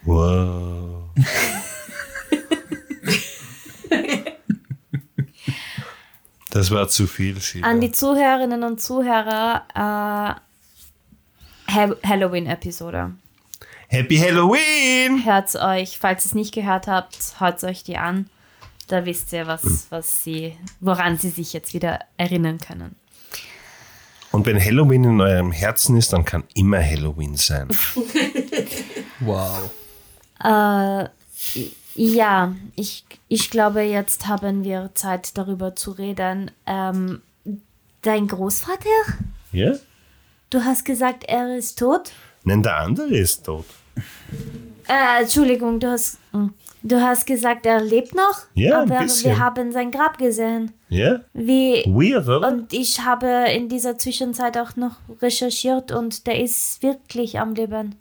Wow. 0.04 1.10
Das 6.50 6.70
war 6.70 6.88
zu 6.88 7.06
viel, 7.06 7.40
Sheila. 7.40 7.66
An 7.66 7.80
die 7.80 7.92
Zuhörerinnen 7.92 8.62
und 8.62 8.80
Zuhörer, 8.80 9.64
äh, 9.74 11.72
Ha- 11.72 11.96
Halloween-Episode. 12.06 13.12
Happy 13.88 14.16
Halloween! 14.18 15.24
Hört's 15.24 15.56
euch, 15.56 15.98
falls 15.98 16.24
ihr 16.24 16.28
es 16.30 16.34
nicht 16.34 16.54
gehört 16.54 16.86
habt, 16.86 17.34
hört 17.38 17.62
euch 17.64 17.84
die 17.84 17.96
an. 17.98 18.28
Da 18.88 19.04
wisst 19.04 19.32
ihr, 19.32 19.46
was, 19.46 19.86
was 19.90 20.24
sie, 20.24 20.56
woran 20.80 21.18
sie 21.18 21.30
sich 21.30 21.52
jetzt 21.52 21.74
wieder 21.74 22.00
erinnern 22.16 22.58
können. 22.58 22.96
Und 24.32 24.46
wenn 24.46 24.62
Halloween 24.62 25.04
in 25.04 25.20
eurem 25.20 25.52
Herzen 25.52 25.96
ist, 25.96 26.12
dann 26.12 26.24
kann 26.24 26.44
immer 26.54 26.82
Halloween 26.82 27.36
sein. 27.36 27.68
Wow. 29.20 29.70
Äh, 30.44 31.08
ja, 31.96 32.54
ich, 32.76 33.04
ich 33.26 33.50
glaube, 33.50 33.82
jetzt 33.82 34.28
haben 34.28 34.62
wir 34.62 34.92
Zeit 34.94 35.36
darüber 35.36 35.74
zu 35.74 35.90
reden. 35.90 36.52
Ähm, 36.66 37.22
dein 38.02 38.28
Großvater? 38.28 38.88
Ja? 39.50 39.74
Du 40.50 40.64
hast 40.64 40.84
gesagt, 40.84 41.24
er 41.24 41.56
ist 41.56 41.80
tot? 41.80 42.12
Nein, 42.44 42.62
der 42.62 42.76
andere 42.76 43.08
ist 43.08 43.44
tot. 43.44 43.66
Äh, 44.86 45.22
Entschuldigung, 45.22 45.80
du 45.80 45.90
hast, 45.90 46.18
hm, 46.30 46.54
du 46.82 47.00
hast 47.00 47.26
gesagt, 47.26 47.66
er 47.66 47.80
lebt 47.80 48.14
noch? 48.14 48.42
Ja, 48.54 48.82
ein 48.82 48.90
aber 48.90 49.02
bisschen. 49.02 49.30
wir 49.30 49.38
haben 49.38 49.72
sein 49.72 49.90
Grab 49.90 50.18
gesehen. 50.18 50.72
Ja? 50.88 51.20
Wie, 51.32 51.84
Weird, 51.86 52.28
oder? 52.28 52.48
und 52.48 52.72
ich 52.72 53.00
habe 53.00 53.50
in 53.54 53.68
dieser 53.68 53.98
Zwischenzeit 53.98 54.56
auch 54.58 54.76
noch 54.76 54.96
recherchiert 55.20 55.92
und 55.92 56.26
der 56.26 56.42
ist 56.42 56.82
wirklich 56.82 57.38
am 57.38 57.54
Leben. 57.54 57.96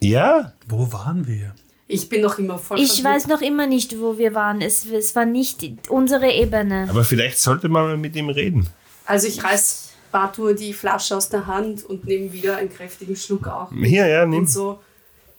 Ja? 0.00 0.52
Wo 0.68 0.92
waren 0.92 1.26
wir? 1.26 1.54
Ich 1.88 2.08
bin 2.08 2.20
noch 2.20 2.38
immer 2.38 2.58
voll 2.58 2.80
Ich 2.80 3.02
weiß 3.02 3.28
noch 3.28 3.40
immer 3.40 3.66
nicht, 3.66 4.00
wo 4.00 4.18
wir 4.18 4.34
waren. 4.34 4.60
Es, 4.60 4.84
es 4.86 5.14
war 5.14 5.24
nicht 5.24 5.64
unsere 5.88 6.32
Ebene. 6.32 6.86
Aber 6.90 7.04
vielleicht 7.04 7.38
sollte 7.38 7.68
man 7.68 7.84
mal 7.84 7.96
mit 7.96 8.16
ihm 8.16 8.28
reden. 8.28 8.68
Also 9.04 9.28
ich 9.28 9.42
reiß 9.44 9.92
Bartur 10.10 10.54
die 10.54 10.72
Flasche 10.72 11.16
aus 11.16 11.28
der 11.28 11.46
Hand 11.46 11.84
und 11.84 12.04
nehme 12.04 12.32
wieder 12.32 12.56
einen 12.56 12.72
kräftigen 12.72 13.14
Schluck 13.14 13.46
auch. 13.46 13.70
Hier, 13.72 14.06
ja, 14.06 14.26
nimm. 14.26 14.40
Und 14.40 14.50
so, 14.50 14.80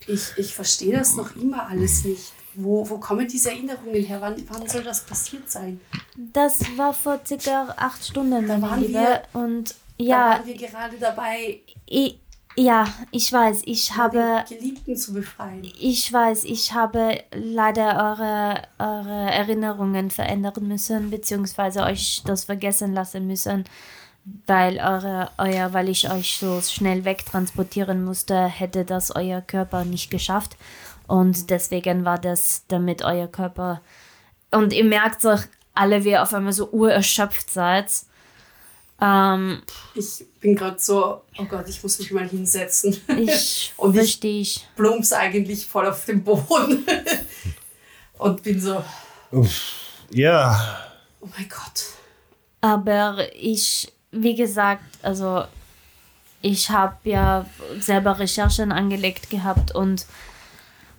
ich, 0.08 0.32
ich 0.38 0.56
verstehe 0.56 0.94
das 0.98 1.16
noch 1.16 1.36
immer 1.36 1.68
alles 1.68 2.06
nicht. 2.06 2.32
Wo, 2.60 2.90
wo 2.90 2.98
kommen 2.98 3.28
diese 3.28 3.52
Erinnerungen 3.52 4.04
her? 4.04 4.20
Wann, 4.20 4.36
wann 4.50 4.68
soll 4.68 4.84
das 4.84 5.06
passiert 5.06 5.50
sein? 5.50 5.80
Das 6.34 6.60
war 6.76 6.92
vor 6.94 7.20
circa 7.26 7.74
acht 7.78 8.04
Stunden, 8.06 8.48
meine 8.48 8.62
waren 8.62 8.82
Liebe. 8.82 8.94
wir- 8.94 9.22
Und 9.34 9.76
Da 10.00 10.04
ja, 10.04 10.18
waren 10.32 10.46
wir 10.48 10.56
gerade 10.58 10.98
dabei, 11.00 11.60
ich, 11.86 12.20
ja, 12.56 12.88
ich 13.12 13.32
weiß, 13.32 13.62
ich 13.66 13.96
habe, 13.96 14.44
Geliebten 14.50 14.96
zu 14.96 15.14
befreien. 15.14 15.62
ich 15.80 16.12
weiß, 16.12 16.46
ich 16.46 16.74
habe 16.74 17.20
leider 17.32 18.18
eure, 18.18 18.64
eure 18.80 19.32
Erinnerungen 19.32 20.10
verändern 20.10 20.68
müssen, 20.68 21.12
beziehungsweise 21.12 21.84
euch 21.84 22.24
das 22.26 22.46
vergessen 22.46 22.94
lassen 22.96 23.28
müssen, 23.28 23.66
weil 24.48 24.80
eure, 24.80 25.30
euer, 25.38 25.72
weil 25.74 25.88
ich 25.90 26.10
euch 26.12 26.38
so 26.40 26.60
schnell 26.62 27.06
wegtransportieren 27.06 28.04
musste, 28.04 28.46
hätte 28.48 28.84
das 28.86 29.16
euer 29.16 29.42
Körper 29.42 29.86
nicht 29.86 30.10
geschafft. 30.10 30.58
Und 31.08 31.50
deswegen 31.50 32.06
war 32.06 32.18
das, 32.20 32.64
damit 32.68 33.02
euer 33.04 33.28
Körper. 33.28 33.82
Und 34.52 34.74
ihr 34.74 34.84
merkt 34.84 35.24
euch 35.26 35.42
alle, 35.74 36.04
wie 36.04 36.10
ihr 36.12 36.22
auf 36.24 36.34
einmal 36.34 36.54
so 36.54 36.70
urerschöpft 36.70 37.50
seid. 37.50 37.92
Ähm, 39.00 39.62
Ich 39.96 40.26
bin 40.40 40.56
gerade 40.56 40.80
so, 40.80 41.22
oh 41.38 41.46
Gott, 41.46 41.68
ich 41.70 41.82
muss 41.84 42.00
mich 42.00 42.12
mal 42.12 42.28
hinsetzen. 42.28 43.00
ich 43.20 43.74
Und 43.78 43.92
ich- 43.92 43.98
verstehe 44.02 44.42
ich. 44.42 44.68
Plumps 44.76 45.14
eigentlich 45.14 45.66
voll 45.68 45.86
auf 45.88 46.04
dem 46.06 46.24
Boden. 46.24 46.86
Und 48.18 48.42
bin 48.44 48.60
so, 48.60 48.84
Ja. 50.10 50.80
oh 51.22 51.28
mein 51.38 51.48
Gott. 51.48 51.84
Aber 52.62 53.28
ich, 53.36 53.94
wie 54.12 54.34
gesagt, 54.36 54.84
also 55.04 55.44
ich 56.42 56.70
habe 56.72 56.96
ja 57.04 57.46
selber 57.80 58.18
Recherchen 58.18 58.72
angelegt 58.72 59.30
gehabt 59.30 59.74
und 59.76 60.06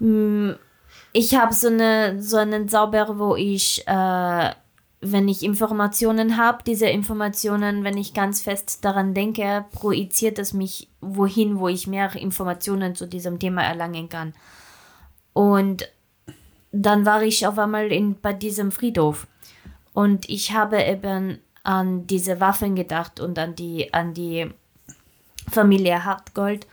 ich 0.00 1.34
habe 1.34 1.54
so, 1.54 1.68
eine, 1.68 2.22
so 2.22 2.36
einen 2.36 2.68
Zauber, 2.68 3.18
wo 3.18 3.36
ich, 3.36 3.86
äh, 3.86 4.50
wenn 5.00 5.28
ich 5.28 5.42
Informationen 5.42 6.36
habe, 6.36 6.62
diese 6.66 6.86
Informationen, 6.86 7.84
wenn 7.84 7.96
ich 7.96 8.14
ganz 8.14 8.42
fest 8.42 8.84
daran 8.84 9.14
denke, 9.14 9.64
projiziert 9.72 10.38
es 10.38 10.52
mich 10.52 10.88
wohin, 11.00 11.58
wo 11.58 11.68
ich 11.68 11.86
mehr 11.86 12.14
Informationen 12.16 12.94
zu 12.94 13.06
diesem 13.06 13.38
Thema 13.38 13.62
erlangen 13.62 14.08
kann. 14.08 14.34
Und 15.32 15.88
dann 16.72 17.06
war 17.06 17.22
ich 17.22 17.46
auf 17.46 17.58
einmal 17.58 17.92
in, 17.92 18.20
bei 18.20 18.32
diesem 18.32 18.72
Friedhof. 18.72 19.26
Und 19.92 20.28
ich 20.28 20.52
habe 20.52 20.82
eben 20.82 21.38
an 21.62 22.06
diese 22.06 22.40
Waffen 22.40 22.74
gedacht 22.74 23.20
und 23.20 23.38
an 23.38 23.54
die, 23.54 23.92
an 23.92 24.14
die 24.14 24.50
Familie 25.50 26.04
Hartgold. 26.04 26.66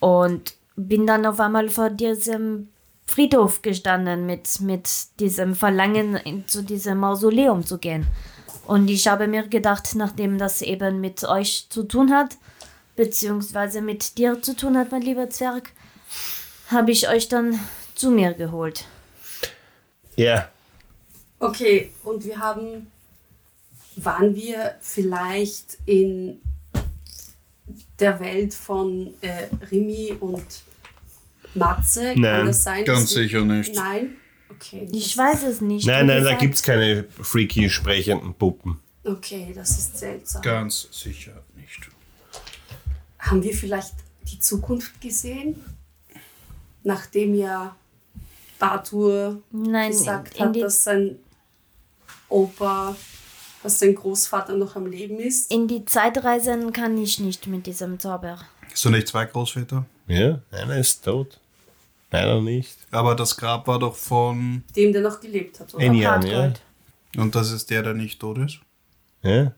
Und 0.00 0.54
bin 0.78 1.06
dann 1.06 1.26
auf 1.26 1.40
einmal 1.40 1.68
vor 1.68 1.90
diesem 1.90 2.68
Friedhof 3.04 3.62
gestanden 3.62 4.26
mit, 4.26 4.60
mit 4.60 4.88
diesem 5.18 5.56
Verlangen, 5.56 6.14
in, 6.16 6.46
zu 6.46 6.62
diesem 6.62 6.98
Mausoleum 6.98 7.66
zu 7.66 7.78
gehen. 7.78 8.06
Und 8.66 8.88
ich 8.88 9.08
habe 9.08 9.26
mir 9.26 9.48
gedacht, 9.48 9.94
nachdem 9.96 10.38
das 10.38 10.62
eben 10.62 11.00
mit 11.00 11.24
euch 11.24 11.66
zu 11.68 11.82
tun 11.82 12.12
hat, 12.12 12.36
beziehungsweise 12.94 13.80
mit 13.80 14.18
dir 14.18 14.40
zu 14.40 14.54
tun 14.54 14.76
hat, 14.76 14.92
mein 14.92 15.02
lieber 15.02 15.28
Zwerg, 15.30 15.72
habe 16.68 16.92
ich 16.92 17.08
euch 17.08 17.28
dann 17.28 17.58
zu 17.94 18.10
mir 18.10 18.34
geholt. 18.34 18.84
Ja. 20.16 20.48
Okay, 21.40 21.90
und 22.04 22.24
wir 22.24 22.38
haben, 22.38 22.92
waren 23.96 24.34
wir 24.36 24.76
vielleicht 24.80 25.78
in 25.86 26.40
der 27.98 28.20
Welt 28.20 28.54
von 28.54 29.14
äh, 29.22 29.48
Rimi 29.70 30.16
und 30.20 30.44
Matze? 31.54 32.12
Kann 32.12 32.20
Nein, 32.20 32.46
das 32.46 32.62
sein? 32.62 32.84
ganz 32.84 33.10
sicher 33.10 33.42
nicht. 33.44 33.74
Nein? 33.74 34.16
Okay. 34.50 34.88
Ich 34.92 35.16
weiß 35.16 35.44
es 35.44 35.60
nicht. 35.60 35.86
Nein, 35.86 36.06
nein, 36.06 36.24
da 36.24 36.34
gibt 36.34 36.54
es 36.54 36.62
keine 36.62 37.04
freaky 37.04 37.68
sprechenden 37.70 38.34
Puppen. 38.34 38.80
Okay, 39.04 39.52
das 39.54 39.70
ist 39.78 39.98
seltsam. 39.98 40.42
Ganz 40.42 40.88
sicher 40.90 41.42
nicht. 41.56 41.88
Haben 43.18 43.42
wir 43.42 43.54
vielleicht 43.54 43.94
die 44.30 44.38
Zukunft 44.38 45.00
gesehen? 45.00 45.56
Nachdem 46.82 47.34
ja 47.34 47.76
Bartur 48.58 49.42
Nein, 49.50 49.90
gesagt 49.90 50.36
in 50.36 50.44
hat, 50.46 50.56
die, 50.56 50.60
dass 50.60 50.84
sein 50.84 51.16
Opa, 52.28 52.96
dass 53.62 53.78
sein 53.78 53.94
Großvater 53.94 54.54
noch 54.56 54.76
am 54.76 54.86
Leben 54.86 55.18
ist. 55.18 55.50
in 55.52 55.68
die 55.68 55.84
Zeit 55.84 56.22
reisen 56.24 56.72
kann 56.72 56.96
ich 56.98 57.20
nicht 57.20 57.46
mit 57.46 57.66
diesem 57.66 57.98
Zauber. 57.98 58.38
Hast 58.70 58.84
du 58.84 58.90
nicht 58.90 59.08
zwei 59.08 59.24
Großväter? 59.24 59.84
Ja, 60.08 60.40
einer 60.50 60.76
ist 60.78 61.04
tot. 61.04 61.38
Einer 62.10 62.40
nicht. 62.40 62.76
Aber 62.90 63.14
das 63.14 63.36
Grab 63.36 63.66
war 63.66 63.78
doch 63.78 63.94
von. 63.94 64.64
Dem, 64.74 64.92
der 64.92 65.02
noch 65.02 65.20
gelebt 65.20 65.60
hat, 65.60 65.74
oder? 65.74 65.84
Enian, 65.84 66.26
ja. 66.26 66.52
Und 67.16 67.34
das 67.34 67.50
ist 67.52 67.68
der, 67.70 67.82
der 67.82 67.94
nicht 67.94 68.20
tot 68.20 68.38
ist? 68.38 68.58
ja. 69.22 69.52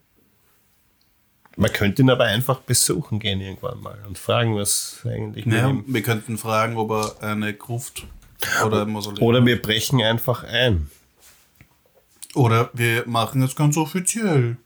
Man 1.57 1.73
könnte 1.73 2.01
ihn 2.01 2.09
aber 2.09 2.25
einfach 2.25 2.61
besuchen 2.61 3.19
gehen 3.19 3.41
irgendwann 3.41 3.81
mal 3.81 3.99
und 4.07 4.17
fragen, 4.17 4.55
was 4.57 5.01
eigentlich 5.05 5.45
mit 5.45 5.57
Naja, 5.57 5.69
ihm... 5.69 5.85
wir 5.87 6.03
könnten 6.03 6.39
fragen, 6.39 6.79
ob 6.79 6.91
er 6.93 7.23
eine 7.23 7.53
Gruft 7.53 8.07
oder 8.65 8.83
ein 8.83 8.91
Mausoleum 8.91 9.23
Oder 9.29 9.45
wir 9.45 9.61
brechen 9.61 10.01
einfach 10.01 10.45
ein. 10.45 10.91
Oder 12.35 12.71
wir 12.73 13.03
machen 13.07 13.43
es 13.43 13.57
ganz 13.57 13.77
offiziell. 13.77 14.57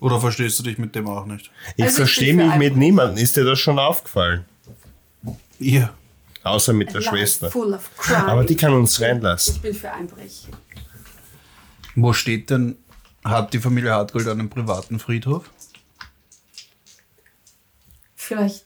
Oder 0.00 0.18
verstehst 0.18 0.58
du 0.58 0.64
dich 0.64 0.78
mit 0.78 0.94
dem 0.96 1.06
auch 1.06 1.26
nicht? 1.26 1.52
Ich 1.76 1.84
Also 1.84 1.98
verstehe 1.98 2.34
mich 2.34 2.56
mit 2.56 2.76
niemandem. 2.76 3.22
Ist 3.22 3.36
dir 3.36 3.44
das 3.44 3.60
schon 3.60 3.78
aufgefallen? 3.78 4.44
Ihr. 5.62 5.92
Außer 6.42 6.72
mit 6.72 6.88
A 6.88 6.92
der 6.92 7.00
life 7.02 7.10
Schwester. 7.16 7.50
Full 7.50 7.72
of 7.74 7.90
crime. 7.96 8.26
Aber 8.28 8.44
die 8.44 8.56
kann 8.56 8.72
uns 8.74 9.00
reinlassen. 9.00 9.56
Ich 9.56 9.62
bin 9.62 9.74
für 9.74 9.92
Einbrechen. 9.92 10.50
Wo 11.94 12.12
steht 12.12 12.50
denn, 12.50 12.76
hat 13.24 13.52
die 13.54 13.58
Familie 13.60 13.92
Hartgold 13.92 14.26
einen 14.28 14.50
privaten 14.50 14.98
Friedhof? 14.98 15.50
Vielleicht, 18.14 18.64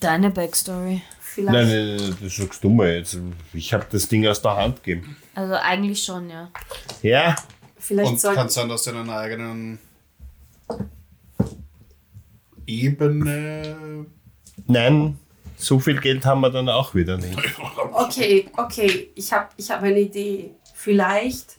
Deine 0.00 0.30
Backstory. 0.30 1.00
vielleicht. 1.20 1.52
Nein, 1.52 1.68
nein, 1.68 1.96
nein, 1.96 2.16
das 2.22 2.36
sagst 2.36 2.62
du 2.64 2.70
mal 2.70 2.88
jetzt. 2.92 3.18
Ich 3.52 3.72
habe 3.72 3.86
das 3.90 4.08
Ding 4.08 4.26
aus 4.26 4.42
der 4.42 4.56
Hand 4.56 4.82
gegeben. 4.82 5.16
Also 5.34 5.54
eigentlich 5.54 6.02
schon, 6.02 6.28
ja. 6.28 6.50
Ja, 7.02 7.36
Vielleicht 7.78 8.10
Und 8.24 8.34
kann 8.34 8.48
sein, 8.50 8.68
dass 8.68 8.84
sie 8.84 8.90
einen 8.90 9.08
eigenen 9.08 9.78
Ebene. 12.66 14.06
nein, 14.66 15.18
so 15.60 15.78
viel 15.78 16.00
Geld 16.00 16.24
haben 16.24 16.40
wir 16.40 16.50
dann 16.50 16.68
auch 16.68 16.94
wieder 16.94 17.16
nicht. 17.18 17.38
Okay, 17.92 18.48
okay, 18.56 19.10
ich 19.14 19.32
habe 19.32 19.48
ich 19.56 19.70
hab 19.70 19.82
eine 19.82 20.00
Idee. 20.00 20.50
Vielleicht 20.74 21.56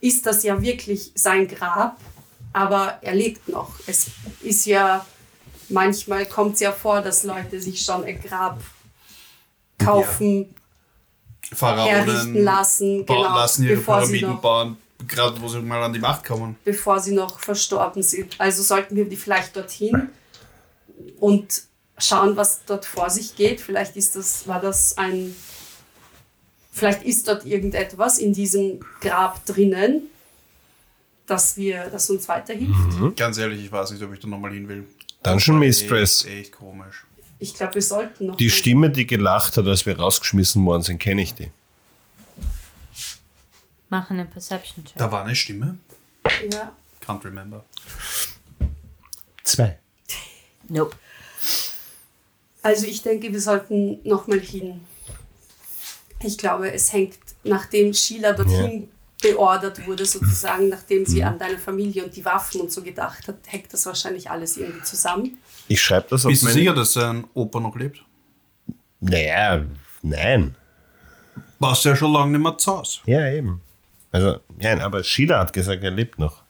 ist 0.00 0.24
das 0.26 0.42
ja 0.42 0.60
wirklich 0.60 1.12
sein 1.14 1.46
Grab, 1.46 1.98
aber 2.52 2.98
er 3.02 3.14
lebt 3.14 3.48
noch. 3.48 3.74
Es 3.86 4.10
ist 4.42 4.64
ja, 4.66 5.04
manchmal 5.68 6.26
kommt 6.26 6.54
es 6.54 6.60
ja 6.60 6.72
vor, 6.72 7.02
dass 7.02 7.24
Leute 7.24 7.60
sich 7.60 7.82
schon 7.82 8.04
ein 8.04 8.20
Grab 8.20 8.60
kaufen, 9.78 10.54
Pharaonen 11.52 11.86
herrichten 11.86 12.42
lassen, 12.42 13.06
bauen 13.06 13.22
genau, 13.22 13.36
lassen 13.36 13.64
ihre 13.64 13.76
bevor, 13.76 14.00
sie 14.00 14.06
Pyramiden 14.06 14.30
noch, 14.30 14.40
bauen, 14.40 14.76
gerade 15.06 15.40
wo 15.40 15.48
sie 15.48 15.60
mal 15.60 15.82
an 15.82 15.92
die 15.92 15.98
Macht 15.98 16.24
kommen. 16.24 16.56
bevor 16.64 16.98
sie 16.98 17.14
noch 17.14 17.38
verstorben 17.38 18.02
sind. 18.02 18.34
Also 18.40 18.62
sollten 18.62 18.96
wir 18.96 19.06
die 19.06 19.16
vielleicht 19.16 19.54
dorthin 19.54 20.08
und 21.20 21.62
schauen, 21.98 22.36
was 22.36 22.64
dort 22.66 22.84
vor 22.84 23.10
sich 23.10 23.36
geht. 23.36 23.60
Vielleicht 23.60 23.96
ist 23.96 24.16
das, 24.16 24.46
war 24.46 24.60
das 24.60 24.96
ein, 24.98 25.34
vielleicht 26.72 27.02
ist 27.02 27.28
dort 27.28 27.44
irgendetwas 27.46 28.18
in 28.18 28.32
diesem 28.32 28.80
Grab 29.00 29.44
drinnen, 29.46 30.02
das 31.26 31.56
wir, 31.56 31.88
das 31.90 32.08
uns 32.10 32.28
weiterhilft. 32.28 33.16
Ganz 33.16 33.38
ehrlich, 33.38 33.64
ich 33.64 33.72
weiß 33.72 33.90
nicht, 33.92 34.02
ob 34.02 34.12
ich 34.12 34.20
da 34.20 34.28
nochmal 34.28 34.52
hin 34.52 34.68
will. 34.68 34.86
Dungeon 35.22 35.62
Echt, 35.62 35.80
Mistress. 35.82 36.24
echt 36.24 36.52
komisch. 36.52 37.04
Ich 37.38 37.54
glaube, 37.54 37.74
wir 37.74 37.82
sollten 37.82 38.26
noch. 38.26 38.36
Die 38.36 38.50
Stimme, 38.50 38.90
die 38.90 39.06
gelacht 39.06 39.56
hat, 39.56 39.66
als 39.66 39.84
wir 39.84 39.98
rausgeschmissen 39.98 40.64
worden 40.64 40.82
sind, 40.82 40.98
kenne 40.98 41.22
ich 41.22 41.34
die. 41.34 41.50
Mach 43.88 44.10
einen 44.10 44.28
Perception 44.28 44.84
Check. 44.84 44.96
Da 44.96 45.10
war 45.12 45.24
eine 45.24 45.34
Stimme. 45.34 45.78
Ja. 46.50 46.72
Can't 47.04 47.24
remember. 47.24 47.64
Zwei. 49.44 49.78
Nope. 50.68 50.96
Also 52.66 52.86
ich 52.86 53.00
denke, 53.00 53.32
wir 53.32 53.40
sollten 53.40 54.00
noch 54.02 54.26
mal 54.26 54.40
hin. 54.40 54.80
Ich 56.20 56.36
glaube, 56.36 56.72
es 56.72 56.92
hängt, 56.92 57.16
nachdem 57.44 57.94
Sheila 57.94 58.32
dorthin 58.32 58.88
beordert 59.22 59.86
wurde, 59.86 60.04
sozusagen, 60.04 60.68
nachdem 60.68 61.06
sie 61.06 61.22
an 61.22 61.38
deine 61.38 61.58
Familie 61.58 62.04
und 62.04 62.16
die 62.16 62.24
Waffen 62.24 62.60
und 62.60 62.72
so 62.72 62.82
gedacht 62.82 63.28
hat, 63.28 63.36
hängt 63.46 63.72
das 63.72 63.86
wahrscheinlich 63.86 64.28
alles 64.28 64.56
irgendwie 64.56 64.82
zusammen. 64.82 65.38
Ich 65.68 65.80
schreibe 65.80 66.08
das 66.10 66.26
auf 66.26 66.30
Bist 66.30 66.42
du 66.42 66.48
sicher, 66.48 66.74
dass 66.74 66.94
sein 66.94 67.24
Opa 67.34 67.60
noch 67.60 67.76
lebt? 67.76 68.02
Naja, 68.98 69.64
nein. 70.02 70.56
Warst 71.60 71.84
ja 71.84 71.94
schon 71.94 72.12
lange 72.12 72.32
nicht 72.32 72.42
mehr 72.42 72.58
zu 72.58 72.78
Hause. 72.78 72.98
Ja, 73.06 73.30
eben. 73.30 73.60
Also, 74.10 74.40
nein, 74.58 74.80
aber 74.80 75.04
Sheila 75.04 75.38
hat 75.38 75.52
gesagt, 75.52 75.84
er 75.84 75.92
lebt 75.92 76.18
noch. 76.18 76.42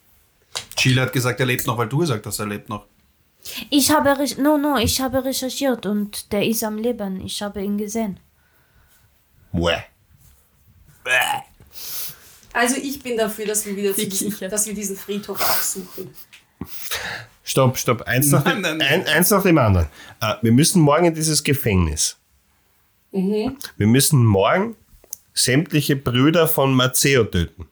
Chile 0.77 1.03
hat 1.03 1.13
gesagt, 1.13 1.41
er 1.41 1.47
lebt 1.47 1.67
noch, 1.67 1.77
weil 1.77 1.89
du 1.89 1.99
gesagt 1.99 2.25
hast, 2.25 2.39
er 2.39 2.47
lebt 2.47 2.71
noch. 2.71 2.87
Ich 3.71 3.91
habe, 3.91 4.17
no, 4.39 4.57
no, 4.59 4.77
ich 4.77 5.01
habe 5.01 5.25
recherchiert 5.25 5.87
und 5.87 6.33
der 6.33 6.47
ist 6.47 6.65
am 6.65 6.79
Leben. 6.79 7.21
Ich 7.25 7.41
habe 7.43 7.63
ihn 7.63 7.79
gesehen. 7.79 8.19
Uäh. 9.53 9.79
Also 12.53 12.77
ich 12.77 13.03
bin 13.03 13.17
dafür, 13.17 13.47
dass 13.47 13.65
wir 13.67 13.77
wieder 13.77 13.95
zu 13.95 14.07
diesen, 14.07 14.49
dass 14.49 14.67
wir 14.67 14.75
diesen 14.75 14.97
Friedhof 14.97 15.41
aufsuchen. 15.41 16.11
Stopp, 17.45 17.79
stopp. 17.79 18.03
Eins 18.03 18.31
nach, 18.31 18.45
Nein, 18.45 18.57
dem, 18.57 18.63
nein, 18.63 18.79
nein. 18.79 18.89
Ein, 19.03 19.07
eins 19.09 19.31
nach 19.31 19.43
dem 19.43 19.59
anderen. 19.59 19.87
Äh, 20.21 20.35
wir 20.43 20.53
müssen 20.53 20.81
morgen 20.83 21.07
in 21.07 21.15
dieses 21.15 21.45
Gefängnis. 21.45 22.17
Wir 23.13 23.87
müssen 23.87 24.25
morgen 24.25 24.77
sämtliche 25.33 25.97
Brüder 25.97 26.49
von 26.49 26.75
Maceo 26.75 27.25
töten. 27.25 27.69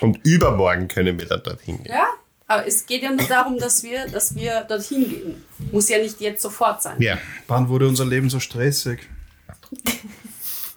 Und 0.00 0.20
übermorgen 0.24 0.88
können 0.88 1.18
wir 1.18 1.26
dann 1.26 1.42
dorthin 1.42 1.82
gehen. 1.82 1.92
Ja, 1.92 2.06
aber 2.52 2.66
es 2.66 2.84
geht 2.84 3.02
ja 3.02 3.10
nur 3.10 3.26
darum, 3.26 3.58
dass 3.58 3.82
wir, 3.82 4.06
dass 4.08 4.34
wir 4.34 4.64
dorthin 4.68 5.08
gehen. 5.08 5.44
Muss 5.70 5.88
ja 5.88 5.98
nicht 5.98 6.20
jetzt 6.20 6.42
sofort 6.42 6.82
sein. 6.82 7.00
Ja. 7.00 7.16
Wann 7.48 7.68
wurde 7.68 7.88
unser 7.88 8.04
Leben 8.04 8.28
so 8.28 8.40
stressig? 8.40 9.00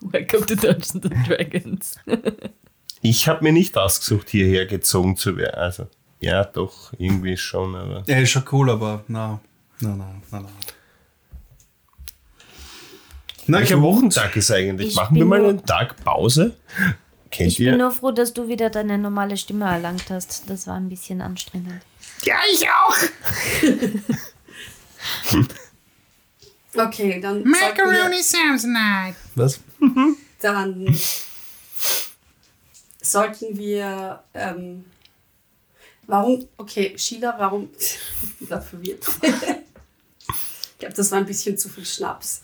Welcome 0.02 0.46
to 0.46 0.56
Dungeons 0.56 0.96
and 0.96 1.28
Dragons. 1.28 1.96
Ich 3.02 3.28
habe 3.28 3.44
mir 3.44 3.52
nicht 3.52 3.78
ausgesucht, 3.78 4.32
hierher 4.32 4.66
gezogen 4.66 5.16
zu 5.16 5.38
werden. 5.38 5.60
Also, 5.60 5.88
ja, 6.20 6.44
doch, 6.44 6.92
irgendwie 6.98 7.38
schon, 7.38 7.76
aber. 7.76 8.04
Ja, 8.08 8.18
ist 8.18 8.32
schon 8.32 8.46
cool, 8.52 8.72
aber 8.72 9.04
na, 9.08 9.40
na, 9.80 9.96
na, 9.96 10.16
na, 10.32 10.40
na. 10.40 10.50
Na, 13.46 13.60
Welcher 13.60 13.80
Wochentag 13.80 14.36
ist 14.36 14.50
eigentlich? 14.50 14.88
Ich 14.88 14.96
Machen 14.96 15.18
wir 15.18 15.26
mal 15.26 15.46
einen 15.46 15.64
Tag 15.64 16.04
Pause? 16.04 16.56
Kennt 17.36 17.52
Ich 17.52 17.58
bin 17.58 17.68
ihr? 17.68 17.78
nur 17.78 17.92
froh, 17.92 18.12
dass 18.12 18.34
du 18.34 18.48
wieder 18.48 18.70
deine 18.70 18.98
normale 18.98 19.36
Stimme 19.36 19.66
erlangt 19.66 20.10
hast. 20.10 20.50
Das 20.50 20.68
war 20.68 20.76
ein 20.76 20.88
bisschen 20.88 21.22
anstrengend. 21.22 21.82
Ja, 22.24 22.38
ich 22.52 22.66
auch. 22.70 22.96
Okay, 26.78 27.22
dann 27.22 27.42
sollten 27.44 28.12
wir, 28.12 28.24
sounds 28.24 28.66
nice. 28.66 29.16
Was? 29.36 29.60
dann 30.42 31.00
sollten 33.02 33.58
wir 33.58 34.24
ähm, 34.34 34.86
warum, 36.08 36.48
okay, 36.58 36.94
Sheila, 36.98 37.36
warum, 37.38 37.70
ich 37.80 38.48
bin 38.50 38.62
verwirrt. 38.62 39.06
ich 39.22 40.78
glaube, 40.80 40.96
das 40.96 41.12
war 41.12 41.20
ein 41.20 41.26
bisschen 41.26 41.58
zu 41.58 41.70
viel 41.70 41.86
Schnaps. 41.86 42.42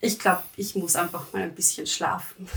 Ich 0.00 0.18
glaube, 0.18 0.42
ich 0.56 0.74
muss 0.76 0.96
einfach 0.96 1.32
mal 1.32 1.42
ein 1.42 1.54
bisschen 1.54 1.86
schlafen. 1.86 2.48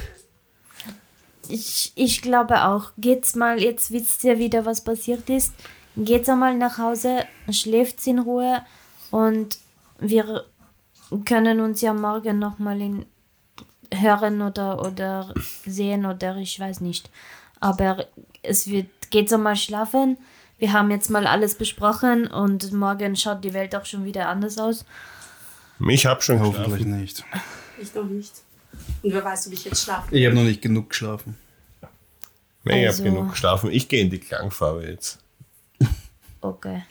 Ich, 1.49 1.91
ich 1.95 2.21
glaube 2.21 2.65
auch. 2.65 2.91
Geht's 2.97 3.35
mal, 3.35 3.61
jetzt 3.61 3.91
wisst 3.91 4.23
ihr 4.23 4.39
wieder, 4.39 4.65
was 4.65 4.83
passiert 4.83 5.29
ist. 5.29 5.53
Geht's 5.95 6.29
einmal 6.29 6.55
nach 6.55 6.77
Hause, 6.77 7.25
schläft 7.51 8.05
in 8.07 8.19
Ruhe 8.19 8.63
und 9.11 9.59
wir 9.99 10.45
können 11.25 11.59
uns 11.59 11.81
ja 11.81 11.93
morgen 11.93 12.39
nochmal 12.39 12.81
in 12.81 13.05
hören 13.93 14.41
oder, 14.41 14.81
oder 14.81 15.33
sehen 15.65 16.05
oder 16.05 16.37
ich 16.37 16.59
weiß 16.59 16.81
nicht. 16.81 17.11
Aber 17.59 18.07
es 18.41 18.67
wird, 18.67 18.87
geht's 19.11 19.31
einmal 19.31 19.55
schlafen. 19.55 20.17
Wir 20.57 20.73
haben 20.73 20.91
jetzt 20.91 21.09
mal 21.09 21.27
alles 21.27 21.55
besprochen 21.55 22.27
und 22.27 22.71
morgen 22.73 23.15
schaut 23.15 23.43
die 23.43 23.53
Welt 23.53 23.75
auch 23.75 23.85
schon 23.85 24.05
wieder 24.05 24.29
anders 24.29 24.57
aus. 24.57 24.85
Ich 25.87 26.05
habe 26.05 26.21
schon 26.21 26.39
Hoffentlich 26.39 26.85
nicht. 26.85 27.23
Ich 27.81 27.93
noch 27.93 28.05
nicht. 28.05 28.33
Und 29.01 29.13
wer 29.13 29.23
weiß, 29.23 29.47
ob 29.47 29.53
ich 29.53 29.65
jetzt 29.65 29.83
schlafe. 29.83 30.15
Ich 30.15 30.25
habe 30.25 30.35
noch 30.35 30.43
nicht 30.43 30.61
genug 30.61 30.89
geschlafen. 30.89 31.37
Nee, 32.63 32.81
ich 32.83 32.87
Also- 32.87 33.03
habe 33.03 33.15
genug 33.15 33.31
geschlafen. 33.31 33.71
Ich 33.71 33.87
gehe 33.89 34.01
in 34.01 34.09
die 34.09 34.19
Klangfarbe 34.19 34.85
jetzt. 34.87 35.19
Okay. 36.41 36.83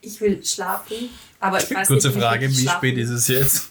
Ich 0.00 0.20
will 0.20 0.44
schlafen, 0.44 1.10
aber 1.38 1.62
ich 1.62 1.72
weiß 1.72 1.86
Kurze 1.86 2.08
nicht, 2.08 2.18
Frage, 2.18 2.48
wie 2.50 2.54
schlafen 2.62 2.78
spät 2.78 2.98
ist 2.98 3.10
es 3.10 3.28
jetzt? 3.28 3.70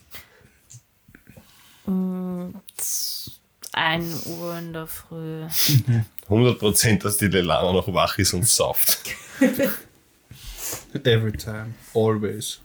Ein 3.74 4.14
Uhr 4.26 4.58
in 4.58 4.74
der 4.74 4.88
Früh. 4.88 5.46
100%, 6.30 7.04
dass 7.04 7.18
die 7.18 7.28
Lelana 7.28 7.72
noch 7.74 7.94
wach 7.94 8.18
ist 8.18 8.34
und 8.34 8.48
sauft. 8.48 9.00
Every 11.04 11.32
time. 11.34 11.74
Always. 11.94 12.60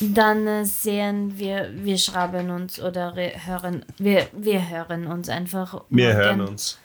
Dann 0.00 0.46
äh, 0.46 0.64
sehen 0.64 1.38
wir, 1.38 1.70
wir 1.74 1.98
schreiben 1.98 2.50
uns 2.50 2.80
oder 2.80 3.14
re- 3.16 3.32
hören, 3.46 3.84
wir, 3.98 4.26
wir 4.32 4.68
hören 4.68 5.06
uns 5.06 5.28
einfach. 5.28 5.84
Wir 5.88 6.08
morgen. 6.14 6.18
hören 6.18 6.40
uns. 6.42 6.78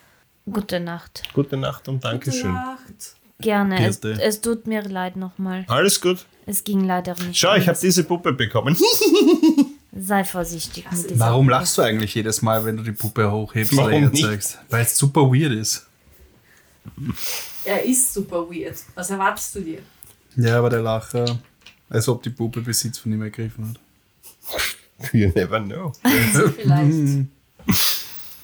Gute 0.51 0.79
Nacht. 0.79 1.23
Gute 1.33 1.57
Nacht 1.57 1.87
und 1.87 1.95
Gute 1.97 2.07
Dankeschön. 2.09 2.53
Nacht. 2.53 3.15
Gerne. 3.41 3.87
Es, 3.87 3.99
Bitte. 3.99 4.21
es 4.21 4.41
tut 4.41 4.67
mir 4.67 4.81
leid 4.83 5.15
nochmal. 5.15 5.63
Alles 5.67 6.01
gut. 6.01 6.25
Es 6.45 6.63
ging 6.63 6.83
leider 6.85 7.15
nicht. 7.15 7.37
Schau, 7.37 7.49
ich 7.49 7.61
habe 7.61 7.67
anders. 7.69 7.79
diese 7.81 8.03
Puppe 8.03 8.33
bekommen. 8.33 8.75
Sei 9.91 10.23
vorsichtig 10.23 10.85
mit 10.91 11.09
dieser 11.09 11.19
Warum 11.19 11.45
Puppe. 11.47 11.51
lachst 11.59 11.77
du 11.77 11.81
eigentlich 11.81 12.13
jedes 12.15 12.41
Mal, 12.41 12.63
wenn 12.65 12.77
du 12.77 12.83
die 12.83 12.91
Puppe 12.91 13.31
hochhebst 13.31 13.75
Warum 13.77 14.03
oder 14.05 14.13
zeigst? 14.13 14.59
Weil 14.69 14.83
es 14.83 14.97
super 14.97 15.21
weird 15.21 15.51
ist. 15.53 15.87
Er 17.65 17.83
ist 17.83 18.13
super 18.13 18.49
weird. 18.49 18.75
Was 18.95 19.09
erwartest 19.09 19.55
du 19.55 19.61
dir? 19.61 19.79
Ja, 20.35 20.57
aber 20.59 20.69
der 20.69 20.81
Lacher, 20.81 21.39
als 21.89 22.07
ob 22.07 22.23
die 22.23 22.29
Puppe 22.29 22.61
Besitz 22.61 22.97
von 22.99 23.11
ihm 23.11 23.21
ergriffen 23.21 23.69
hat. 23.69 23.79
You 25.13 25.31
never 25.33 25.59
know. 25.61 25.93
Vielleicht. 26.57 27.25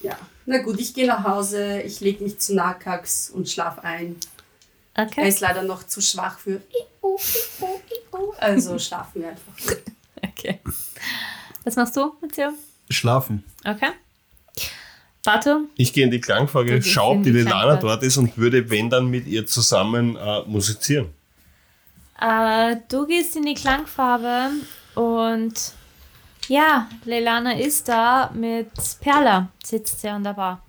ja. 0.01 0.17
Na 0.45 0.59
gut, 0.59 0.79
ich 0.79 0.93
gehe 0.93 1.05
nach 1.07 1.23
Hause, 1.25 1.81
ich 1.81 1.99
lege 1.99 2.23
mich 2.23 2.39
zu 2.39 2.55
Nakax 2.55 3.29
und 3.29 3.49
schlaf 3.49 3.79
ein. 3.79 4.15
Er 4.93 5.07
Okay. 5.07 5.27
ist 5.27 5.41
leider 5.41 5.63
noch 5.63 5.83
zu 5.85 5.99
schwach 5.99 6.39
für. 6.39 6.61
Also 8.37 8.79
schlafen 8.79 9.21
wir 9.21 9.29
einfach. 9.29 9.53
Okay. 10.37 10.59
Was 11.63 11.75
machst 11.75 11.95
du, 11.95 12.13
Matteo? 12.21 12.49
Schlafen. 12.89 13.43
Okay. 13.63 13.91
Warte. 15.23 15.61
Ich 15.75 15.93
gehe 15.93 16.03
in 16.05 16.11
die 16.11 16.19
gehst 16.21 16.87
schau, 16.89 17.11
ob 17.13 17.23
die 17.23 17.31
die 17.31 17.39
Lilana 17.39 17.77
dort 17.77 18.03
ist 18.03 18.17
und 18.17 18.37
würde, 18.37 18.69
wenn 18.69 18.89
dann, 18.89 19.07
mit 19.07 19.27
ihr 19.27 19.45
zusammen 19.45 20.15
äh, 20.15 20.41
musizieren. 20.45 21.07
Äh, 22.19 22.77
du 22.87 23.05
gehst 23.05 23.35
in 23.35 23.43
die 23.45 23.53
Klangfarbe 23.53 24.51
und 24.95 25.53
ja, 26.47 26.87
Leilana 27.03 27.57
ist 27.57 27.87
da 27.89 28.29
mit 28.33 28.69
Perla, 29.01 29.49
sitzt 29.63 29.99
sie 30.01 30.07
an 30.09 30.23
der 30.23 30.33
Bar. 30.33 30.61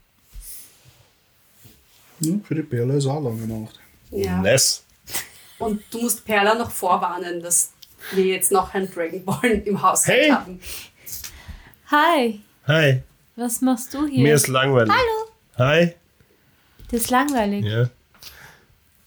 Ja, 2.20 2.34
für 2.44 2.54
die 2.54 2.62
Perle 2.62 2.94
ist 2.94 3.06
auch 3.06 3.22
lang 3.22 3.38
gemacht. 3.38 3.78
Ja. 4.10 4.40
Nice. 4.40 4.84
Und 5.58 5.82
du 5.90 6.00
musst 6.02 6.24
Perla 6.24 6.54
noch 6.54 6.70
vorwarnen, 6.70 7.40
dass 7.42 7.72
wir 8.12 8.24
jetzt 8.24 8.50
noch 8.52 8.72
einen 8.74 8.90
Dragon 8.92 9.24
Ball 9.24 9.50
im 9.64 9.80
Haushalt 9.80 10.18
Hey. 10.22 10.30
haben. 10.30 10.60
Hi, 11.90 12.40
Hi, 12.66 13.02
was 13.36 13.60
machst 13.60 13.94
du 13.94 14.06
hier? 14.06 14.22
mir 14.22 14.34
ist 14.34 14.48
langweilig. 14.48 14.92
Hallo. 14.92 15.30
Hi. 15.70 15.94
Das 16.90 17.02
ist 17.02 17.10
langweilig. 17.10 17.64
Ja. 17.64 17.88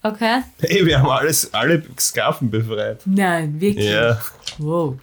Okay. 0.01 0.43
Hey, 0.61 0.85
wir 0.85 0.99
haben 0.99 1.09
alles, 1.09 1.53
alle 1.53 1.83
Sklaven 1.99 2.49
befreit. 2.49 3.01
Nein, 3.05 3.59
wirklich. 3.59 3.85
Ja, 3.85 4.19
Wow. 4.57 4.97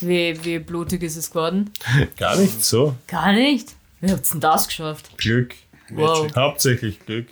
Wie, 0.00 0.42
wie 0.44 0.58
blutig 0.60 1.02
ist 1.02 1.16
es 1.16 1.30
geworden? 1.30 1.70
gar 2.16 2.36
nicht 2.36 2.64
so. 2.64 2.94
Gar 3.06 3.32
nicht. 3.32 3.74
Wie 4.00 4.10
habt 4.10 4.24
ihr 4.26 4.30
denn 4.32 4.40
das 4.40 4.66
geschafft? 4.66 5.18
Glück. 5.18 5.54
Wow. 5.90 6.28
Hauptsächlich 6.34 7.04
Glück. 7.04 7.26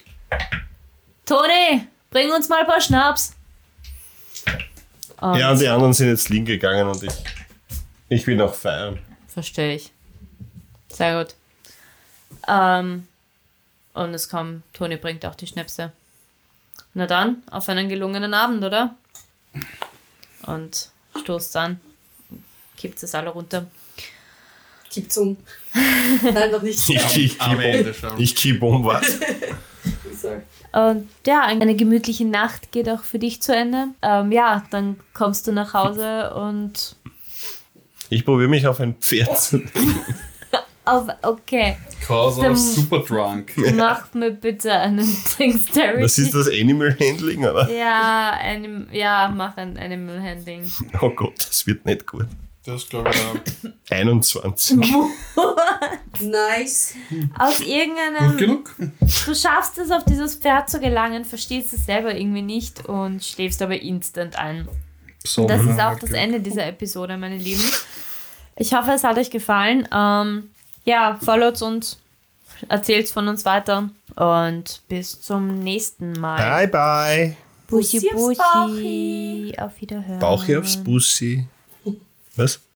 Toni, 1.24 1.86
bring 2.10 2.30
uns 2.32 2.48
mal 2.48 2.60
ein 2.60 2.66
paar 2.66 2.80
Schnaps. 2.80 3.34
Und 5.20 5.36
Ja, 5.38 5.50
und 5.52 5.60
die 5.60 5.68
anderen 5.68 5.92
sind 5.94 6.08
jetzt 6.08 6.28
liegen 6.28 6.44
gegangen 6.44 6.88
und 6.88 7.02
ich, 7.02 7.12
ich 8.08 8.26
will 8.26 8.36
noch 8.36 8.54
feiern. 8.54 8.98
Verstehe 9.28 9.76
ich. 9.76 9.92
Sehr 10.88 11.22
gut. 11.22 11.34
Ähm, 12.48 13.06
und 13.94 14.14
es 14.14 14.28
kam, 14.28 14.62
Toni 14.72 14.96
bringt 14.96 15.24
auch 15.24 15.34
die 15.36 15.46
Schnäpse. 15.46 15.92
Na 16.94 17.06
dann, 17.06 17.42
auf 17.50 17.68
einen 17.68 17.88
gelungenen 17.88 18.34
Abend, 18.34 18.64
oder? 18.64 18.94
Und 20.46 20.90
stoßt 21.20 21.56
an, 21.56 21.80
kippt 22.76 23.02
es 23.02 23.14
alle 23.14 23.30
runter. 23.30 23.66
Kippt's 24.90 25.16
um. 25.16 25.36
Nein, 26.22 26.50
noch 26.50 26.60
nicht. 26.62 26.86
Ich, 26.88 27.16
ich, 27.16 27.38
kipp 27.38 27.58
Ende 27.58 27.90
um, 27.90 27.94
schon. 27.94 28.20
ich 28.20 28.36
kipp 28.36 28.62
um 28.62 28.84
was. 28.84 29.20
Und 30.72 31.08
ja, 31.26 31.42
eine 31.42 31.76
gemütliche 31.76 32.24
Nacht 32.24 32.72
geht 32.72 32.88
auch 32.88 33.02
für 33.02 33.18
dich 33.18 33.42
zu 33.42 33.54
Ende. 33.54 33.88
Ähm, 34.00 34.32
ja, 34.32 34.64
dann 34.70 34.98
kommst 35.12 35.46
du 35.46 35.52
nach 35.52 35.74
Hause 35.74 36.32
und 36.34 36.96
Ich 38.08 38.24
probiere 38.24 38.48
mich 38.48 38.66
auf 38.66 38.80
ein 38.80 38.94
Pferd 38.94 39.38
zu. 39.38 39.62
auf, 40.84 41.08
okay, 41.22 41.76
Cause 42.06 42.40
Dann- 42.40 42.50
I 42.52 42.54
was 42.54 42.74
super 42.74 42.98
drunk. 43.00 43.52
mach 43.76 44.12
mir 44.14 44.32
bitte 44.32 44.72
einen 44.72 45.06
Dexterity. 45.38 46.02
Das 46.02 46.18
ist 46.18 46.34
das 46.34 46.48
Animal 46.48 46.96
Handling, 46.98 47.44
oder? 47.44 47.70
Ja, 47.70 48.30
anim, 48.42 48.88
ja, 48.90 49.32
mach 49.34 49.56
ein 49.56 49.78
Animal 49.78 50.20
Handling. 50.20 50.70
Oh 51.00 51.10
Gott, 51.10 51.34
das 51.38 51.64
wird 51.66 51.84
nicht 51.86 52.06
gut. 52.06 52.26
Das 52.64 52.88
glaube 52.88 53.10
ich 53.10 53.20
auch 53.20 53.70
21. 53.90 54.78
Nice. 56.20 56.94
Aus 57.38 57.58
gut 57.58 57.66
irgendeinem. 57.66 58.36
genug. 58.36 58.74
Du 59.00 59.34
schaffst 59.34 59.78
es, 59.78 59.90
auf 59.90 60.04
dieses 60.04 60.36
Pferd 60.36 60.70
zu 60.70 60.78
gelangen, 60.78 61.24
verstehst 61.24 61.72
es 61.72 61.86
selber 61.86 62.14
irgendwie 62.14 62.42
nicht 62.42 62.86
und 62.86 63.24
schläfst 63.24 63.62
aber 63.62 63.80
instant 63.80 64.36
ein. 64.38 64.68
So, 65.24 65.46
Das 65.46 65.62
ist 65.62 65.80
auch 65.80 65.98
das. 65.98 66.10
Ende 66.10 66.40
dieser 66.40 66.66
Episode, 66.66 67.16
meine 67.16 67.36
Lieben. 67.36 67.62
Ich 68.56 68.74
hoffe, 68.74 68.92
es 68.92 69.02
hat 69.04 69.16
euch 69.18 69.30
gefallen. 69.30 69.88
Ähm, 69.92 70.50
ja, 70.84 71.18
followt 71.22 71.62
uns, 71.62 71.98
erzählt 72.68 73.08
von 73.08 73.28
uns 73.28 73.44
weiter 73.44 73.90
und 74.16 74.80
bis 74.88 75.20
zum 75.20 75.58
nächsten 75.60 76.12
Mal. 76.12 76.66
Bye, 76.66 76.68
bye. 76.68 77.36
Bussi, 77.68 78.00
Bussi 78.00 78.40
aufs 78.40 78.70
Bussi. 78.72 79.54
Auf 79.58 79.80
Wiederhören. 79.80 80.18
Bauchi 80.18 80.56
aufs 80.56 80.76
Bussi. 80.76 81.46
Was? 82.36 82.60